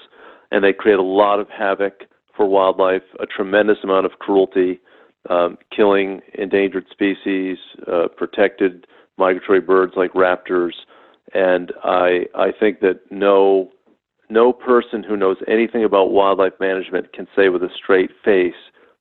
and 0.51 0.63
they 0.65 0.73
create 0.73 0.99
a 0.99 1.03
lot 1.03 1.41
of 1.41 1.49
havoc 1.49 2.03
for 2.37 2.47
wildlife, 2.47 3.03
a 3.21 3.27
tremendous 3.27 3.79
amount 3.83 4.07
of 4.07 4.13
cruelty, 4.19 4.81
um, 5.31 5.57
killing 5.75 6.21
endangered 6.35 6.87
species, 6.91 7.57
uh, 7.91 8.09
protected 8.17 8.87
migratory 9.17 9.61
birds 9.61 9.95
like 9.97 10.13
raptors, 10.13 10.75
and 11.35 11.73
I 11.83 12.27
I 12.35 12.53
think 12.59 12.81
that 12.81 13.01
no 13.11 13.71
no 14.29 14.53
person 14.53 15.03
who 15.03 15.17
knows 15.17 15.37
anything 15.49 15.85
about 15.85 16.11
wildlife 16.11 16.55
management 16.61 17.13
can 17.13 17.27
say 17.35 17.49
with 17.49 17.63
a 17.63 17.71
straight 17.75 18.11
face 18.25 18.55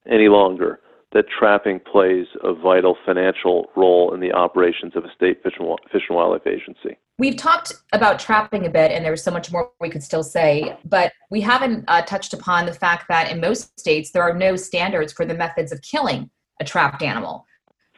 any 0.08 0.30
longer 0.30 0.80
that 1.14 1.26
trapping 1.40 1.80
plays 1.80 2.26
a 2.44 2.54
vital 2.54 2.98
financial 3.06 3.68
role 3.76 4.14
in 4.14 4.20
the 4.20 4.34
operations 4.34 4.94
of 4.96 5.06
a 5.06 5.14
state 5.16 5.42
fish 5.44 5.54
and, 5.60 5.68
fish 5.92 6.04
and 6.10 6.18
wildlife 6.18 6.46
agency. 6.46 6.98
We've 7.18 7.38
talked 7.38 7.74
about 7.94 8.20
trapping 8.20 8.66
a 8.66 8.70
bit, 8.70 8.92
and 8.92 9.06
there's 9.06 9.24
so 9.24 9.32
much 9.32 9.52
more 9.52 9.72
we 9.80 9.90
could 9.90 10.04
still 10.04 10.24
say, 10.24 10.78
but 10.84 11.14
we 11.30 11.40
haven't 11.40 11.86
uh, 11.88 12.02
touched 12.02 12.34
upon 12.34 12.66
the 12.66 12.74
fact 12.74 13.06
that 13.08 13.32
in 13.32 13.40
most 13.40 13.80
states 13.80 14.12
there 14.12 14.24
are 14.24 14.34
no 14.34 14.58
standards 14.58 15.14
for 15.14 15.26
the 15.26 15.34
methods 15.34 15.72
of 15.72 15.82
killing 15.82 16.30
a 16.60 16.66
trapped 16.66 17.02
animal. 17.02 17.46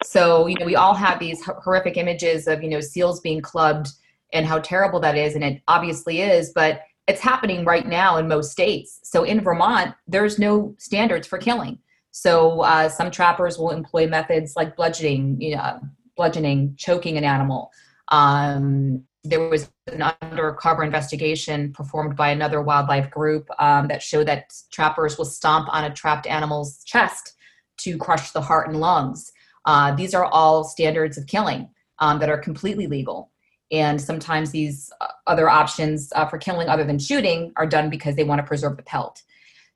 So, 0.04 0.46
you 0.46 0.56
know, 0.60 0.65
we 0.65 0.76
all 0.76 0.93
have 0.93 1.20
these 1.20 1.43
horrific 1.43 1.98
images 1.98 2.48
of, 2.48 2.62
you 2.62 2.70
know, 2.70 2.82
seals 2.82 3.20
being 3.20 3.41
clubbed 3.41 3.89
and 4.34 4.46
how 4.46 4.60
terrible 4.60 5.00
that 5.00 5.17
is. 5.17 5.34
And 5.34 5.43
it 5.43 5.62
obviously 5.67 6.22
is, 6.22 6.52
but 6.54 6.82
it's 7.08 7.22
happening 7.22 7.65
right 7.65 7.88
now 7.88 8.17
in 8.17 8.28
most 8.28 8.52
states. 8.52 9.00
So 9.04 9.24
in 9.24 9.41
Vermont, 9.41 9.96
there's 10.08 10.38
no 10.38 10.76
standards 10.78 11.26
for 11.26 11.38
killing. 11.38 11.80
So 12.19 12.62
uh, 12.62 12.89
some 12.89 13.12
trappers 13.12 13.60
will 13.60 13.69
employ 13.69 14.08
methods 14.08 14.56
like 14.56 14.75
bludgeoning, 14.75 15.39
you 15.39 15.56
know, 15.56 15.80
bludgeoning, 16.15 16.73
choking 16.75 17.15
an 17.15 17.23
animal. 17.23 17.71
Um, 18.08 19.03
there 19.23 19.47
was 19.47 19.69
an 19.86 20.01
undercover 20.23 20.84
investigation 20.84 21.71
performed 21.73 22.15
by 22.15 22.30
another 22.30 22.60
wildlife 22.60 23.12
group 23.12 23.47
um, 23.60 23.88
that 23.89 24.01
showed 24.01 24.27
that 24.27 24.51
trappers 24.71 25.19
will 25.19 25.25
stomp 25.25 25.71
on 25.71 25.84
a 25.84 25.93
trapped 25.93 26.25
animal's 26.25 26.84
chest 26.86 27.36
to 27.77 27.99
crush 27.99 28.32
the 28.32 28.41
heart 28.41 28.67
and 28.67 28.80
lungs. 28.80 29.32
Uh, 29.65 29.93
these 29.93 30.15
are 30.15 30.25
all 30.25 30.63
standards 30.63 31.19
of 31.19 31.27
killing 31.27 31.69
um, 31.99 32.17
that 32.17 32.30
are 32.30 32.39
completely 32.39 32.88
legal. 32.88 33.30
And 33.71 34.01
sometimes 34.01 34.49
these 34.49 34.91
uh, 35.01 35.08
other 35.27 35.49
options 35.49 36.12
uh, 36.15 36.25
for 36.25 36.39
killing, 36.39 36.67
other 36.67 36.84
than 36.84 36.97
shooting, 36.97 37.53
are 37.58 37.67
done 37.67 37.91
because 37.91 38.15
they 38.15 38.23
want 38.23 38.39
to 38.39 38.47
preserve 38.47 38.75
the 38.75 38.82
pelt. 38.82 39.21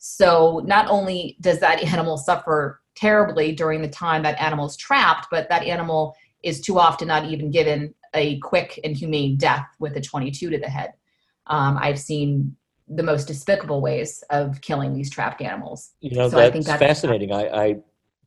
So 0.04 0.64
not 0.66 0.88
only 0.90 1.38
does 1.42 1.60
that 1.60 1.84
animal 1.84 2.18
suffer 2.18 2.82
terribly 2.96 3.52
during 3.52 3.84
the 3.84 3.88
time 3.88 4.24
that 4.24 4.42
animal 4.42 4.66
is 4.66 4.76
trapped, 4.76 5.28
but 5.30 5.48
that 5.50 5.64
animal 5.64 6.16
is 6.42 6.60
too 6.60 6.80
often 6.80 7.08
not 7.08 7.26
even 7.26 7.52
given 7.52 7.94
a 8.16 8.40
quick 8.40 8.80
and 8.84 8.98
humane 8.98 9.38
death 9.38 9.68
with 9.80 9.96
a 9.96 10.02
22 10.02 10.50
to 10.50 10.58
the 10.58 10.68
head. 10.68 10.94
Um, 11.46 11.78
I've 11.80 12.00
seen 12.00 12.56
the 12.88 13.04
most 13.04 13.28
despicable 13.28 13.80
ways 13.80 14.24
of 14.32 14.60
killing 14.62 14.96
these 14.96 15.12
trapped 15.12 15.40
animals. 15.40 15.92
You 16.02 16.18
know, 16.18 16.30
so 16.30 16.38
that's, 16.38 16.50
I 16.50 16.52
think 16.52 16.66
that's 16.66 16.80
fascinating. 16.80 17.32
I, 17.32 17.66
I 17.66 17.76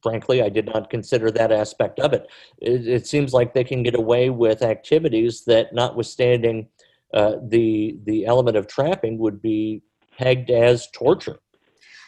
frankly, 0.01 0.43
I 0.43 0.51
did 0.51 0.67
not 0.67 0.91
consider 0.91 1.33
that 1.33 1.51
aspect 1.51 1.99
of 1.99 2.13
it. 2.13 2.29
It, 2.59 2.87
it 2.87 3.07
seems 3.09 3.33
like 3.33 3.53
they 3.53 3.65
can 3.65 3.83
get 3.83 3.97
away 3.97 4.31
with 4.31 4.63
activities 4.63 5.45
that, 5.47 5.75
notwithstanding 5.75 6.69
uh, 7.13 7.35
the 7.49 7.99
the 8.05 8.27
element 8.27 8.57
of 8.57 8.69
trapping, 8.69 9.19
would 9.19 9.43
be 9.43 9.83
pegged 10.17 10.51
as 10.51 10.89
torture. 10.93 11.41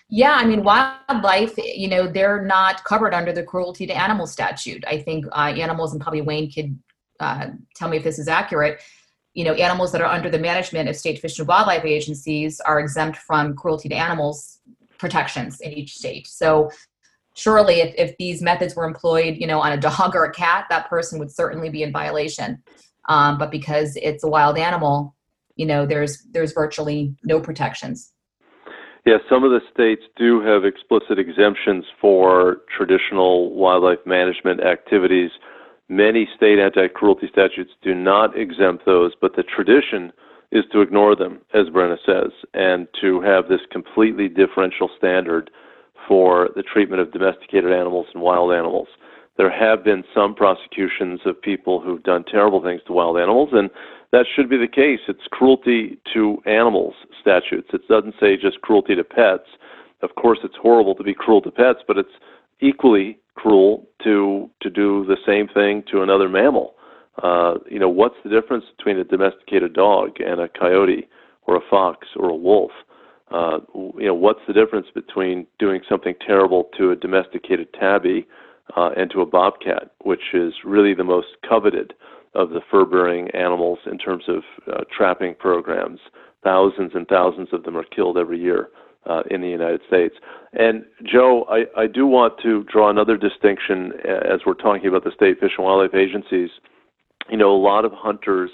Yeah, 0.08 0.32
I 0.32 0.44
mean, 0.44 0.62
wildlife, 0.62 1.58
you 1.58 1.88
know, 1.88 2.06
they're 2.06 2.44
not 2.44 2.84
covered 2.84 3.12
under 3.12 3.32
the 3.32 3.42
cruelty 3.42 3.86
to 3.86 3.92
animal 3.92 4.26
statute. 4.26 4.84
I 4.86 4.98
think 4.98 5.26
uh, 5.32 5.52
animals, 5.56 5.92
and 5.92 6.00
probably 6.00 6.20
Wayne 6.20 6.50
could 6.50 6.78
uh, 7.18 7.48
tell 7.74 7.88
me 7.88 7.96
if 7.96 8.04
this 8.04 8.18
is 8.18 8.28
accurate. 8.28 8.80
You 9.34 9.44
know, 9.44 9.54
animals 9.54 9.92
that 9.92 10.00
are 10.00 10.10
under 10.10 10.30
the 10.30 10.38
management 10.38 10.88
of 10.88 10.96
state 10.96 11.20
fish 11.20 11.38
and 11.38 11.48
wildlife 11.48 11.84
agencies 11.84 12.60
are 12.60 12.78
exempt 12.78 13.18
from 13.18 13.56
cruelty 13.56 13.88
to 13.88 13.94
animals 13.94 14.60
protections 14.98 15.60
in 15.60 15.72
each 15.72 15.94
state. 15.94 16.26
So 16.26 16.70
surely 17.36 17.80
if, 17.80 17.94
if 17.96 18.16
these 18.16 18.42
methods 18.42 18.74
were 18.74 18.84
employed 18.84 19.36
you 19.36 19.46
know 19.46 19.60
on 19.60 19.72
a 19.72 19.76
dog 19.76 20.16
or 20.16 20.24
a 20.24 20.32
cat 20.32 20.66
that 20.68 20.88
person 20.88 21.18
would 21.18 21.30
certainly 21.30 21.70
be 21.70 21.82
in 21.82 21.92
violation 21.92 22.62
um, 23.08 23.38
but 23.38 23.50
because 23.50 23.96
it's 24.02 24.24
a 24.24 24.28
wild 24.28 24.58
animal 24.58 25.14
you 25.54 25.66
know 25.66 25.86
there's 25.86 26.24
there's 26.32 26.52
virtually 26.52 27.14
no 27.24 27.38
protections 27.38 28.12
yeah 29.06 29.18
some 29.28 29.44
of 29.44 29.50
the 29.50 29.60
states 29.72 30.02
do 30.16 30.40
have 30.40 30.64
explicit 30.64 31.18
exemptions 31.18 31.84
for 32.00 32.58
traditional 32.76 33.54
wildlife 33.54 34.04
management 34.04 34.60
activities 34.60 35.30
many 35.88 36.28
state 36.36 36.58
anti-cruelty 36.58 37.28
statutes 37.30 37.70
do 37.82 37.94
not 37.94 38.36
exempt 38.38 38.84
those 38.84 39.12
but 39.20 39.36
the 39.36 39.42
tradition 39.42 40.12
is 40.52 40.64
to 40.72 40.80
ignore 40.80 41.16
them 41.16 41.40
as 41.54 41.66
brenna 41.68 41.96
says 42.04 42.32
and 42.52 42.86
to 43.00 43.20
have 43.20 43.48
this 43.48 43.60
completely 43.70 44.28
differential 44.28 44.90
standard 44.98 45.50
for 46.06 46.50
the 46.54 46.62
treatment 46.62 47.00
of 47.02 47.12
domesticated 47.12 47.72
animals 47.72 48.06
and 48.14 48.22
wild 48.22 48.52
animals. 48.52 48.88
There 49.36 49.50
have 49.50 49.84
been 49.84 50.04
some 50.14 50.34
prosecutions 50.34 51.20
of 51.26 51.40
people 51.40 51.80
who've 51.80 52.02
done 52.02 52.24
terrible 52.24 52.62
things 52.62 52.80
to 52.86 52.92
wild 52.92 53.18
animals, 53.18 53.50
and 53.52 53.70
that 54.12 54.26
should 54.34 54.48
be 54.48 54.56
the 54.56 54.68
case. 54.68 55.00
It's 55.08 55.26
cruelty 55.30 55.98
to 56.14 56.38
animals 56.46 56.94
statutes. 57.20 57.68
It 57.72 57.86
doesn't 57.88 58.14
say 58.20 58.36
just 58.36 58.60
cruelty 58.60 58.94
to 58.94 59.04
pets. 59.04 59.48
Of 60.02 60.14
course, 60.14 60.38
it's 60.44 60.56
horrible 60.60 60.94
to 60.94 61.02
be 61.02 61.14
cruel 61.14 61.42
to 61.42 61.50
pets, 61.50 61.80
but 61.86 61.98
it's 61.98 62.16
equally 62.60 63.18
cruel 63.34 63.86
to 64.04 64.50
to 64.60 64.70
do 64.70 65.04
the 65.06 65.16
same 65.26 65.48
thing 65.48 65.82
to 65.90 66.02
another 66.02 66.28
mammal. 66.28 66.74
Uh, 67.22 67.54
you 67.70 67.78
know, 67.78 67.88
what's 67.88 68.16
the 68.24 68.30
difference 68.30 68.64
between 68.76 68.98
a 68.98 69.04
domesticated 69.04 69.72
dog 69.72 70.20
and 70.20 70.40
a 70.40 70.48
coyote 70.48 71.09
or 71.46 71.57
a 71.57 71.61
fox 71.70 72.09
or 72.16 72.28
a 72.28 72.36
wolf? 72.36 72.72
uh, 73.30 73.59
you 73.74 74.07
know, 74.07 74.14
what's 74.14 74.40
the 74.46 74.52
difference 74.52 74.86
between 74.94 75.46
doing 75.59 75.80
something 75.88 76.14
terrible 76.24 76.68
to 76.78 76.92
a 76.92 76.96
domesticated 76.96 77.72
tabby 77.72 78.26
uh, 78.76 78.90
and 78.96 79.11
to 79.11 79.20
a 79.20 79.26
bobcat, 79.26 79.90
which 80.02 80.34
is 80.34 80.54
really 80.64 80.94
the 80.94 81.04
most 81.04 81.28
coveted 81.48 81.92
of 82.37 82.51
the 82.51 82.61
fur-bearing 82.70 83.30
animals 83.30 83.78
in 83.91 83.99
terms 83.99 84.24
of 84.28 84.43
uh, 84.72 84.84
trapping 84.97 85.34
programs. 85.34 86.01
Thousands 86.45 86.93
and 86.95 87.09
thousands 87.09 87.49
of 87.53 87.64
them 87.64 87.76
are 87.76 87.84
killed 87.84 88.16
every 88.18 88.41
year 88.41 88.68
uh, 89.09 89.22
in 89.30 89.41
the 89.41 89.49
United 89.49 89.80
States. 89.89 90.14
And 90.53 90.84
Joe, 91.03 91.47
I, 91.51 91.64
I 91.82 91.87
do 91.87 92.07
want 92.07 92.34
to 92.43 92.64
draw 92.64 92.91
another 92.91 93.16
distinction 93.16 93.93
as 94.05 94.41
we're 94.47 94.55
talking 94.55 94.87
about 94.87 95.05
the 95.05 95.12
state 95.14 95.41
fish 95.41 95.53
and 95.57 95.64
wildlife 95.64 95.95
agencies. 95.95 96.51
You 97.30 97.37
know, 97.37 97.51
a 97.51 97.62
lot 97.70 97.84
of 97.84 97.93
hunters 97.93 98.51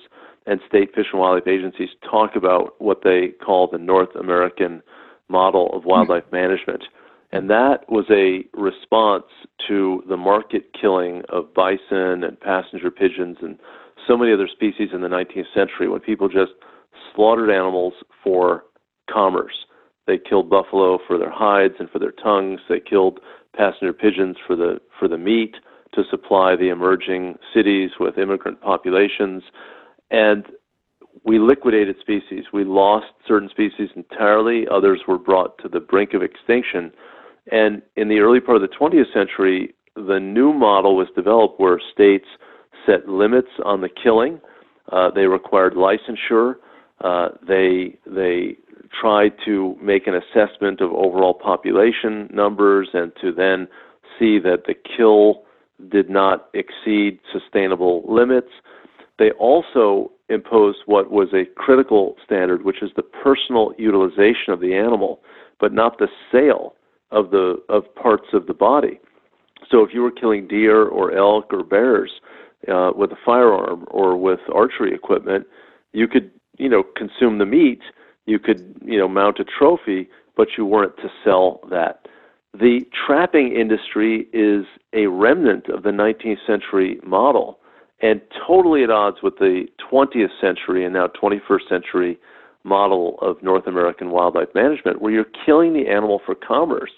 and 0.46 0.60
state 0.68 0.94
fish 0.94 1.06
and 1.12 1.20
wildlife 1.20 1.48
agencies 1.48 1.90
talk 2.08 2.36
about 2.36 2.80
what 2.80 3.00
they 3.04 3.28
call 3.44 3.68
the 3.70 3.78
North 3.78 4.14
American 4.18 4.82
model 5.28 5.70
of 5.74 5.84
wildlife 5.84 6.24
management. 6.32 6.84
And 7.32 7.48
that 7.48 7.84
was 7.88 8.04
a 8.10 8.44
response 8.52 9.24
to 9.68 10.02
the 10.08 10.18
market 10.18 10.64
killing 10.78 11.22
of 11.30 11.52
bison 11.54 12.24
and 12.24 12.38
passenger 12.38 12.90
pigeons 12.90 13.38
and 13.40 13.58
so 14.06 14.16
many 14.16 14.32
other 14.32 14.48
species 14.48 14.90
in 14.92 15.00
the 15.00 15.08
19th 15.08 15.52
century 15.54 15.88
when 15.88 16.00
people 16.00 16.28
just 16.28 16.52
slaughtered 17.14 17.50
animals 17.50 17.94
for 18.22 18.64
commerce. 19.10 19.64
They 20.06 20.18
killed 20.18 20.50
buffalo 20.50 20.98
for 21.06 21.16
their 21.18 21.30
hides 21.30 21.74
and 21.78 21.88
for 21.88 21.98
their 21.98 22.12
tongues. 22.12 22.60
They 22.68 22.80
killed 22.80 23.20
passenger 23.56 23.92
pigeons 23.92 24.36
for 24.46 24.56
the 24.56 24.80
for 24.98 25.08
the 25.08 25.18
meat 25.18 25.56
to 25.94 26.02
supply 26.10 26.56
the 26.56 26.68
emerging 26.68 27.38
cities 27.54 27.90
with 28.00 28.18
immigrant 28.18 28.60
populations. 28.60 29.42
And 30.10 30.46
we 31.24 31.38
liquidated 31.38 31.96
species. 32.00 32.46
We 32.52 32.64
lost 32.64 33.06
certain 33.26 33.48
species 33.48 33.90
entirely. 33.94 34.66
Others 34.68 35.02
were 35.06 35.18
brought 35.18 35.58
to 35.58 35.68
the 35.68 35.80
brink 35.80 36.14
of 36.14 36.22
extinction. 36.22 36.92
And 37.50 37.82
in 37.96 38.08
the 38.08 38.20
early 38.20 38.40
part 38.40 38.56
of 38.56 38.62
the 38.62 38.76
20th 38.76 39.12
century, 39.12 39.74
the 39.96 40.20
new 40.20 40.52
model 40.52 40.96
was 40.96 41.08
developed 41.14 41.58
where 41.58 41.80
states 41.92 42.26
set 42.86 43.08
limits 43.08 43.48
on 43.64 43.80
the 43.80 43.88
killing. 43.88 44.40
Uh, 44.90 45.10
they 45.10 45.26
required 45.26 45.74
licensure. 45.74 46.56
Uh, 47.00 47.30
they 47.46 47.96
they 48.06 48.56
tried 49.00 49.32
to 49.44 49.76
make 49.82 50.06
an 50.06 50.14
assessment 50.14 50.80
of 50.80 50.92
overall 50.92 51.34
population 51.34 52.28
numbers 52.32 52.88
and 52.92 53.12
to 53.20 53.32
then 53.32 53.66
see 54.18 54.38
that 54.38 54.64
the 54.66 54.74
kill 54.74 55.42
did 55.90 56.10
not 56.10 56.48
exceed 56.54 57.18
sustainable 57.32 58.04
limits. 58.06 58.50
They 59.18 59.30
also 59.32 60.12
imposed 60.28 60.78
what 60.86 61.10
was 61.10 61.28
a 61.32 61.44
critical 61.56 62.16
standard, 62.24 62.64
which 62.64 62.82
is 62.82 62.90
the 62.96 63.02
personal 63.02 63.72
utilization 63.78 64.52
of 64.52 64.60
the 64.60 64.74
animal, 64.74 65.20
but 65.58 65.72
not 65.72 65.98
the 65.98 66.08
sale 66.30 66.74
of 67.12 67.30
the 67.30 67.62
of 67.68 67.82
parts 67.94 68.28
of 68.32 68.46
the 68.46 68.54
body. 68.54 68.98
So 69.70 69.84
if 69.84 69.94
you 69.94 70.02
were 70.02 70.10
killing 70.10 70.48
deer 70.48 70.82
or 70.84 71.12
elk 71.12 71.52
or 71.52 71.62
bears 71.62 72.10
uh, 72.68 72.90
with 72.94 73.12
a 73.12 73.18
firearm 73.24 73.86
or 73.88 74.16
with 74.16 74.40
archery 74.52 74.92
equipment, 74.92 75.46
you 75.92 76.08
could 76.08 76.30
you 76.58 76.68
know 76.68 76.82
consume 76.82 77.38
the 77.38 77.46
meat 77.46 77.80
you 78.26 78.38
could 78.38 78.76
you 78.84 78.98
know 78.98 79.08
mount 79.08 79.38
a 79.40 79.44
trophy, 79.44 80.08
but 80.36 80.48
you 80.56 80.64
weren't 80.66 80.96
to 80.98 81.10
sell 81.24 81.60
that. 81.70 82.06
The 82.54 82.86
trapping 83.06 83.54
industry 83.56 84.28
is 84.32 84.66
a 84.92 85.06
remnant 85.06 85.68
of 85.68 85.82
the 85.82 85.90
19th 85.90 86.46
century 86.46 87.00
model 87.02 87.58
and 88.00 88.20
totally 88.46 88.82
at 88.82 88.90
odds 88.90 89.18
with 89.22 89.38
the 89.38 89.66
20th 89.90 90.38
century 90.40 90.84
and 90.84 90.92
now 90.92 91.06
21st 91.06 91.68
century 91.68 92.18
model 92.64 93.18
of 93.20 93.42
North 93.42 93.66
American 93.66 94.10
wildlife 94.10 94.54
management, 94.54 95.00
where 95.00 95.12
you're 95.12 95.26
killing 95.44 95.72
the 95.72 95.88
animal 95.88 96.20
for 96.24 96.34
commerce. 96.34 96.92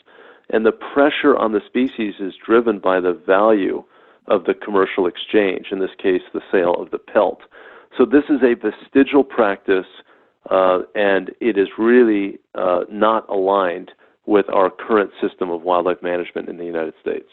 And 0.50 0.66
the 0.66 0.72
pressure 0.72 1.36
on 1.36 1.52
the 1.52 1.60
species 1.66 2.14
is 2.20 2.34
driven 2.44 2.78
by 2.78 3.00
the 3.00 3.14
value 3.26 3.82
of 4.26 4.44
the 4.44 4.54
commercial 4.54 5.06
exchange, 5.06 5.66
in 5.70 5.78
this 5.78 5.94
case, 6.02 6.22
the 6.32 6.42
sale 6.52 6.74
of 6.74 6.90
the 6.90 6.98
pelt. 6.98 7.40
So, 7.96 8.04
this 8.04 8.24
is 8.28 8.40
a 8.42 8.54
vestigial 8.54 9.24
practice 9.24 9.86
uh, 10.50 10.80
and 10.94 11.30
it 11.40 11.56
is 11.56 11.68
really 11.78 12.38
uh, 12.54 12.80
not 12.90 13.28
aligned 13.28 13.92
with 14.26 14.46
our 14.50 14.70
current 14.70 15.10
system 15.20 15.50
of 15.50 15.62
wildlife 15.62 16.02
management 16.02 16.48
in 16.48 16.56
the 16.56 16.64
United 16.64 16.94
States. 17.00 17.28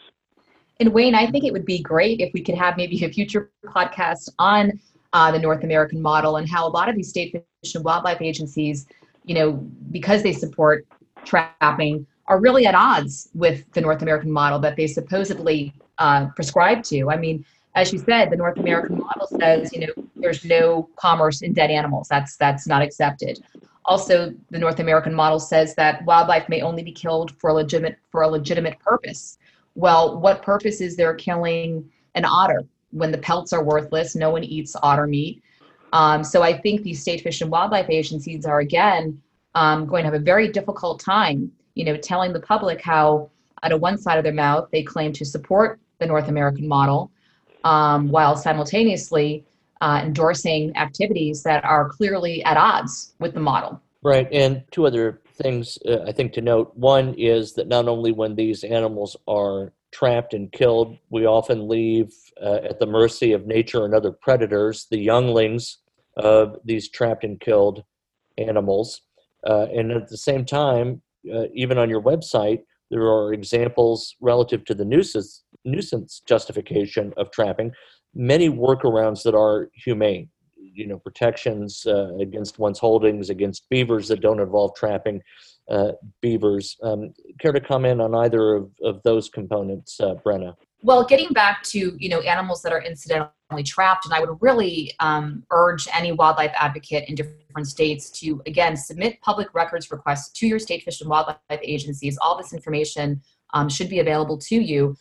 And 0.80 0.92
Wayne, 0.92 1.14
I 1.14 1.30
think 1.30 1.44
it 1.44 1.52
would 1.52 1.66
be 1.66 1.80
great 1.82 2.20
if 2.20 2.32
we 2.32 2.42
could 2.42 2.56
have 2.56 2.76
maybe 2.76 3.04
a 3.04 3.10
future 3.10 3.50
podcast 3.66 4.30
on 4.38 4.80
uh, 5.12 5.30
the 5.30 5.38
North 5.38 5.62
American 5.62 6.00
model 6.00 6.36
and 6.36 6.48
how 6.48 6.66
a 6.66 6.70
lot 6.70 6.88
of 6.88 6.96
these 6.96 7.10
state 7.10 7.34
and 7.74 7.84
wildlife 7.84 8.20
agencies, 8.20 8.86
you 9.24 9.34
know, 9.34 9.52
because 9.90 10.22
they 10.22 10.32
support 10.32 10.86
trapping, 11.24 12.06
are 12.26 12.40
really 12.40 12.66
at 12.66 12.74
odds 12.74 13.28
with 13.34 13.70
the 13.72 13.80
North 13.80 14.02
American 14.02 14.30
model 14.30 14.58
that 14.58 14.76
they 14.76 14.86
supposedly 14.86 15.72
uh, 15.98 16.26
prescribe 16.34 16.82
to. 16.84 17.10
I 17.10 17.16
mean, 17.16 17.44
as 17.74 17.92
you 17.92 17.98
said, 17.98 18.30
the 18.30 18.36
North 18.36 18.58
American 18.58 18.98
model 18.98 19.26
says, 19.26 19.72
you 19.72 19.80
know, 19.86 19.92
there's 20.16 20.44
no 20.44 20.88
commerce 20.96 21.42
in 21.42 21.52
dead 21.52 21.70
animals. 21.70 22.08
That's 22.08 22.36
that's 22.36 22.66
not 22.66 22.82
accepted. 22.82 23.42
Also, 23.84 24.32
the 24.50 24.58
North 24.58 24.78
American 24.78 25.14
model 25.14 25.40
says 25.40 25.74
that 25.76 26.04
wildlife 26.04 26.48
may 26.48 26.62
only 26.62 26.82
be 26.82 26.92
killed 26.92 27.32
for 27.38 27.50
a 27.50 27.54
legitimate 27.54 27.96
for 28.10 28.22
a 28.22 28.28
legitimate 28.28 28.78
purpose. 28.80 29.38
Well, 29.74 30.20
what 30.20 30.42
purpose 30.42 30.80
is 30.80 30.96
there 30.96 31.14
killing 31.14 31.88
an 32.14 32.24
otter 32.24 32.64
when 32.90 33.10
the 33.10 33.18
pelts 33.18 33.52
are 33.52 33.64
worthless? 33.64 34.14
No 34.14 34.30
one 34.30 34.44
eats 34.44 34.76
otter 34.82 35.06
meat. 35.06 35.42
Um, 35.92 36.24
so 36.24 36.42
I 36.42 36.58
think 36.58 36.82
these 36.82 37.00
state 37.00 37.20
fish 37.20 37.40
and 37.40 37.50
wildlife 37.50 37.90
agencies 37.90 38.46
are 38.46 38.60
again 38.60 39.20
um, 39.54 39.86
going 39.86 40.04
to 40.04 40.10
have 40.10 40.20
a 40.20 40.24
very 40.24 40.48
difficult 40.48 41.00
time, 41.00 41.52
you 41.74 41.84
know, 41.84 41.96
telling 41.96 42.32
the 42.32 42.40
public 42.40 42.80
how 42.80 43.30
out 43.62 43.72
of 43.72 43.80
one 43.80 43.98
side 43.98 44.18
of 44.18 44.24
their 44.24 44.32
mouth 44.32 44.68
they 44.72 44.82
claim 44.82 45.12
to 45.12 45.24
support 45.24 45.78
the 45.98 46.06
North 46.06 46.28
American 46.28 46.66
model, 46.66 47.10
um, 47.64 48.08
while 48.08 48.36
simultaneously 48.36 49.44
uh, 49.80 50.00
endorsing 50.04 50.74
activities 50.76 51.42
that 51.42 51.64
are 51.64 51.88
clearly 51.88 52.42
at 52.44 52.56
odds 52.56 53.14
with 53.18 53.34
the 53.34 53.40
model. 53.40 53.80
Right. 54.02 54.28
And 54.32 54.64
two 54.70 54.86
other 54.86 55.20
things 55.34 55.78
uh, 55.88 56.02
I 56.06 56.12
think 56.12 56.32
to 56.34 56.40
note. 56.40 56.72
One 56.74 57.14
is 57.14 57.52
that 57.54 57.68
not 57.68 57.88
only 57.88 58.12
when 58.12 58.34
these 58.34 58.64
animals 58.64 59.16
are 59.28 59.72
trapped 59.92 60.34
and 60.34 60.50
killed, 60.50 60.96
we 61.10 61.26
often 61.26 61.68
leave 61.68 62.12
uh, 62.40 62.60
at 62.64 62.78
the 62.78 62.86
mercy 62.86 63.32
of 63.32 63.46
nature 63.46 63.84
and 63.84 63.94
other 63.94 64.10
predators 64.10 64.86
the 64.90 64.98
younglings 64.98 65.78
of 66.16 66.56
these 66.64 66.88
trapped 66.88 67.24
and 67.24 67.40
killed 67.40 67.84
animals. 68.38 69.02
Uh, 69.46 69.66
and 69.74 69.90
at 69.90 70.08
the 70.08 70.16
same 70.16 70.44
time, 70.44 71.02
uh, 71.32 71.44
even 71.54 71.78
on 71.78 71.88
your 71.88 72.02
website, 72.02 72.62
there 72.90 73.02
are 73.02 73.32
examples 73.32 74.14
relative 74.20 74.64
to 74.66 74.74
the 74.74 74.84
nuisance 74.84 75.44
nuisance 75.64 76.22
justification 76.26 77.12
of 77.16 77.30
trapping, 77.30 77.72
many 78.14 78.48
workarounds 78.48 79.22
that 79.22 79.34
are 79.34 79.70
humane. 79.74 80.28
You 80.56 80.86
know, 80.86 80.98
protections 80.98 81.86
uh, 81.86 82.14
against 82.20 82.58
one's 82.58 82.78
holdings, 82.78 83.30
against 83.30 83.68
beavers 83.68 84.08
that 84.08 84.20
don't 84.20 84.40
involve 84.40 84.74
trapping 84.74 85.22
uh, 85.70 85.92
beavers. 86.20 86.76
Um, 86.82 87.12
care 87.40 87.52
to 87.52 87.60
comment 87.60 88.00
on 88.00 88.14
either 88.14 88.54
of, 88.54 88.70
of 88.82 89.02
those 89.02 89.28
components, 89.28 90.00
uh, 90.00 90.14
Brenna? 90.24 90.54
Well, 90.82 91.04
getting 91.04 91.28
back 91.32 91.62
to 91.64 91.96
you 91.98 92.08
know 92.08 92.20
animals 92.20 92.62
that 92.62 92.72
are 92.72 92.82
incidentally 92.82 93.62
trapped, 93.64 94.04
and 94.04 94.14
I 94.14 94.20
would 94.20 94.36
really 94.40 94.92
um, 95.00 95.44
urge 95.50 95.88
any 95.94 96.12
wildlife 96.12 96.52
advocate 96.54 97.08
in 97.08 97.14
different 97.14 97.68
states 97.68 98.10
to 98.20 98.42
again 98.46 98.76
submit 98.76 99.20
public 99.20 99.54
records 99.54 99.90
requests 99.90 100.30
to 100.40 100.46
your 100.46 100.58
state 100.58 100.82
fish 100.82 101.00
and 101.00 101.08
wildlife 101.08 101.38
agencies. 101.62 102.18
All 102.20 102.36
this 102.36 102.52
information 102.52 103.22
um, 103.54 103.68
should 103.68 103.88
be 103.88 104.00
available 104.00 104.38
to 104.38 104.56
you 104.56 104.96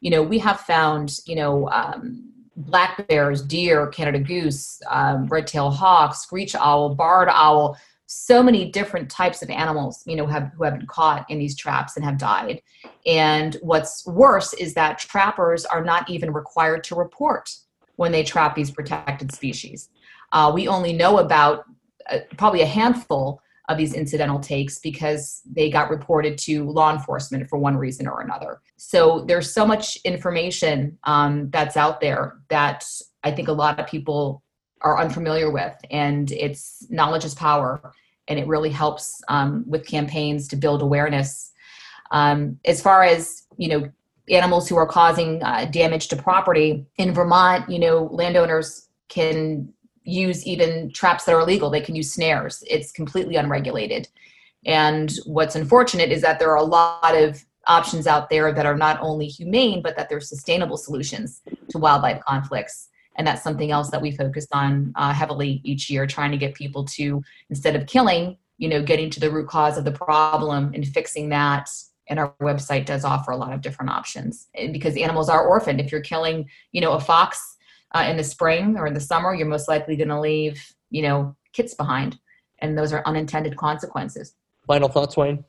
you 0.00 0.10
know, 0.10 0.22
we 0.22 0.38
have 0.38 0.60
found, 0.60 1.18
you 1.26 1.36
know, 1.36 1.68
um, 1.70 2.24
black 2.56 3.06
bears, 3.08 3.42
deer, 3.42 3.86
Canada 3.88 4.18
goose, 4.18 4.80
um, 4.88 5.26
red-tailed 5.26 5.74
hawk, 5.74 6.14
screech 6.14 6.54
owl, 6.54 6.94
barred 6.94 7.28
owl, 7.30 7.76
so 8.12 8.42
many 8.42 8.68
different 8.68 9.08
types 9.08 9.40
of 9.40 9.48
animals, 9.50 10.02
you 10.04 10.16
know, 10.16 10.26
have 10.26 10.50
who 10.56 10.64
have 10.64 10.76
been 10.76 10.86
caught 10.88 11.24
in 11.30 11.38
these 11.38 11.56
traps 11.56 11.94
and 11.94 12.04
have 12.04 12.18
died. 12.18 12.60
And 13.06 13.56
what's 13.62 14.04
worse 14.04 14.52
is 14.54 14.74
that 14.74 14.98
trappers 14.98 15.64
are 15.64 15.84
not 15.84 16.10
even 16.10 16.32
required 16.32 16.82
to 16.84 16.96
report 16.96 17.54
when 17.94 18.10
they 18.10 18.24
trap 18.24 18.56
these 18.56 18.72
protected 18.72 19.32
species. 19.32 19.90
Uh, 20.32 20.50
we 20.52 20.66
only 20.66 20.92
know 20.92 21.18
about 21.18 21.66
uh, 22.10 22.18
probably 22.36 22.62
a 22.62 22.66
handful 22.66 23.40
of 23.68 23.78
these 23.78 23.94
incidental 23.94 24.40
takes 24.40 24.80
because 24.80 25.42
they 25.46 25.70
got 25.70 25.88
reported 25.88 26.36
to 26.38 26.68
law 26.68 26.92
enforcement 26.92 27.48
for 27.48 27.60
one 27.60 27.76
reason 27.76 28.08
or 28.08 28.22
another. 28.22 28.60
So 28.76 29.24
there's 29.28 29.54
so 29.54 29.64
much 29.64 29.96
information 30.04 30.98
um, 31.04 31.48
that's 31.50 31.76
out 31.76 32.00
there 32.00 32.38
that 32.48 32.84
I 33.22 33.30
think 33.30 33.46
a 33.46 33.52
lot 33.52 33.78
of 33.78 33.86
people 33.86 34.42
are 34.82 34.98
unfamiliar 34.98 35.50
with, 35.50 35.74
and 35.90 36.30
it's 36.32 36.86
knowledge 36.90 37.24
is 37.24 37.34
power, 37.34 37.92
and 38.28 38.38
it 38.38 38.46
really 38.46 38.70
helps 38.70 39.22
um, 39.28 39.64
with 39.66 39.86
campaigns 39.86 40.48
to 40.48 40.56
build 40.56 40.82
awareness. 40.82 41.52
Um, 42.10 42.58
as 42.64 42.82
far 42.82 43.02
as 43.02 43.46
you 43.56 43.68
know, 43.68 43.90
animals 44.30 44.68
who 44.68 44.76
are 44.76 44.86
causing 44.86 45.42
uh, 45.42 45.66
damage 45.66 46.08
to 46.08 46.16
property 46.16 46.86
in 46.96 47.12
Vermont, 47.12 47.68
you 47.68 47.78
know, 47.78 48.08
landowners 48.12 48.88
can 49.08 49.72
use 50.04 50.46
even 50.46 50.90
traps 50.92 51.24
that 51.24 51.34
are 51.34 51.40
illegal. 51.40 51.70
They 51.70 51.80
can 51.80 51.94
use 51.94 52.12
snares. 52.12 52.64
It's 52.68 52.92
completely 52.92 53.36
unregulated. 53.36 54.08
And 54.64 55.12
what's 55.26 55.56
unfortunate 55.56 56.10
is 56.10 56.22
that 56.22 56.38
there 56.38 56.50
are 56.50 56.56
a 56.56 56.62
lot 56.62 57.14
of 57.14 57.44
options 57.66 58.06
out 58.06 58.30
there 58.30 58.52
that 58.52 58.66
are 58.66 58.76
not 58.76 58.98
only 59.00 59.26
humane, 59.26 59.82
but 59.82 59.96
that 59.96 60.08
they're 60.08 60.20
sustainable 60.20 60.76
solutions 60.76 61.42
to 61.68 61.78
wildlife 61.78 62.20
conflicts. 62.26 62.88
And 63.20 63.26
that's 63.26 63.42
something 63.42 63.70
else 63.70 63.90
that 63.90 64.00
we 64.00 64.12
focus 64.12 64.46
on 64.50 64.94
uh, 64.96 65.12
heavily 65.12 65.60
each 65.62 65.90
year, 65.90 66.06
trying 66.06 66.30
to 66.30 66.38
get 66.38 66.54
people 66.54 66.86
to, 66.86 67.22
instead 67.50 67.76
of 67.76 67.86
killing, 67.86 68.38
you 68.56 68.66
know, 68.66 68.82
getting 68.82 69.10
to 69.10 69.20
the 69.20 69.30
root 69.30 69.46
cause 69.46 69.76
of 69.76 69.84
the 69.84 69.92
problem 69.92 70.72
and 70.72 70.88
fixing 70.88 71.28
that. 71.28 71.68
And 72.08 72.18
our 72.18 72.32
website 72.40 72.86
does 72.86 73.04
offer 73.04 73.32
a 73.32 73.36
lot 73.36 73.52
of 73.52 73.60
different 73.60 73.90
options 73.90 74.48
and 74.54 74.72
because 74.72 74.96
animals 74.96 75.28
are 75.28 75.46
orphaned. 75.46 75.82
If 75.82 75.92
you're 75.92 76.00
killing, 76.00 76.48
you 76.72 76.80
know, 76.80 76.92
a 76.92 76.98
fox 76.98 77.58
uh, 77.94 78.06
in 78.08 78.16
the 78.16 78.24
spring 78.24 78.78
or 78.78 78.86
in 78.86 78.94
the 78.94 79.00
summer, 79.00 79.34
you're 79.34 79.46
most 79.46 79.68
likely 79.68 79.96
going 79.96 80.08
to 80.08 80.18
leave, 80.18 80.74
you 80.88 81.02
know, 81.02 81.36
kits 81.52 81.74
behind, 81.74 82.18
and 82.60 82.78
those 82.78 82.90
are 82.90 83.02
unintended 83.04 83.54
consequences. 83.54 84.34
Final 84.66 84.88
thoughts, 84.88 85.14
Wayne? 85.14 85.44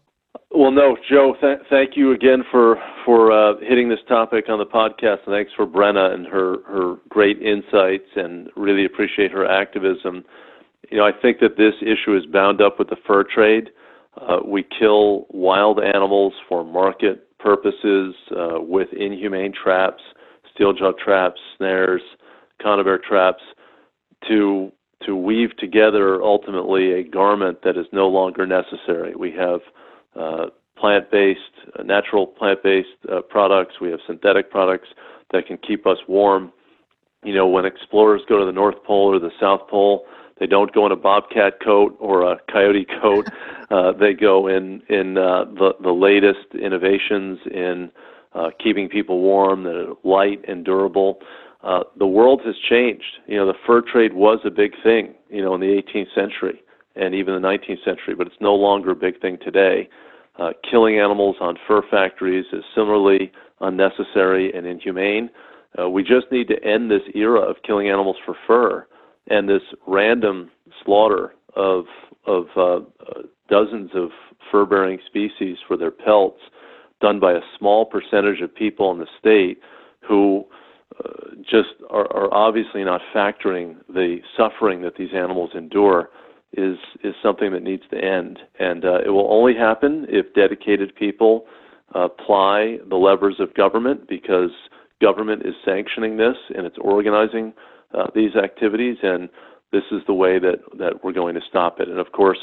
Well, 0.53 0.71
no, 0.71 0.97
Joe. 1.09 1.35
Th- 1.39 1.59
thank 1.69 1.95
you 1.95 2.11
again 2.11 2.43
for 2.51 2.77
for 3.05 3.31
uh, 3.31 3.53
hitting 3.61 3.89
this 3.89 3.99
topic 4.07 4.45
on 4.49 4.59
the 4.59 4.65
podcast, 4.65 5.25
and 5.25 5.33
thanks 5.33 5.51
for 5.55 5.65
Brenna 5.65 6.13
and 6.13 6.27
her 6.27 6.57
her 6.67 6.95
great 7.09 7.41
insights, 7.41 8.07
and 8.15 8.49
really 8.55 8.85
appreciate 8.85 9.31
her 9.31 9.45
activism. 9.45 10.23
You 10.89 10.97
know, 10.97 11.05
I 11.05 11.11
think 11.13 11.39
that 11.39 11.57
this 11.57 11.73
issue 11.81 12.15
is 12.17 12.25
bound 12.25 12.61
up 12.61 12.79
with 12.79 12.89
the 12.89 12.97
fur 13.07 13.23
trade. 13.23 13.69
Uh, 14.19 14.39
we 14.45 14.63
kill 14.77 15.25
wild 15.29 15.79
animals 15.79 16.33
for 16.49 16.63
market 16.65 17.37
purposes 17.39 18.13
uh, 18.37 18.59
with 18.59 18.89
inhumane 18.93 19.53
traps, 19.53 20.03
steel 20.53 20.73
jaw 20.73 20.91
traps, 21.03 21.39
snares, 21.57 22.01
conibear 22.61 23.01
traps, 23.01 23.41
to 24.27 24.71
to 25.05 25.15
weave 25.15 25.55
together 25.57 26.21
ultimately 26.21 26.93
a 26.93 27.03
garment 27.03 27.63
that 27.63 27.77
is 27.77 27.87
no 27.91 28.07
longer 28.07 28.45
necessary. 28.45 29.15
We 29.15 29.31
have 29.31 29.61
uh, 30.15 30.47
plant-based, 30.77 31.39
uh, 31.77 31.83
natural 31.83 32.25
plant-based 32.27 32.87
uh, 33.11 33.21
products. 33.21 33.75
We 33.79 33.91
have 33.91 33.99
synthetic 34.07 34.49
products 34.49 34.89
that 35.31 35.45
can 35.45 35.57
keep 35.57 35.85
us 35.85 35.97
warm. 36.07 36.51
You 37.23 37.35
know, 37.35 37.47
when 37.47 37.65
explorers 37.65 38.21
go 38.27 38.39
to 38.39 38.45
the 38.45 38.51
North 38.51 38.83
Pole 38.83 39.13
or 39.13 39.19
the 39.19 39.31
South 39.39 39.67
Pole, 39.69 40.05
they 40.39 40.47
don't 40.47 40.73
go 40.73 40.87
in 40.87 40.91
a 40.91 40.95
bobcat 40.95 41.59
coat 41.63 41.95
or 41.99 42.23
a 42.23 42.37
coyote 42.51 42.87
coat. 43.01 43.27
Uh, 43.71 43.93
they 43.93 44.11
go 44.11 44.47
in 44.47 44.81
in 44.89 45.17
uh, 45.17 45.45
the 45.45 45.71
the 45.81 45.93
latest 45.93 46.53
innovations 46.61 47.39
in 47.49 47.89
uh, 48.35 48.49
keeping 48.61 48.89
people 48.89 49.21
warm, 49.21 49.63
that 49.63 49.75
are 49.75 49.93
light 50.03 50.43
and 50.45 50.65
durable. 50.65 51.19
Uh, 51.63 51.83
the 51.97 52.05
world 52.05 52.41
has 52.43 52.55
changed. 52.69 53.19
You 53.27 53.37
know, 53.37 53.45
the 53.45 53.57
fur 53.65 53.79
trade 53.79 54.11
was 54.11 54.39
a 54.43 54.49
big 54.49 54.73
thing, 54.83 55.13
you 55.29 55.41
know, 55.41 55.55
in 55.55 55.61
the 55.61 55.81
18th 55.81 56.13
century 56.13 56.61
and 56.95 57.15
even 57.15 57.33
the 57.33 57.47
19th 57.47 57.83
century, 57.85 58.15
but 58.15 58.27
it's 58.27 58.35
no 58.41 58.53
longer 58.53 58.91
a 58.91 58.95
big 58.95 59.19
thing 59.21 59.37
today. 59.43 59.89
Uh, 60.39 60.51
killing 60.69 60.99
animals 60.99 61.35
on 61.39 61.57
fur 61.67 61.81
factories 61.89 62.45
is 62.53 62.63
similarly 62.73 63.31
unnecessary 63.59 64.51
and 64.53 64.65
inhumane. 64.65 65.29
Uh, 65.79 65.89
we 65.89 66.03
just 66.03 66.31
need 66.31 66.47
to 66.47 66.63
end 66.63 66.89
this 66.89 67.03
era 67.15 67.39
of 67.39 67.57
killing 67.65 67.89
animals 67.89 68.17
for 68.25 68.35
fur 68.47 68.85
and 69.29 69.47
this 69.47 69.61
random 69.87 70.49
slaughter 70.83 71.33
of 71.55 71.85
of 72.27 72.45
uh, 72.55 72.79
dozens 73.49 73.89
of 73.95 74.09
fur-bearing 74.51 74.99
species 75.07 75.57
for 75.67 75.75
their 75.75 75.91
pelts, 75.91 76.39
done 77.01 77.19
by 77.19 77.33
a 77.33 77.39
small 77.57 77.85
percentage 77.85 78.41
of 78.41 78.53
people 78.53 78.91
in 78.91 78.99
the 78.99 79.07
state 79.19 79.59
who 80.07 80.45
uh, 80.99 81.31
just 81.41 81.69
are, 81.89 82.05
are 82.13 82.33
obviously 82.33 82.83
not 82.83 83.01
factoring 83.13 83.75
the 83.89 84.17
suffering 84.37 84.81
that 84.81 84.95
these 84.97 85.09
animals 85.15 85.49
endure 85.55 86.09
is 86.53 86.77
is 87.03 87.13
something 87.23 87.51
that 87.51 87.63
needs 87.63 87.83
to 87.91 87.97
end, 87.97 88.39
and 88.59 88.85
uh, 88.85 88.99
it 89.05 89.09
will 89.09 89.31
only 89.31 89.55
happen 89.55 90.05
if 90.09 90.33
dedicated 90.33 90.95
people 90.95 91.45
apply 91.93 92.77
the 92.89 92.95
levers 92.95 93.35
of 93.39 93.53
government 93.53 94.07
because 94.07 94.51
government 95.01 95.45
is 95.45 95.53
sanctioning 95.65 96.17
this 96.17 96.37
and 96.55 96.65
it's 96.65 96.77
organizing 96.79 97.53
uh, 97.93 98.07
these 98.15 98.35
activities, 98.35 98.97
and 99.03 99.29
this 99.71 99.83
is 99.91 100.01
the 100.07 100.13
way 100.13 100.39
that 100.39 100.59
that 100.77 101.03
we're 101.03 101.13
going 101.13 101.35
to 101.35 101.41
stop 101.47 101.79
it. 101.79 101.87
And 101.87 101.99
of 101.99 102.11
course, 102.11 102.39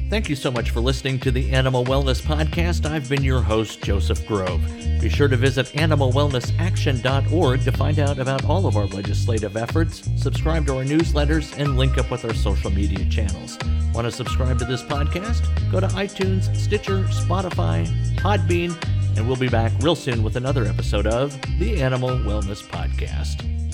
Thank 0.08 0.30
you 0.30 0.36
so 0.36 0.50
much 0.50 0.70
for 0.70 0.80
listening 0.80 1.18
to 1.20 1.30
the 1.30 1.50
Animal 1.50 1.84
Wellness 1.84 2.22
Podcast. 2.22 2.90
I've 2.90 3.10
been 3.10 3.22
your 3.22 3.42
host, 3.42 3.82
Joseph 3.82 4.26
Grove. 4.26 4.62
Be 5.02 5.10
sure 5.10 5.28
to 5.28 5.36
visit 5.36 5.66
animalwellnessaction.org 5.66 7.62
to 7.62 7.72
find 7.72 7.98
out 7.98 8.18
about 8.18 8.42
all 8.46 8.66
of 8.66 8.74
our 8.74 8.86
legislative 8.86 9.54
efforts, 9.58 10.08
subscribe 10.16 10.66
to 10.66 10.78
our 10.78 10.84
newsletters, 10.84 11.54
and 11.58 11.76
link 11.76 11.98
up 11.98 12.10
with 12.10 12.24
our 12.24 12.32
social 12.32 12.70
media 12.70 13.04
channels. 13.10 13.58
Want 13.92 14.06
to 14.06 14.10
subscribe 14.10 14.58
to 14.60 14.64
this 14.64 14.82
podcast? 14.82 15.42
Go 15.70 15.78
to 15.78 15.88
iTunes, 15.88 16.56
Stitcher, 16.56 17.04
Spotify, 17.04 17.86
Podbean, 18.16 18.74
and 19.18 19.26
we'll 19.26 19.36
be 19.36 19.50
back 19.50 19.72
real 19.82 19.94
soon 19.94 20.22
with 20.22 20.36
another 20.36 20.64
episode 20.64 21.06
of 21.06 21.38
the 21.58 21.82
Animal 21.82 22.10
Wellness 22.10 22.62
Podcast. 22.62 23.67